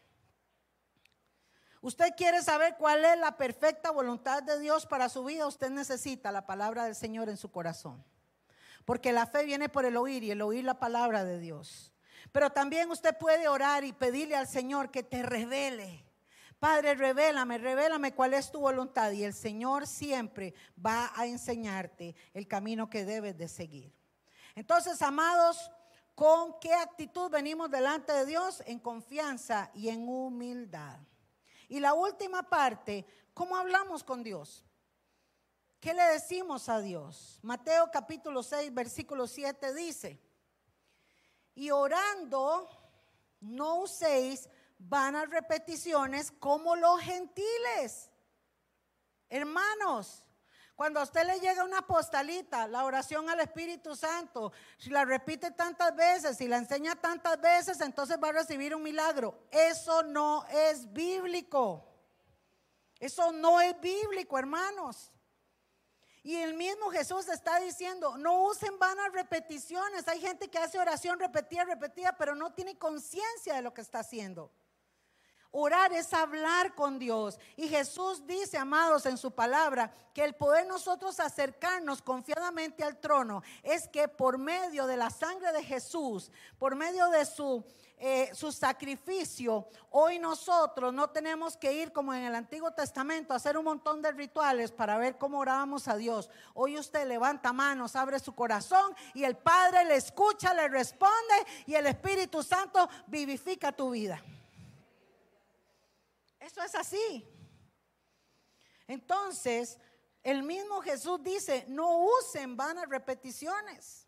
Usted 1.82 2.14
quiere 2.16 2.42
saber 2.42 2.76
cuál 2.78 3.04
es 3.04 3.18
la 3.18 3.36
perfecta 3.36 3.90
voluntad 3.90 4.42
de 4.42 4.58
Dios 4.58 4.86
para 4.86 5.10
su 5.10 5.22
vida, 5.22 5.46
usted 5.46 5.68
necesita 5.68 6.32
la 6.32 6.46
palabra 6.46 6.84
del 6.84 6.94
Señor 6.94 7.28
en 7.28 7.36
su 7.36 7.50
corazón. 7.50 8.02
Porque 8.86 9.12
la 9.12 9.26
fe 9.26 9.44
viene 9.44 9.68
por 9.68 9.84
el 9.84 9.98
oír 9.98 10.24
y 10.24 10.30
el 10.30 10.40
oír 10.40 10.64
la 10.64 10.78
palabra 10.78 11.24
de 11.24 11.38
Dios. 11.38 11.92
Pero 12.32 12.50
también 12.50 12.90
usted 12.90 13.16
puede 13.18 13.48
orar 13.48 13.84
y 13.84 13.92
pedirle 13.92 14.34
al 14.34 14.48
Señor 14.48 14.90
que 14.90 15.02
te 15.02 15.22
revele 15.22 16.05
Padre, 16.58 16.94
revélame, 16.94 17.58
revélame 17.58 18.14
cuál 18.14 18.34
es 18.34 18.50
tu 18.50 18.60
voluntad. 18.60 19.10
Y 19.12 19.24
el 19.24 19.34
Señor 19.34 19.86
siempre 19.86 20.54
va 20.84 21.12
a 21.14 21.26
enseñarte 21.26 22.14
el 22.32 22.48
camino 22.48 22.88
que 22.88 23.04
debes 23.04 23.36
de 23.36 23.48
seguir. 23.48 23.92
Entonces, 24.54 25.00
amados, 25.02 25.70
¿con 26.14 26.58
qué 26.60 26.72
actitud 26.72 27.30
venimos 27.30 27.70
delante 27.70 28.12
de 28.12 28.24
Dios? 28.24 28.62
En 28.66 28.78
confianza 28.78 29.70
y 29.74 29.88
en 29.90 30.08
humildad. 30.08 30.98
Y 31.68 31.80
la 31.80 31.94
última 31.94 32.48
parte, 32.48 33.06
¿cómo 33.34 33.56
hablamos 33.56 34.02
con 34.02 34.22
Dios? 34.22 34.64
¿Qué 35.80 35.92
le 35.92 36.02
decimos 36.04 36.68
a 36.68 36.80
Dios? 36.80 37.38
Mateo 37.42 37.90
capítulo 37.92 38.42
6, 38.42 38.72
versículo 38.72 39.26
7 39.26 39.74
dice, 39.74 40.18
y 41.54 41.70
orando, 41.70 42.68
no 43.40 43.80
uséis 43.80 44.48
vanas 44.78 45.28
repeticiones 45.30 46.30
como 46.30 46.76
los 46.76 47.00
gentiles. 47.00 48.10
Hermanos, 49.28 50.26
cuando 50.76 51.00
a 51.00 51.04
usted 51.04 51.24
le 51.26 51.40
llega 51.40 51.64
una 51.64 51.86
postalita, 51.86 52.68
la 52.68 52.84
oración 52.84 53.30
al 53.30 53.40
Espíritu 53.40 53.96
Santo, 53.96 54.52
si 54.76 54.90
la 54.90 55.06
repite 55.06 55.50
tantas 55.50 55.96
veces, 55.96 56.36
si 56.36 56.46
la 56.46 56.58
enseña 56.58 56.94
tantas 56.94 57.40
veces, 57.40 57.80
entonces 57.80 58.18
va 58.22 58.28
a 58.28 58.32
recibir 58.32 58.74
un 58.74 58.82
milagro. 58.82 59.46
Eso 59.50 60.02
no 60.02 60.44
es 60.46 60.92
bíblico. 60.92 61.88
Eso 63.00 63.32
no 63.32 63.60
es 63.60 63.80
bíblico, 63.80 64.38
hermanos. 64.38 65.10
Y 66.22 66.36
el 66.36 66.54
mismo 66.54 66.90
Jesús 66.90 67.26
está 67.28 67.58
diciendo, 67.58 68.18
no 68.18 68.42
usen 68.42 68.78
vanas 68.78 69.12
repeticiones. 69.12 70.06
Hay 70.08 70.20
gente 70.20 70.48
que 70.48 70.58
hace 70.58 70.78
oración 70.78 71.18
repetida, 71.18 71.64
repetida, 71.64 72.16
pero 72.18 72.34
no 72.34 72.52
tiene 72.52 72.76
conciencia 72.76 73.54
de 73.54 73.62
lo 73.62 73.72
que 73.72 73.80
está 73.80 74.00
haciendo. 74.00 74.52
Orar 75.58 75.90
es 75.94 76.12
hablar 76.12 76.74
con 76.74 76.98
Dios. 76.98 77.38
Y 77.56 77.66
Jesús 77.66 78.26
dice, 78.26 78.58
amados, 78.58 79.06
en 79.06 79.16
su 79.16 79.30
palabra, 79.30 79.90
que 80.12 80.22
el 80.22 80.34
poder 80.34 80.66
nosotros 80.66 81.18
acercarnos 81.18 82.02
confiadamente 82.02 82.84
al 82.84 82.98
trono 83.00 83.42
es 83.62 83.88
que 83.88 84.06
por 84.06 84.36
medio 84.36 84.86
de 84.86 84.98
la 84.98 85.08
sangre 85.08 85.52
de 85.52 85.64
Jesús, 85.64 86.30
por 86.58 86.74
medio 86.76 87.08
de 87.08 87.24
su, 87.24 87.64
eh, 87.96 88.28
su 88.34 88.52
sacrificio, 88.52 89.66
hoy 89.88 90.18
nosotros 90.18 90.92
no 90.92 91.08
tenemos 91.08 91.56
que 91.56 91.72
ir 91.72 91.90
como 91.90 92.12
en 92.12 92.24
el 92.24 92.34
Antiguo 92.34 92.72
Testamento 92.72 93.32
a 93.32 93.36
hacer 93.36 93.56
un 93.56 93.64
montón 93.64 94.02
de 94.02 94.12
rituales 94.12 94.72
para 94.72 94.98
ver 94.98 95.16
cómo 95.16 95.38
orábamos 95.38 95.88
a 95.88 95.96
Dios. 95.96 96.28
Hoy 96.52 96.76
usted 96.76 97.08
levanta 97.08 97.54
manos, 97.54 97.96
abre 97.96 98.18
su 98.18 98.34
corazón 98.34 98.94
y 99.14 99.24
el 99.24 99.38
Padre 99.38 99.86
le 99.86 99.96
escucha, 99.96 100.52
le 100.52 100.68
responde 100.68 101.34
y 101.64 101.76
el 101.76 101.86
Espíritu 101.86 102.42
Santo 102.42 102.90
vivifica 103.06 103.72
tu 103.72 103.88
vida. 103.88 104.22
Eso 106.46 106.62
es 106.62 106.76
así. 106.76 107.28
Entonces, 108.86 109.78
el 110.22 110.44
mismo 110.44 110.80
Jesús 110.80 111.20
dice, 111.22 111.64
no 111.66 112.04
usen 112.04 112.56
vanas 112.56 112.88
repeticiones. 112.88 114.06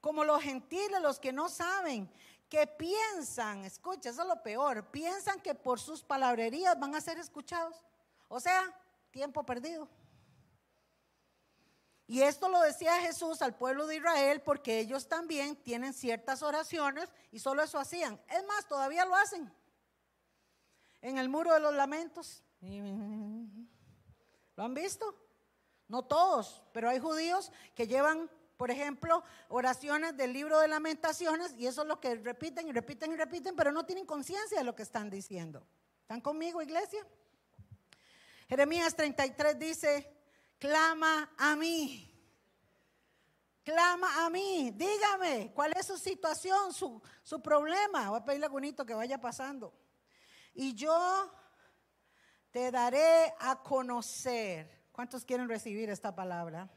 Como 0.00 0.24
los 0.24 0.42
gentiles, 0.42 1.02
los 1.02 1.20
que 1.20 1.30
no 1.30 1.50
saben, 1.50 2.10
que 2.48 2.66
piensan, 2.66 3.66
escucha, 3.66 4.08
eso 4.08 4.22
es 4.22 4.28
lo 4.28 4.42
peor, 4.42 4.90
piensan 4.90 5.40
que 5.40 5.54
por 5.54 5.78
sus 5.78 6.02
palabrerías 6.02 6.80
van 6.80 6.94
a 6.94 7.02
ser 7.02 7.18
escuchados. 7.18 7.76
O 8.28 8.40
sea, 8.40 8.64
tiempo 9.10 9.44
perdido. 9.44 9.90
Y 12.06 12.22
esto 12.22 12.48
lo 12.48 12.62
decía 12.62 12.98
Jesús 13.02 13.42
al 13.42 13.54
pueblo 13.54 13.86
de 13.86 13.96
Israel 13.96 14.40
porque 14.40 14.78
ellos 14.78 15.06
también 15.06 15.62
tienen 15.62 15.92
ciertas 15.92 16.42
oraciones 16.42 17.10
y 17.30 17.40
solo 17.40 17.62
eso 17.62 17.78
hacían. 17.78 18.18
Es 18.30 18.46
más, 18.46 18.66
todavía 18.66 19.04
lo 19.04 19.14
hacen 19.14 19.52
en 21.02 21.18
el 21.18 21.28
muro 21.28 21.54
de 21.54 21.60
los 21.60 21.74
lamentos. 21.74 22.42
¿Lo 24.56 24.64
han 24.64 24.74
visto? 24.74 25.14
No 25.86 26.04
todos, 26.04 26.62
pero 26.72 26.90
hay 26.90 26.98
judíos 26.98 27.50
que 27.74 27.86
llevan, 27.86 28.30
por 28.56 28.70
ejemplo, 28.70 29.22
oraciones 29.48 30.16
del 30.16 30.32
libro 30.32 30.58
de 30.60 30.68
lamentaciones 30.68 31.54
y 31.56 31.66
eso 31.66 31.82
es 31.82 31.88
lo 31.88 32.00
que 32.00 32.16
repiten 32.16 32.68
y 32.68 32.72
repiten 32.72 33.12
y 33.12 33.16
repiten, 33.16 33.56
pero 33.56 33.72
no 33.72 33.86
tienen 33.86 34.04
conciencia 34.04 34.58
de 34.58 34.64
lo 34.64 34.74
que 34.74 34.82
están 34.82 35.08
diciendo. 35.08 35.66
¿Están 36.02 36.20
conmigo, 36.20 36.60
iglesia? 36.60 37.06
Jeremías 38.48 38.94
33 38.96 39.58
dice, 39.58 40.12
clama 40.58 41.32
a 41.38 41.54
mí. 41.56 42.04
Clama 43.62 44.24
a 44.24 44.30
mí, 44.30 44.72
dígame 44.74 45.52
cuál 45.54 45.74
es 45.76 45.86
su 45.86 45.98
situación, 45.98 46.72
su, 46.72 47.02
su 47.22 47.42
problema. 47.42 48.08
Voy 48.08 48.18
a 48.18 48.24
pedirle 48.24 48.46
a 48.46 48.48
Gunito 48.48 48.84
que 48.86 48.94
vaya 48.94 49.20
pasando 49.20 49.72
y 50.58 50.74
yo 50.74 51.32
te 52.50 52.72
daré 52.72 53.32
a 53.38 53.62
conocer. 53.62 54.88
¿Cuántos 54.90 55.24
quieren 55.24 55.48
recibir 55.48 55.88
esta 55.88 56.12
palabra? 56.16 56.68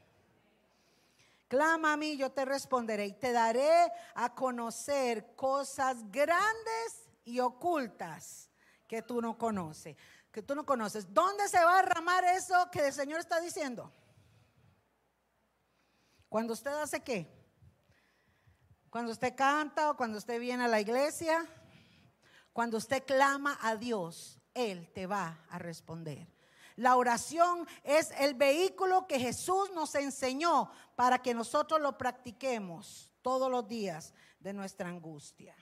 Clama 1.48 1.94
a 1.94 1.96
mí, 1.96 2.16
yo 2.16 2.30
te 2.30 2.44
responderé 2.44 3.06
y 3.06 3.12
te 3.12 3.32
daré 3.32 3.92
a 4.14 4.32
conocer 4.36 5.34
cosas 5.34 6.08
grandes 6.12 7.10
y 7.24 7.40
ocultas 7.40 8.48
que 8.86 9.02
tú 9.02 9.20
no 9.20 9.36
conoces, 9.36 9.96
que 10.30 10.42
tú 10.42 10.54
no 10.54 10.64
conoces. 10.64 11.12
¿Dónde 11.12 11.48
se 11.48 11.58
va 11.58 11.80
a 11.80 11.82
derramar 11.82 12.22
eso 12.22 12.70
que 12.70 12.86
el 12.86 12.92
Señor 12.92 13.18
está 13.18 13.40
diciendo? 13.40 13.92
Cuando 16.28 16.52
usted 16.52 16.70
hace 16.70 17.00
qué? 17.00 17.28
Cuando 18.90 19.10
usted 19.10 19.34
canta 19.34 19.90
o 19.90 19.96
cuando 19.96 20.18
usted 20.18 20.38
viene 20.38 20.66
a 20.66 20.68
la 20.68 20.80
iglesia, 20.80 21.48
cuando 22.52 22.76
usted 22.76 23.04
clama 23.04 23.58
a 23.62 23.76
Dios, 23.76 24.38
Él 24.54 24.90
te 24.92 25.06
va 25.06 25.44
a 25.48 25.58
responder. 25.58 26.28
La 26.76 26.96
oración 26.96 27.66
es 27.82 28.12
el 28.18 28.34
vehículo 28.34 29.06
que 29.06 29.18
Jesús 29.18 29.70
nos 29.74 29.94
enseñó 29.94 30.70
para 30.96 31.20
que 31.20 31.34
nosotros 31.34 31.80
lo 31.80 31.98
practiquemos 31.98 33.10
todos 33.20 33.50
los 33.50 33.68
días 33.68 34.14
de 34.40 34.52
nuestra 34.52 34.88
angustia. 34.88 35.54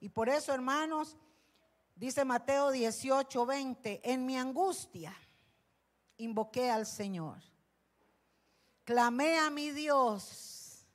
Y 0.00 0.08
por 0.08 0.28
eso, 0.28 0.52
hermanos, 0.52 1.16
dice 1.94 2.24
Mateo 2.24 2.70
18, 2.70 3.46
20, 3.46 4.00
en 4.12 4.26
mi 4.26 4.36
angustia 4.36 5.14
invoqué 6.16 6.70
al 6.70 6.86
Señor. 6.86 7.42
Clamé 8.84 9.38
a 9.38 9.50
mi 9.50 9.70
Dios 9.70 10.86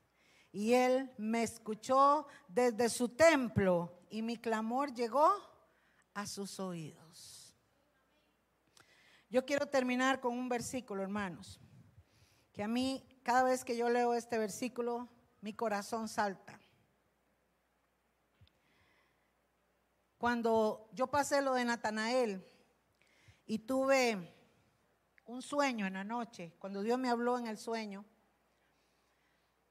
y 0.51 0.73
Él 0.73 1.11
me 1.17 1.43
escuchó 1.43 2.27
desde 2.47 2.89
su 2.89 3.09
templo 3.09 3.98
y 4.09 4.21
mi 4.21 4.37
clamor 4.37 4.93
llegó 4.93 5.31
a 6.13 6.25
sus 6.25 6.59
oídos. 6.59 7.55
Yo 9.29 9.45
quiero 9.45 9.67
terminar 9.67 10.19
con 10.19 10.37
un 10.37 10.49
versículo, 10.49 11.03
hermanos, 11.03 11.59
que 12.51 12.63
a 12.63 12.67
mí 12.67 13.05
cada 13.23 13.43
vez 13.43 13.63
que 13.63 13.77
yo 13.77 13.89
leo 13.89 14.15
este 14.15 14.37
versículo, 14.37 15.07
mi 15.41 15.53
corazón 15.53 16.07
salta. 16.07 16.59
Cuando 20.17 20.89
yo 20.93 21.07
pasé 21.07 21.41
lo 21.41 21.53
de 21.53 21.63
Natanael 21.63 22.45
y 23.45 23.59
tuve 23.59 24.35
un 25.25 25.41
sueño 25.41 25.85
en 25.85 25.93
la 25.93 26.03
noche, 26.03 26.55
cuando 26.59 26.81
Dios 26.81 26.97
me 26.97 27.09
habló 27.09 27.37
en 27.37 27.45
el 27.45 27.57
sueño, 27.57 28.03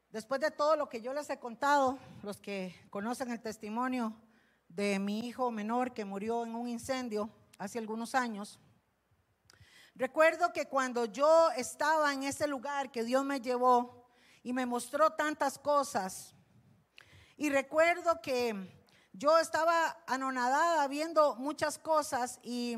después 0.09 0.39
de 0.39 0.51
todo 0.51 0.75
lo 0.75 0.87
que 0.87 1.01
yo 1.01 1.13
les 1.13 1.29
he 1.29 1.37
contado, 1.37 1.99
los 2.23 2.39
que 2.39 2.73
conocen 2.89 3.29
el 3.29 3.41
testimonio, 3.41 4.15
de 4.69 4.97
mi 4.99 5.27
hijo 5.27 5.51
menor 5.51 5.93
que 5.93 6.05
murió 6.05 6.45
en 6.45 6.55
un 6.55 6.67
incendio 6.67 7.29
hace 7.57 7.79
algunos 7.79 8.15
años. 8.15 8.59
Recuerdo 9.95 10.53
que 10.53 10.67
cuando 10.67 11.05
yo 11.05 11.51
estaba 11.57 12.13
en 12.13 12.23
ese 12.23 12.47
lugar 12.47 12.91
que 12.91 13.03
Dios 13.03 13.25
me 13.25 13.41
llevó 13.41 14.07
y 14.43 14.53
me 14.53 14.65
mostró 14.65 15.11
tantas 15.11 15.59
cosas, 15.59 16.33
y 17.35 17.49
recuerdo 17.49 18.21
que 18.21 18.53
yo 19.13 19.37
estaba 19.39 19.97
anonadada 20.07 20.87
viendo 20.87 21.35
muchas 21.35 21.77
cosas 21.77 22.39
y, 22.43 22.75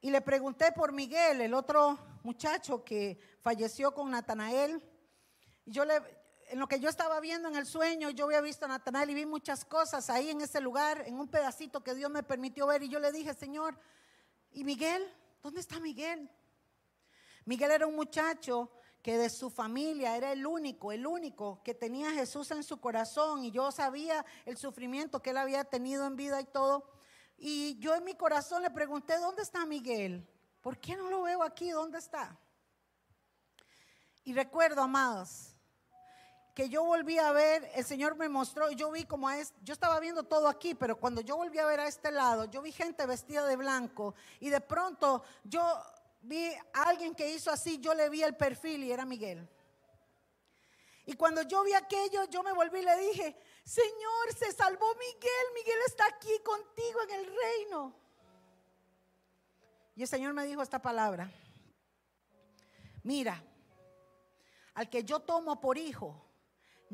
y 0.00 0.10
le 0.10 0.20
pregunté 0.20 0.72
por 0.72 0.92
Miguel, 0.92 1.40
el 1.40 1.54
otro 1.54 1.98
muchacho 2.22 2.84
que 2.84 3.18
falleció 3.40 3.94
con 3.94 4.10
Natanael. 4.10 4.82
Y 5.64 5.72
yo 5.72 5.84
le, 5.84 6.02
en 6.54 6.60
lo 6.60 6.66
que 6.66 6.80
yo 6.80 6.88
estaba 6.88 7.20
viendo 7.20 7.48
en 7.48 7.56
el 7.56 7.66
sueño, 7.66 8.10
yo 8.10 8.24
había 8.24 8.40
visto 8.40 8.64
a 8.64 8.68
Natanael 8.68 9.10
y 9.10 9.14
vi 9.14 9.26
muchas 9.26 9.64
cosas 9.64 10.08
ahí 10.08 10.30
en 10.30 10.40
ese 10.40 10.60
lugar, 10.60 11.02
en 11.06 11.18
un 11.20 11.28
pedacito 11.28 11.82
que 11.82 11.94
Dios 11.94 12.10
me 12.10 12.22
permitió 12.22 12.66
ver. 12.66 12.82
Y 12.82 12.88
yo 12.88 12.98
le 12.98 13.12
dije, 13.12 13.34
Señor, 13.34 13.78
¿Y 14.54 14.62
Miguel? 14.62 15.04
¿Dónde 15.42 15.60
está 15.60 15.80
Miguel? 15.80 16.30
Miguel 17.44 17.72
era 17.72 17.86
un 17.88 17.96
muchacho 17.96 18.70
que 19.02 19.18
de 19.18 19.28
su 19.28 19.50
familia 19.50 20.16
era 20.16 20.32
el 20.32 20.46
único, 20.46 20.92
el 20.92 21.06
único 21.06 21.60
que 21.64 21.74
tenía 21.74 22.10
a 22.10 22.12
Jesús 22.12 22.52
en 22.52 22.62
su 22.62 22.80
corazón 22.80 23.44
y 23.44 23.50
yo 23.50 23.72
sabía 23.72 24.24
el 24.46 24.56
sufrimiento 24.56 25.20
que 25.20 25.30
él 25.30 25.38
había 25.38 25.64
tenido 25.64 26.06
en 26.06 26.14
vida 26.14 26.40
y 26.40 26.44
todo. 26.44 26.88
Y 27.36 27.76
yo 27.80 27.96
en 27.96 28.04
mi 28.04 28.14
corazón 28.14 28.62
le 28.62 28.70
pregunté, 28.70 29.18
¿dónde 29.18 29.42
está 29.42 29.66
Miguel? 29.66 30.26
¿Por 30.62 30.78
qué 30.78 30.96
no 30.96 31.10
lo 31.10 31.22
veo 31.22 31.42
aquí? 31.42 31.70
¿Dónde 31.70 31.98
está? 31.98 32.38
Y 34.22 34.32
recuerdo, 34.34 34.82
amados, 34.82 35.53
que 36.54 36.68
yo 36.68 36.84
volví 36.84 37.18
a 37.18 37.32
ver, 37.32 37.68
el 37.74 37.84
Señor 37.84 38.16
me 38.16 38.28
mostró, 38.28 38.70
yo 38.70 38.92
vi 38.92 39.04
como 39.04 39.28
es, 39.28 39.52
yo 39.62 39.72
estaba 39.72 39.98
viendo 39.98 40.22
todo 40.22 40.46
aquí, 40.46 40.74
pero 40.76 40.96
cuando 40.96 41.20
yo 41.20 41.36
volví 41.36 41.58
a 41.58 41.66
ver 41.66 41.80
a 41.80 41.88
este 41.88 42.12
lado, 42.12 42.44
yo 42.44 42.62
vi 42.62 42.70
gente 42.70 43.04
vestida 43.06 43.44
de 43.44 43.56
blanco 43.56 44.14
y 44.38 44.50
de 44.50 44.60
pronto 44.60 45.24
yo 45.42 45.82
vi 46.22 46.46
a 46.72 46.84
alguien 46.84 47.14
que 47.14 47.28
hizo 47.28 47.50
así, 47.50 47.78
yo 47.80 47.92
le 47.92 48.08
vi 48.08 48.22
el 48.22 48.36
perfil 48.36 48.84
y 48.84 48.92
era 48.92 49.04
Miguel. 49.04 49.48
Y 51.06 51.14
cuando 51.14 51.42
yo 51.42 51.64
vi 51.64 51.74
aquello, 51.74 52.24
yo 52.30 52.42
me 52.44 52.52
volví 52.52 52.78
y 52.78 52.84
le 52.84 52.96
dije, 52.98 53.36
Señor, 53.64 54.32
se 54.38 54.52
salvó 54.52 54.86
Miguel, 54.94 55.46
Miguel 55.54 55.78
está 55.86 56.06
aquí 56.06 56.38
contigo 56.44 57.02
en 57.02 57.10
el 57.10 57.26
reino. 57.26 57.94
Y 59.96 60.02
el 60.02 60.08
Señor 60.08 60.32
me 60.34 60.46
dijo 60.46 60.62
esta 60.62 60.80
palabra, 60.80 61.30
mira, 63.02 63.42
al 64.74 64.88
que 64.88 65.04
yo 65.04 65.20
tomo 65.20 65.60
por 65.60 65.76
hijo, 65.78 66.24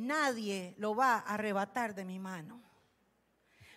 nadie 0.07 0.75
lo 0.79 0.95
va 0.95 1.15
a 1.15 1.35
arrebatar 1.35 1.95
de 1.95 2.05
mi 2.05 2.19
mano. 2.19 2.61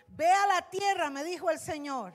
Ve 0.08 0.30
a 0.30 0.46
la 0.46 0.70
tierra, 0.70 1.10
me 1.10 1.24
dijo 1.24 1.50
el 1.50 1.58
Señor, 1.58 2.14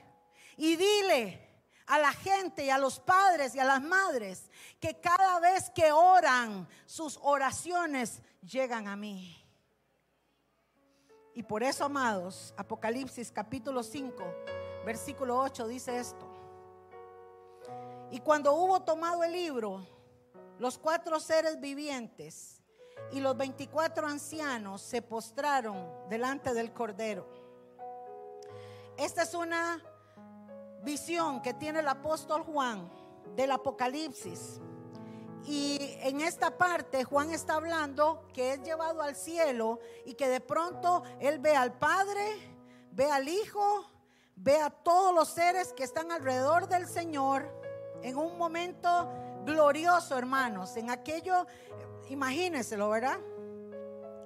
y 0.56 0.76
dile 0.76 1.48
a 1.86 1.98
la 1.98 2.12
gente 2.12 2.64
y 2.64 2.70
a 2.70 2.78
los 2.78 3.00
padres 3.00 3.54
y 3.54 3.58
a 3.58 3.64
las 3.64 3.82
madres 3.82 4.50
que 4.78 5.00
cada 5.00 5.40
vez 5.40 5.70
que 5.70 5.90
oran, 5.92 6.68
sus 6.86 7.18
oraciones 7.22 8.22
llegan 8.42 8.86
a 8.88 8.96
mí. 8.96 9.36
Y 11.34 11.42
por 11.42 11.62
eso, 11.62 11.84
amados, 11.84 12.54
Apocalipsis 12.56 13.32
capítulo 13.32 13.82
5, 13.82 14.24
versículo 14.84 15.38
8 15.40 15.68
dice 15.68 15.98
esto. 15.98 16.26
Y 18.10 18.20
cuando 18.20 18.52
hubo 18.54 18.80
tomado 18.82 19.22
el 19.22 19.32
libro, 19.32 19.86
los 20.58 20.76
cuatro 20.78 21.18
seres 21.20 21.60
vivientes 21.60 22.59
y 23.12 23.20
los 23.20 23.36
24 23.36 24.06
ancianos 24.06 24.82
se 24.82 25.02
postraron 25.02 25.88
delante 26.08 26.54
del 26.54 26.72
Cordero. 26.72 27.26
Esta 28.96 29.22
es 29.22 29.34
una 29.34 29.82
visión 30.82 31.42
que 31.42 31.54
tiene 31.54 31.80
el 31.80 31.88
apóstol 31.88 32.42
Juan 32.42 32.90
del 33.34 33.52
Apocalipsis. 33.52 34.60
Y 35.46 35.78
en 36.02 36.20
esta 36.20 36.56
parte 36.58 37.04
Juan 37.04 37.30
está 37.30 37.54
hablando 37.54 38.28
que 38.34 38.52
es 38.52 38.62
llevado 38.62 39.02
al 39.02 39.16
cielo 39.16 39.80
y 40.04 40.14
que 40.14 40.28
de 40.28 40.40
pronto 40.40 41.02
él 41.18 41.38
ve 41.38 41.56
al 41.56 41.72
Padre, 41.78 42.36
ve 42.92 43.10
al 43.10 43.28
Hijo, 43.28 43.86
ve 44.36 44.60
a 44.60 44.70
todos 44.70 45.14
los 45.14 45.28
seres 45.28 45.72
que 45.72 45.84
están 45.84 46.12
alrededor 46.12 46.68
del 46.68 46.86
Señor 46.86 47.50
en 48.02 48.16
un 48.16 48.38
momento 48.38 49.10
glorioso, 49.44 50.16
hermanos, 50.16 50.76
en 50.76 50.90
aquello, 50.90 51.46
imagínenselo, 52.08 52.88
¿verdad? 52.90 53.18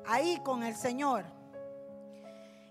Ahí 0.07 0.41
con 0.45 0.62
el 0.62 0.77
Señor. 0.77 1.25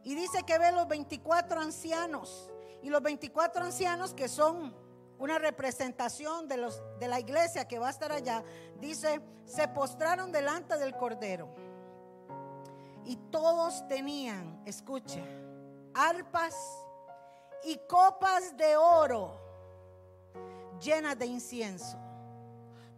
Y 0.03 0.15
dice 0.15 0.43
que 0.43 0.57
ve 0.57 0.71
los 0.71 0.87
24 0.87 1.61
ancianos 1.61 2.51
y 2.81 2.89
los 2.89 3.01
24 3.01 3.63
ancianos 3.63 4.13
que 4.13 4.27
son 4.27 4.75
una 5.17 5.39
representación 5.39 6.47
de, 6.47 6.57
los, 6.57 6.81
de 6.99 7.07
la 7.07 7.19
iglesia 7.19 7.67
que 7.67 7.79
va 7.79 7.87
a 7.87 7.91
estar 7.91 8.11
allá, 8.11 8.43
dice, 8.79 9.21
se 9.45 9.67
postraron 9.69 10.31
delante 10.31 10.77
del 10.77 10.95
Cordero. 10.97 11.47
Y 13.05 13.15
todos 13.31 13.87
tenían, 13.87 14.61
escucha, 14.65 15.23
arpas 15.93 16.55
y 17.63 17.77
copas 17.87 18.57
de 18.57 18.75
oro 18.75 19.39
llenas 20.81 21.17
de 21.17 21.25
incienso. 21.25 21.97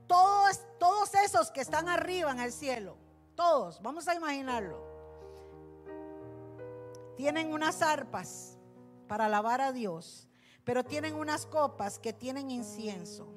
Todos, 0.07 0.59
esos 1.23 1.51
que 1.51 1.61
están 1.61 1.89
arriba 1.89 2.31
en 2.31 2.39
el 2.39 2.51
cielo, 2.51 2.97
todos, 3.35 3.81
vamos 3.81 4.07
a 4.07 4.15
imaginarlo, 4.15 4.83
tienen 7.15 7.53
unas 7.53 7.81
arpas 7.81 8.57
para 9.07 9.25
alabar 9.25 9.61
a 9.61 9.71
Dios, 9.71 10.27
pero 10.63 10.83
tienen 10.83 11.15
unas 11.15 11.45
copas 11.45 11.99
que 11.99 12.13
tienen 12.13 12.51
incienso. 12.51 13.33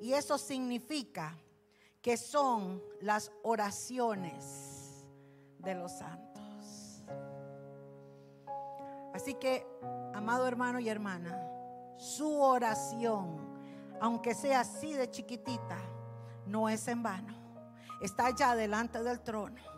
Y 0.00 0.14
eso 0.14 0.36
significa 0.38 1.38
que 2.00 2.16
son 2.16 2.82
las 3.00 3.30
oraciones 3.42 5.06
de 5.58 5.74
los 5.74 5.92
santos. 5.92 7.04
Así 9.14 9.34
que, 9.34 9.66
amado 10.14 10.48
hermano 10.48 10.80
y 10.80 10.88
hermana, 10.88 11.38
su 11.98 12.40
oración, 12.40 13.38
aunque 14.00 14.34
sea 14.34 14.60
así 14.60 14.92
de 14.94 15.08
chiquitita, 15.10 15.78
no 16.52 16.68
es 16.68 16.86
en 16.86 17.02
vano. 17.02 17.34
Está 18.00 18.26
allá 18.26 18.54
delante 18.54 19.02
del 19.02 19.20
trono 19.20 19.72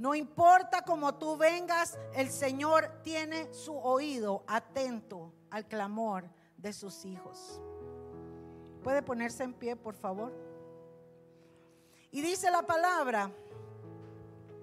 no 0.00 0.14
importa 0.14 0.80
cómo 0.80 1.16
tú 1.16 1.36
vengas, 1.36 1.98
el 2.14 2.30
Señor 2.30 2.90
tiene 3.02 3.52
su 3.52 3.76
oído 3.76 4.44
atento 4.46 5.30
al 5.50 5.66
clamor 5.66 6.24
de 6.56 6.72
sus 6.72 7.04
hijos. 7.04 7.60
¿Puede 8.82 9.02
ponerse 9.02 9.44
en 9.44 9.52
pie, 9.52 9.76
por 9.76 9.94
favor? 9.94 10.32
Y 12.10 12.22
dice 12.22 12.50
la 12.50 12.62
palabra 12.62 13.30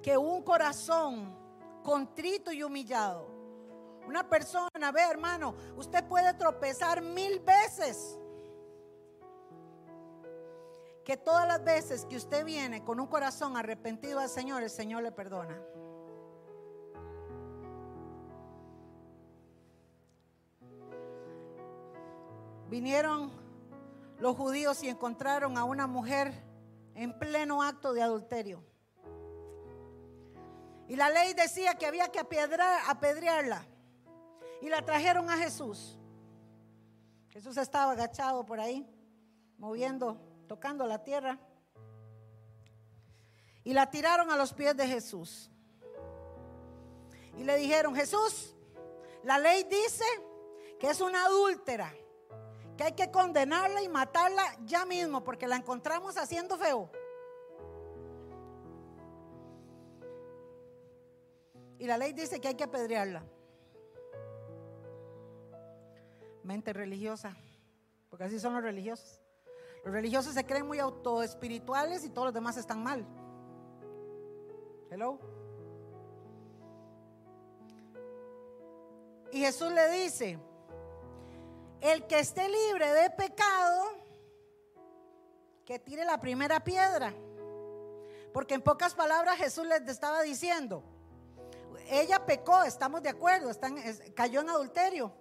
que 0.02 0.18
un 0.18 0.42
corazón 0.42 1.38
contrito 1.84 2.52
y 2.52 2.64
humillado, 2.64 3.30
una 4.08 4.28
persona, 4.28 4.92
ve 4.92 5.02
hermano, 5.04 5.54
usted 5.76 6.04
puede 6.06 6.34
tropezar 6.34 7.04
mil 7.04 7.40
veces 7.42 8.18
que 11.08 11.16
todas 11.16 11.48
las 11.48 11.64
veces 11.64 12.04
que 12.04 12.18
usted 12.18 12.44
viene 12.44 12.84
con 12.84 13.00
un 13.00 13.08
corazón 13.08 13.56
arrepentido 13.56 14.20
al 14.20 14.28
Señor, 14.28 14.62
el 14.62 14.70
Señor 14.70 15.04
le 15.04 15.14
perdona. 15.14 15.58
Vinieron 22.70 23.32
los 24.20 24.36
judíos 24.36 24.84
y 24.84 24.90
encontraron 24.90 25.58
a 25.58 25.64
una 25.64 25.88
mujer 25.88 26.44
en 26.94 27.18
pleno 27.18 27.64
acto 27.64 27.94
de 27.94 28.02
adulterio. 28.02 28.62
Y 30.90 30.98
la 30.98 31.10
ley 31.10 31.34
decía 31.34 31.76
que 31.76 31.86
había 31.86 32.10
que 32.10 32.20
apedrearla. 32.20 33.66
Y 34.62 34.68
la 34.68 34.82
trajeron 34.82 35.30
a 35.30 35.38
Jesús. 35.38 35.98
Jesús 37.30 37.56
estaba 37.56 37.94
agachado 37.94 38.46
por 38.46 38.60
ahí, 38.60 38.86
moviendo 39.58 40.27
tocando 40.48 40.86
la 40.86 41.04
tierra. 41.04 41.38
Y 43.64 43.74
la 43.74 43.90
tiraron 43.90 44.32
a 44.32 44.38
los 44.38 44.54
pies 44.54 44.76
de 44.76 44.88
Jesús. 44.88 45.52
Y 47.38 47.44
le 47.44 47.58
dijeron, 47.58 47.94
Jesús, 47.96 48.56
la 49.24 49.38
ley 49.38 49.64
dice 49.64 50.06
que 50.80 50.90
es 50.90 51.02
una 51.02 51.26
adúltera, 51.26 51.94
que 52.78 52.84
hay 52.84 52.94
que 52.94 53.12
condenarla 53.12 53.82
y 53.82 53.90
matarla 53.90 54.44
ya 54.64 54.86
mismo 54.86 55.24
porque 55.24 55.48
la 55.48 55.58
encontramos 55.58 56.18
haciendo 56.18 56.58
feo. 56.58 56.90
Y 61.80 61.86
la 61.86 61.98
ley 61.98 62.14
dice 62.14 62.40
que 62.40 62.48
hay 62.48 62.56
que 62.56 62.64
apedrearla. 62.64 63.24
Mente 66.44 66.74
religiosa, 66.74 67.36
porque 68.10 68.24
así 68.24 68.40
son 68.40 68.54
los 68.54 68.64
religiosos. 68.64 69.22
Los 69.88 69.94
religiosos 69.94 70.34
se 70.34 70.46
creen 70.46 70.68
muy 70.68 70.80
autoespirituales 70.80 72.04
y 72.04 72.10
todos 72.10 72.26
los 72.26 72.34
demás 72.34 72.58
están 72.58 72.84
mal. 72.84 73.06
Hello. 74.92 75.18
Y 79.32 79.40
Jesús 79.40 79.72
le 79.72 79.90
dice, 79.92 80.38
el 81.80 82.06
que 82.06 82.20
esté 82.20 82.50
libre 82.50 82.92
de 82.96 83.10
pecado, 83.12 83.86
que 85.64 85.80
tire 85.80 86.04
la 86.04 86.20
primera 86.20 86.62
piedra. 86.62 87.14
Porque 88.34 88.56
en 88.56 88.62
pocas 88.62 88.94
palabras 88.94 89.38
Jesús 89.38 89.66
les 89.66 89.88
estaba 89.88 90.22
diciendo, 90.22 90.84
ella 91.90 92.26
pecó, 92.26 92.64
estamos 92.64 93.02
de 93.04 93.08
acuerdo, 93.08 93.50
están, 93.50 93.78
cayó 94.14 94.42
en 94.42 94.50
adulterio, 94.50 95.14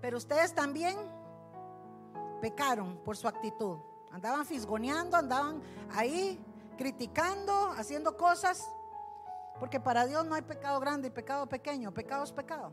pero 0.00 0.16
ustedes 0.16 0.54
también 0.54 0.96
pecaron 2.40 2.96
por 3.04 3.18
su 3.18 3.28
actitud. 3.28 3.76
Andaban 4.16 4.46
fisgoneando, 4.46 5.14
andaban 5.14 5.62
ahí 5.90 6.42
criticando, 6.78 7.68
haciendo 7.76 8.16
cosas. 8.16 8.66
Porque 9.60 9.78
para 9.78 10.06
Dios 10.06 10.24
no 10.24 10.34
hay 10.34 10.40
pecado 10.40 10.80
grande 10.80 11.08
y 11.08 11.10
pecado 11.10 11.46
pequeño. 11.46 11.92
Pecado 11.92 12.24
es 12.24 12.32
pecado. 12.32 12.72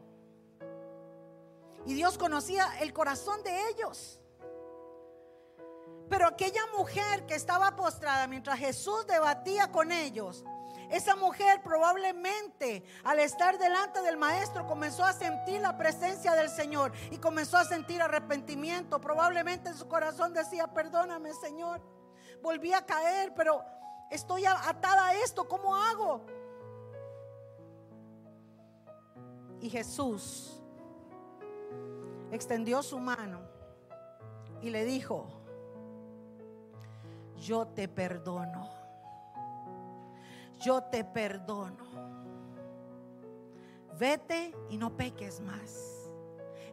Y 1.85 1.95
Dios 1.95 2.17
conocía 2.17 2.79
el 2.79 2.93
corazón 2.93 3.43
de 3.43 3.69
ellos. 3.71 4.21
Pero 6.07 6.27
aquella 6.27 6.61
mujer 6.77 7.25
que 7.25 7.35
estaba 7.35 7.75
postrada 7.75 8.25
mientras 8.25 8.57
Jesús 8.57 9.05
debatía 9.05 9.69
con 9.69 9.91
ellos, 9.91 10.45
esa 10.93 11.15
mujer 11.15 11.61
probablemente 11.63 12.83
al 13.03 13.19
estar 13.19 13.57
delante 13.57 13.99
del 14.03 14.15
maestro 14.15 14.67
comenzó 14.67 15.03
a 15.03 15.11
sentir 15.11 15.59
la 15.59 15.75
presencia 15.75 16.33
del 16.33 16.49
Señor 16.49 16.91
y 17.09 17.17
comenzó 17.17 17.57
a 17.57 17.65
sentir 17.65 17.99
arrepentimiento. 17.99 19.01
Probablemente 19.01 19.69
en 19.69 19.75
su 19.75 19.87
corazón 19.87 20.35
decía, 20.35 20.67
perdóname 20.67 21.33
Señor, 21.33 21.81
volví 22.43 22.73
a 22.73 22.85
caer, 22.85 23.33
pero 23.35 23.65
estoy 24.11 24.45
atada 24.45 25.07
a 25.07 25.15
esto, 25.15 25.47
¿cómo 25.47 25.75
hago? 25.75 26.27
Y 29.61 29.71
Jesús 29.71 30.61
extendió 32.31 32.83
su 32.83 32.99
mano 32.99 33.41
y 34.61 34.69
le 34.69 34.85
dijo, 34.85 35.27
yo 37.37 37.65
te 37.65 37.87
perdono, 37.87 38.82
yo 40.59 40.83
te 40.83 41.03
perdono. 41.03 41.83
Vete 43.97 44.55
y 44.69 44.77
no 44.77 44.95
peques 44.95 45.39
más. 45.39 46.09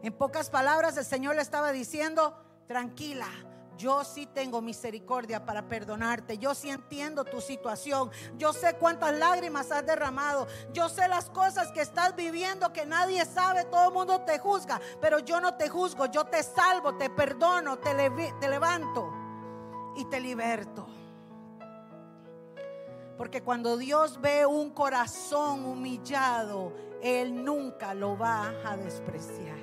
En 0.01 0.13
pocas 0.13 0.49
palabras 0.49 0.97
el 0.97 1.05
Señor 1.05 1.35
le 1.35 1.41
estaba 1.41 1.71
diciendo, 1.71 2.35
tranquila, 2.67 3.27
yo 3.81 4.03
sí 4.03 4.27
tengo 4.27 4.61
misericordia 4.61 5.43
para 5.43 5.67
perdonarte. 5.67 6.37
Yo 6.37 6.53
sí 6.53 6.69
entiendo 6.69 7.25
tu 7.25 7.41
situación. 7.41 8.11
Yo 8.37 8.53
sé 8.53 8.75
cuántas 8.75 9.13
lágrimas 9.17 9.71
has 9.71 9.83
derramado. 9.85 10.47
Yo 10.71 10.87
sé 10.87 11.07
las 11.07 11.31
cosas 11.31 11.71
que 11.71 11.81
estás 11.81 12.15
viviendo 12.15 12.71
que 12.73 12.85
nadie 12.85 13.25
sabe. 13.25 13.65
Todo 13.65 13.87
el 13.87 13.93
mundo 13.93 14.21
te 14.21 14.37
juzga. 14.37 14.79
Pero 15.01 15.17
yo 15.17 15.41
no 15.41 15.55
te 15.55 15.67
juzgo. 15.67 16.05
Yo 16.05 16.25
te 16.25 16.43
salvo, 16.43 16.95
te 16.95 17.09
perdono, 17.09 17.79
te, 17.79 17.89
te 18.39 18.49
levanto 18.49 19.11
y 19.95 20.05
te 20.05 20.19
liberto. 20.19 20.85
Porque 23.21 23.43
cuando 23.43 23.77
Dios 23.77 24.19
ve 24.19 24.47
un 24.47 24.71
corazón 24.71 25.63
humillado, 25.63 26.73
Él 27.03 27.45
nunca 27.45 27.93
lo 27.93 28.17
va 28.17 28.51
a 28.65 28.75
despreciar. 28.75 29.59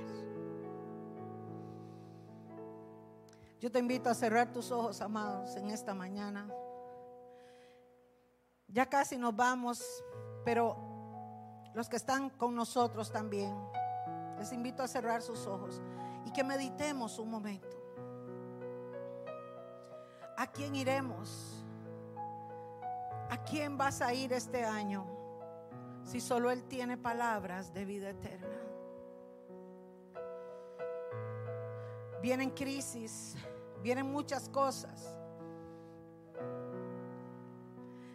Yo 3.59 3.72
te 3.72 3.80
invito 3.80 4.11
a 4.11 4.14
cerrar 4.14 4.52
tus 4.52 4.70
ojos, 4.70 5.00
amados, 5.00 5.56
en 5.56 5.70
esta 5.70 5.92
mañana. 5.92 6.48
Ya 8.68 8.86
casi 8.86 9.18
nos 9.18 9.34
vamos, 9.34 9.82
pero 10.44 10.76
los 11.74 11.88
que 11.88 11.96
están 11.96 12.30
con 12.30 12.54
nosotros 12.54 13.11
también, 13.11 13.52
les 14.38 14.52
invito 14.52 14.84
a 14.84 14.86
cerrar 14.86 15.20
sus 15.20 15.48
ojos 15.48 15.82
y 16.24 16.30
que 16.30 16.44
meditemos 16.44 17.18
un 17.18 17.28
momento. 17.28 17.76
¿A 20.36 20.46
quién 20.46 20.76
iremos? 20.76 21.64
¿A 23.31 23.45
quién 23.45 23.76
vas 23.76 24.01
a 24.01 24.14
ir 24.14 24.33
este 24.33 24.64
año 24.64 25.07
si 26.03 26.20
solo 26.20 26.51
Él 26.51 26.64
tiene 26.64 26.97
palabras 26.97 27.74
de 27.74 27.85
vida 27.85 28.11
eterna? 28.11 28.57
Vienen 32.22 32.51
crisis, 32.51 33.37
vienen 33.83 34.11
muchas 34.11 34.49
cosas. 34.49 35.14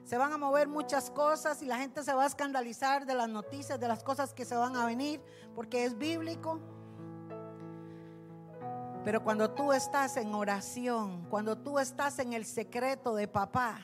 Se 0.03 0.18
van 0.18 0.34
a 0.34 0.38
mover 0.38 0.68
muchas 0.68 1.09
cosas 1.09 1.61
y 1.61 1.66
la 1.66 1.78
gente 1.78 2.03
se 2.03 2.14
va 2.14 2.24
a 2.24 2.28
escandalizar 2.28 3.05
de 3.05 3.16
las 3.16 3.30
noticias, 3.30 3.80
de 3.80 3.88
las 3.88 4.03
cosas 4.03 4.34
que 4.34 4.45
se 4.45 4.55
van 4.55 4.76
a 4.76 4.86
venir, 4.86 5.22
porque 5.55 5.86
es 5.86 5.97
bíblico. 5.97 6.59
Pero 9.05 9.24
cuando 9.24 9.51
tú 9.51 9.74
estás 9.74 10.18
en 10.18 10.34
oración, 10.34 11.26
cuando 11.30 11.57
tú 11.57 11.80
estás 11.80 12.20
en 12.20 12.34
el 12.34 12.45
secreto 12.45 13.16
de 13.16 13.28
papá, 13.28 13.80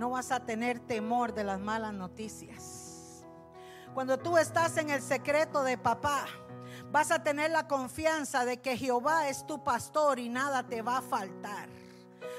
no 0.00 0.08
vas 0.08 0.32
a 0.32 0.40
tener 0.40 0.80
temor 0.80 1.34
de 1.34 1.44
las 1.44 1.60
malas 1.60 1.92
noticias. 1.92 3.22
Cuando 3.92 4.18
tú 4.18 4.38
estás 4.38 4.78
en 4.78 4.88
el 4.88 5.02
secreto 5.02 5.62
de 5.62 5.76
papá, 5.76 6.24
vas 6.90 7.10
a 7.10 7.22
tener 7.22 7.50
la 7.50 7.68
confianza 7.68 8.46
de 8.46 8.62
que 8.62 8.78
Jehová 8.78 9.28
es 9.28 9.46
tu 9.46 9.62
pastor 9.62 10.18
y 10.18 10.30
nada 10.30 10.66
te 10.66 10.80
va 10.80 10.96
a 10.96 11.02
faltar. 11.02 11.68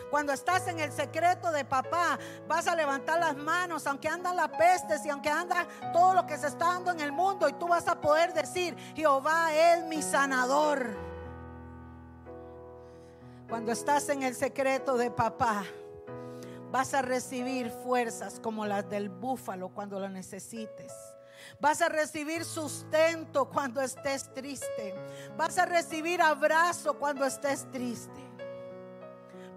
Cuando 0.10 0.34
estás 0.34 0.68
en 0.70 0.80
el 0.80 0.92
secreto 0.92 1.52
de 1.52 1.64
papá, 1.64 2.18
vas 2.48 2.66
a 2.66 2.76
levantar 2.76 3.20
las 3.20 3.38
manos, 3.38 3.86
aunque 3.86 4.10
andan 4.10 4.38
las 4.38 4.50
pestes 4.50 5.06
y 5.06 5.10
aunque 5.10 5.30
anda 5.30 5.68
todo 5.94 6.16
lo 6.16 6.26
que 6.26 6.40
se 6.40 6.48
está 6.48 6.66
dando 6.66 6.90
en 6.90 7.00
el 7.00 7.12
mundo, 7.12 7.48
y 7.48 7.54
tú 7.54 7.68
vas 7.68 7.88
a 7.88 8.02
poder 8.02 8.34
decir, 8.34 8.76
Jehová 8.96 9.54
es 9.54 9.84
mi 9.84 10.02
sanador. 10.02 10.98
Cuando 13.48 13.72
estás 13.72 14.10
en 14.10 14.24
el 14.24 14.34
secreto 14.34 14.98
de 14.98 15.12
papá, 15.12 15.64
vas 16.72 16.94
a 16.94 17.02
recibir 17.02 17.70
fuerzas 17.70 18.40
como 18.40 18.66
las 18.66 18.90
del 18.90 19.10
búfalo 19.10 19.70
cuando 19.70 20.00
lo 20.00 20.10
necesites. 20.10 20.94
Vas 21.60 21.82
a 21.82 21.90
recibir 21.90 22.46
sustento 22.46 23.50
cuando 23.50 23.82
estés 23.82 24.34
triste. 24.34 24.96
Vas 25.38 25.58
a 25.58 25.66
recibir 25.66 26.22
abrazo 26.22 26.98
cuando 26.98 27.26
estés 27.26 27.70
triste. 27.72 28.22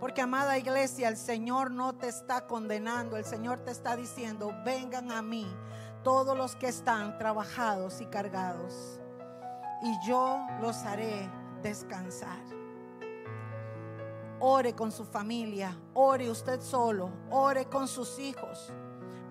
Porque 0.01 0.21
amada 0.21 0.59
iglesia, 0.59 1.09
el 1.09 1.17
Señor 1.17 1.71
no 1.71 1.95
te 1.95 2.09
está 2.09 2.47
condenando. 2.47 3.17
El 3.17 3.25
Señor 3.25 3.61
te 3.61 3.71
está 3.71 3.97
diciendo, 3.97 4.53
vengan 4.65 5.13
a 5.13 5.23
mí 5.23 5.47
todos 6.03 6.37
los 6.37 6.57
que 6.57 6.69
están 6.69 7.17
trabajados 7.17 8.01
y 8.01 8.07
cargados. 8.07 9.01
Y 9.83 10.09
yo 10.09 10.45
los 10.61 10.77
haré 10.79 11.31
descansar. 11.63 12.64
Ore 14.41 14.75
con 14.75 14.91
su 14.93 15.05
familia, 15.05 15.77
ore 15.95 16.31
usted 16.31 16.61
solo, 16.61 17.11
ore 17.31 17.67
con 17.67 17.89
sus 17.89 18.19
hijos 18.19 18.73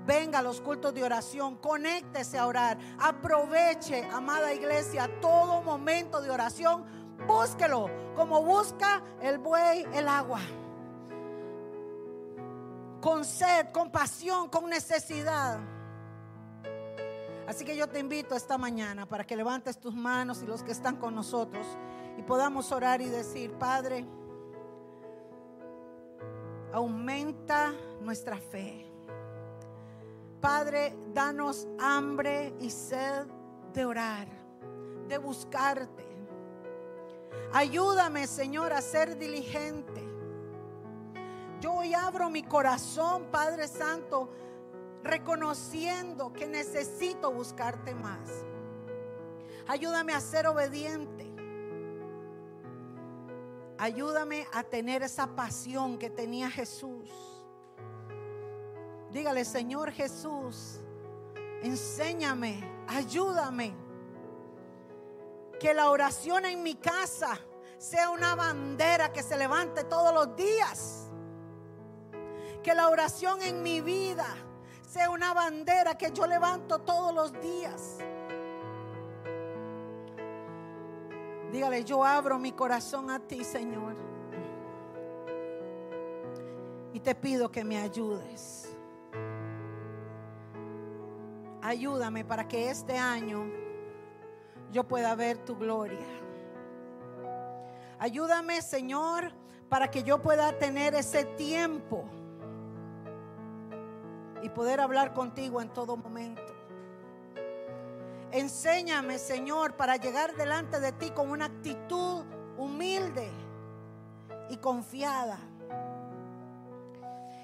venga 0.06 0.40
a 0.40 0.42
los 0.42 0.62
cultos 0.62 0.94
de 0.94 1.04
oración, 1.04 1.56
conéctese 1.58 2.38
a 2.38 2.48
orar, 2.48 2.78
aproveche, 3.00 4.04
amada 4.12 4.54
iglesia, 4.54 5.10
todo 5.22 5.62
momento 5.62 6.22
de 6.22 6.30
oración, 6.30 6.84
búsquelo 7.26 7.90
como 8.16 8.42
busca 8.44 9.02
el 9.22 9.38
buey 9.38 9.86
el 9.94 10.08
agua. 10.08 10.40
Con 13.02 13.26
sed, 13.26 13.68
con 13.72 13.92
pasión, 13.92 14.50
con 14.50 14.70
necesidad. 14.70 15.60
Así 17.48 17.66
que 17.66 17.76
yo 17.76 17.90
te 17.90 18.00
invito 18.00 18.36
esta 18.36 18.58
mañana 18.58 19.06
para 19.06 19.26
que 19.26 19.36
levantes 19.36 19.78
tus 19.78 19.94
manos 19.94 20.42
y 20.42 20.46
los 20.46 20.64
que 20.64 20.72
están 20.72 20.96
con 20.96 21.14
nosotros 21.14 21.66
y 22.18 22.22
podamos 22.22 22.72
orar 22.72 23.02
y 23.02 23.10
decir, 23.10 23.52
Padre, 23.54 24.06
aumenta 26.74 27.74
nuestra 28.02 28.38
fe. 28.38 28.86
Padre, 30.42 30.94
danos 31.14 31.68
hambre 31.80 32.54
y 32.60 32.70
sed 32.70 33.26
de 33.74 33.86
orar, 33.86 34.28
de 35.08 35.18
buscarte. 35.20 36.04
Ayúdame, 37.54 38.28
Señor, 38.28 38.74
a 38.74 38.82
ser 38.82 39.18
diligente. 39.18 40.04
Yo 41.62 41.74
hoy 41.74 41.94
abro 41.94 42.30
mi 42.30 42.44
corazón, 42.44 43.28
Padre 43.32 43.68
Santo, 43.68 44.30
reconociendo 45.04 46.34
que 46.34 46.48
necesito 46.48 47.32
buscarte 47.32 47.94
más. 47.94 48.30
Ayúdame 49.68 50.14
a 50.14 50.20
ser 50.20 50.48
obediente. 50.48 51.23
Ayúdame 53.78 54.48
a 54.54 54.64
tener 54.64 55.04
esa 55.04 55.36
pasión 55.36 55.98
que 55.98 56.10
tenía 56.10 56.50
Jesús 56.50 57.10
Dígale, 59.14 59.46
Señor 59.46 59.92
Jesús, 59.92 60.80
enséñame, 61.62 62.68
ayúdame. 62.88 63.76
Que 65.60 65.72
la 65.76 65.92
oración 65.92 66.46
en 66.46 66.64
mi 66.64 66.74
casa 66.74 67.38
sea 67.78 68.10
una 68.10 68.34
bandera 68.34 69.14
que 69.14 69.22
se 69.22 69.38
levante 69.38 69.84
todos 69.84 70.12
los 70.16 70.36
días. 70.36 71.12
Que 72.64 72.74
la 72.74 72.90
oración 72.90 73.44
en 73.44 73.62
mi 73.62 73.82
vida 73.82 74.26
sea 74.82 75.12
una 75.12 75.32
bandera 75.36 75.96
que 75.96 76.12
yo 76.12 76.26
levanto 76.26 76.80
todos 76.80 77.14
los 77.14 77.40
días. 77.40 78.00
Dígale, 81.54 81.84
yo 81.84 82.04
abro 82.04 82.40
mi 82.40 82.52
corazón 82.52 83.12
a 83.12 83.20
ti, 83.20 83.44
Señor. 83.44 83.94
Y 86.94 87.00
te 87.00 87.14
pido 87.14 87.52
que 87.52 87.64
me 87.64 87.78
ayudes. 87.78 88.76
Ayúdame 91.62 92.26
para 92.26 92.48
que 92.48 92.72
este 92.72 92.98
año 92.98 93.46
yo 94.72 94.88
pueda 94.88 95.14
ver 95.14 95.38
tu 95.46 95.56
gloria. 95.56 96.08
Ayúdame, 98.00 98.64
Señor, 98.64 99.32
para 99.70 99.92
que 99.92 100.02
yo 100.02 100.24
pueda 100.24 100.58
tener 100.58 100.96
ese 100.96 101.24
tiempo 101.24 102.04
y 104.42 104.50
poder 104.50 104.82
hablar 104.82 105.14
contigo 105.14 105.62
en 105.62 105.70
todo 105.70 105.98
momento. 105.98 106.42
Enséñame, 108.34 109.20
Señor, 109.20 109.76
para 109.76 109.98
llegar 109.98 110.36
delante 110.36 110.80
de 110.80 110.92
ti 110.94 111.12
con 111.12 111.30
una 111.30 111.46
actitud 111.46 112.26
humilde 112.58 113.32
y 114.50 114.58
confiada. 114.58 115.38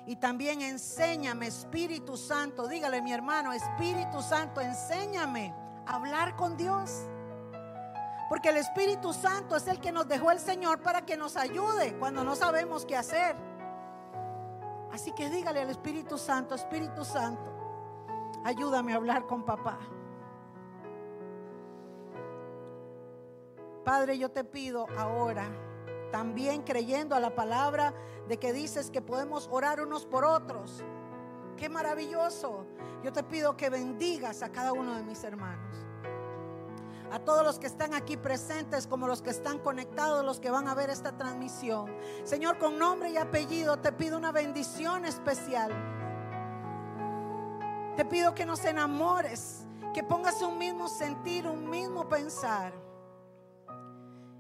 Y 0.08 0.16
también 0.16 0.64
enséñame, 0.64 1.46
Espíritu 1.46 2.18
Santo, 2.18 2.68
dígale 2.68 3.04
mi 3.04 3.14
hermano, 3.14 3.54
Espíritu 3.54 4.24
Santo, 4.24 4.62
enséñame 4.62 5.54
a 5.86 5.94
hablar 5.94 6.36
con 6.36 6.58
Dios. 6.58 7.04
Porque 8.28 8.50
el 8.50 8.58
Espíritu 8.58 9.14
Santo 9.14 9.56
es 9.56 9.68
el 9.68 9.80
que 9.80 9.92
nos 9.92 10.08
dejó 10.08 10.32
el 10.32 10.40
Señor 10.40 10.82
para 10.82 11.06
que 11.06 11.16
nos 11.16 11.38
ayude 11.38 11.96
cuando 12.00 12.24
no 12.24 12.36
sabemos 12.36 12.84
qué 12.88 12.98
hacer. 12.98 13.36
Así 14.92 15.12
que 15.12 15.30
dígale 15.30 15.62
al 15.62 15.70
Espíritu 15.70 16.18
Santo, 16.18 16.56
Espíritu 16.56 17.06
Santo, 17.06 17.54
ayúdame 18.44 18.94
a 18.94 18.96
hablar 18.96 19.28
con 19.28 19.46
papá. 19.46 19.78
Padre, 23.90 24.20
yo 24.20 24.30
te 24.30 24.44
pido 24.44 24.86
ahora, 25.00 25.50
también 26.12 26.62
creyendo 26.62 27.16
a 27.16 27.20
la 27.20 27.34
palabra 27.34 27.92
de 28.28 28.38
que 28.38 28.54
dices 28.54 28.92
que 28.92 29.02
podemos 29.02 29.50
orar 29.52 29.82
unos 29.82 30.06
por 30.06 30.26
otros. 30.26 30.84
Qué 31.58 31.70
maravilloso. 31.70 32.68
Yo 33.04 33.12
te 33.12 33.24
pido 33.24 33.58
que 33.58 33.72
bendigas 33.72 34.44
a 34.44 34.52
cada 34.52 34.74
uno 34.74 34.94
de 34.94 35.02
mis 35.02 35.24
hermanos. 35.24 35.76
A 37.12 37.18
todos 37.18 37.44
los 37.44 37.58
que 37.58 37.66
están 37.66 37.96
aquí 37.96 38.16
presentes, 38.16 38.86
como 38.86 39.08
los 39.08 39.24
que 39.24 39.32
están 39.32 39.58
conectados, 39.58 40.24
los 40.24 40.40
que 40.40 40.52
van 40.52 40.68
a 40.68 40.76
ver 40.76 40.92
esta 40.92 41.18
transmisión. 41.18 41.92
Señor, 42.26 42.60
con 42.60 42.78
nombre 42.78 43.10
y 43.10 43.18
apellido 43.18 43.80
te 43.80 43.92
pido 43.92 44.20
una 44.20 44.32
bendición 44.32 45.04
especial. 45.04 45.72
Te 47.98 48.06
pido 48.06 48.36
que 48.36 48.46
nos 48.46 48.64
enamores, 48.66 49.66
que 49.96 50.04
pongas 50.04 50.44
un 50.44 50.60
mismo 50.60 50.88
sentir, 50.88 51.48
un 51.48 51.68
mismo 51.68 52.08
pensar 52.08 52.88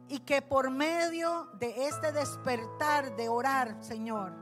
y 0.09 0.19
que 0.19 0.41
por 0.41 0.71
medio 0.71 1.47
de 1.59 1.85
este 1.87 2.11
despertar 2.11 3.15
de 3.15 3.29
orar, 3.29 3.77
Señor, 3.79 4.33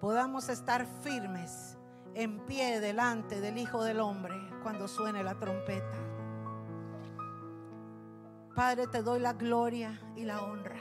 podamos 0.00 0.48
estar 0.48 0.84
firmes 1.02 1.78
en 2.14 2.44
pie 2.46 2.80
delante 2.80 3.40
del 3.40 3.56
Hijo 3.56 3.84
del 3.84 4.00
Hombre 4.00 4.34
cuando 4.62 4.88
suene 4.88 5.22
la 5.22 5.38
trompeta. 5.38 5.96
Padre, 8.56 8.88
te 8.88 9.02
doy 9.02 9.20
la 9.20 9.32
gloria 9.32 10.00
y 10.16 10.24
la 10.24 10.42
honra 10.42 10.80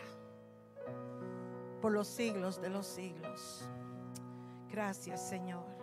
por 1.82 1.92
los 1.92 2.08
siglos 2.08 2.60
de 2.60 2.70
los 2.70 2.88
siglos. 2.88 3.70
Gracias, 4.72 5.28
Señor. 5.30 5.75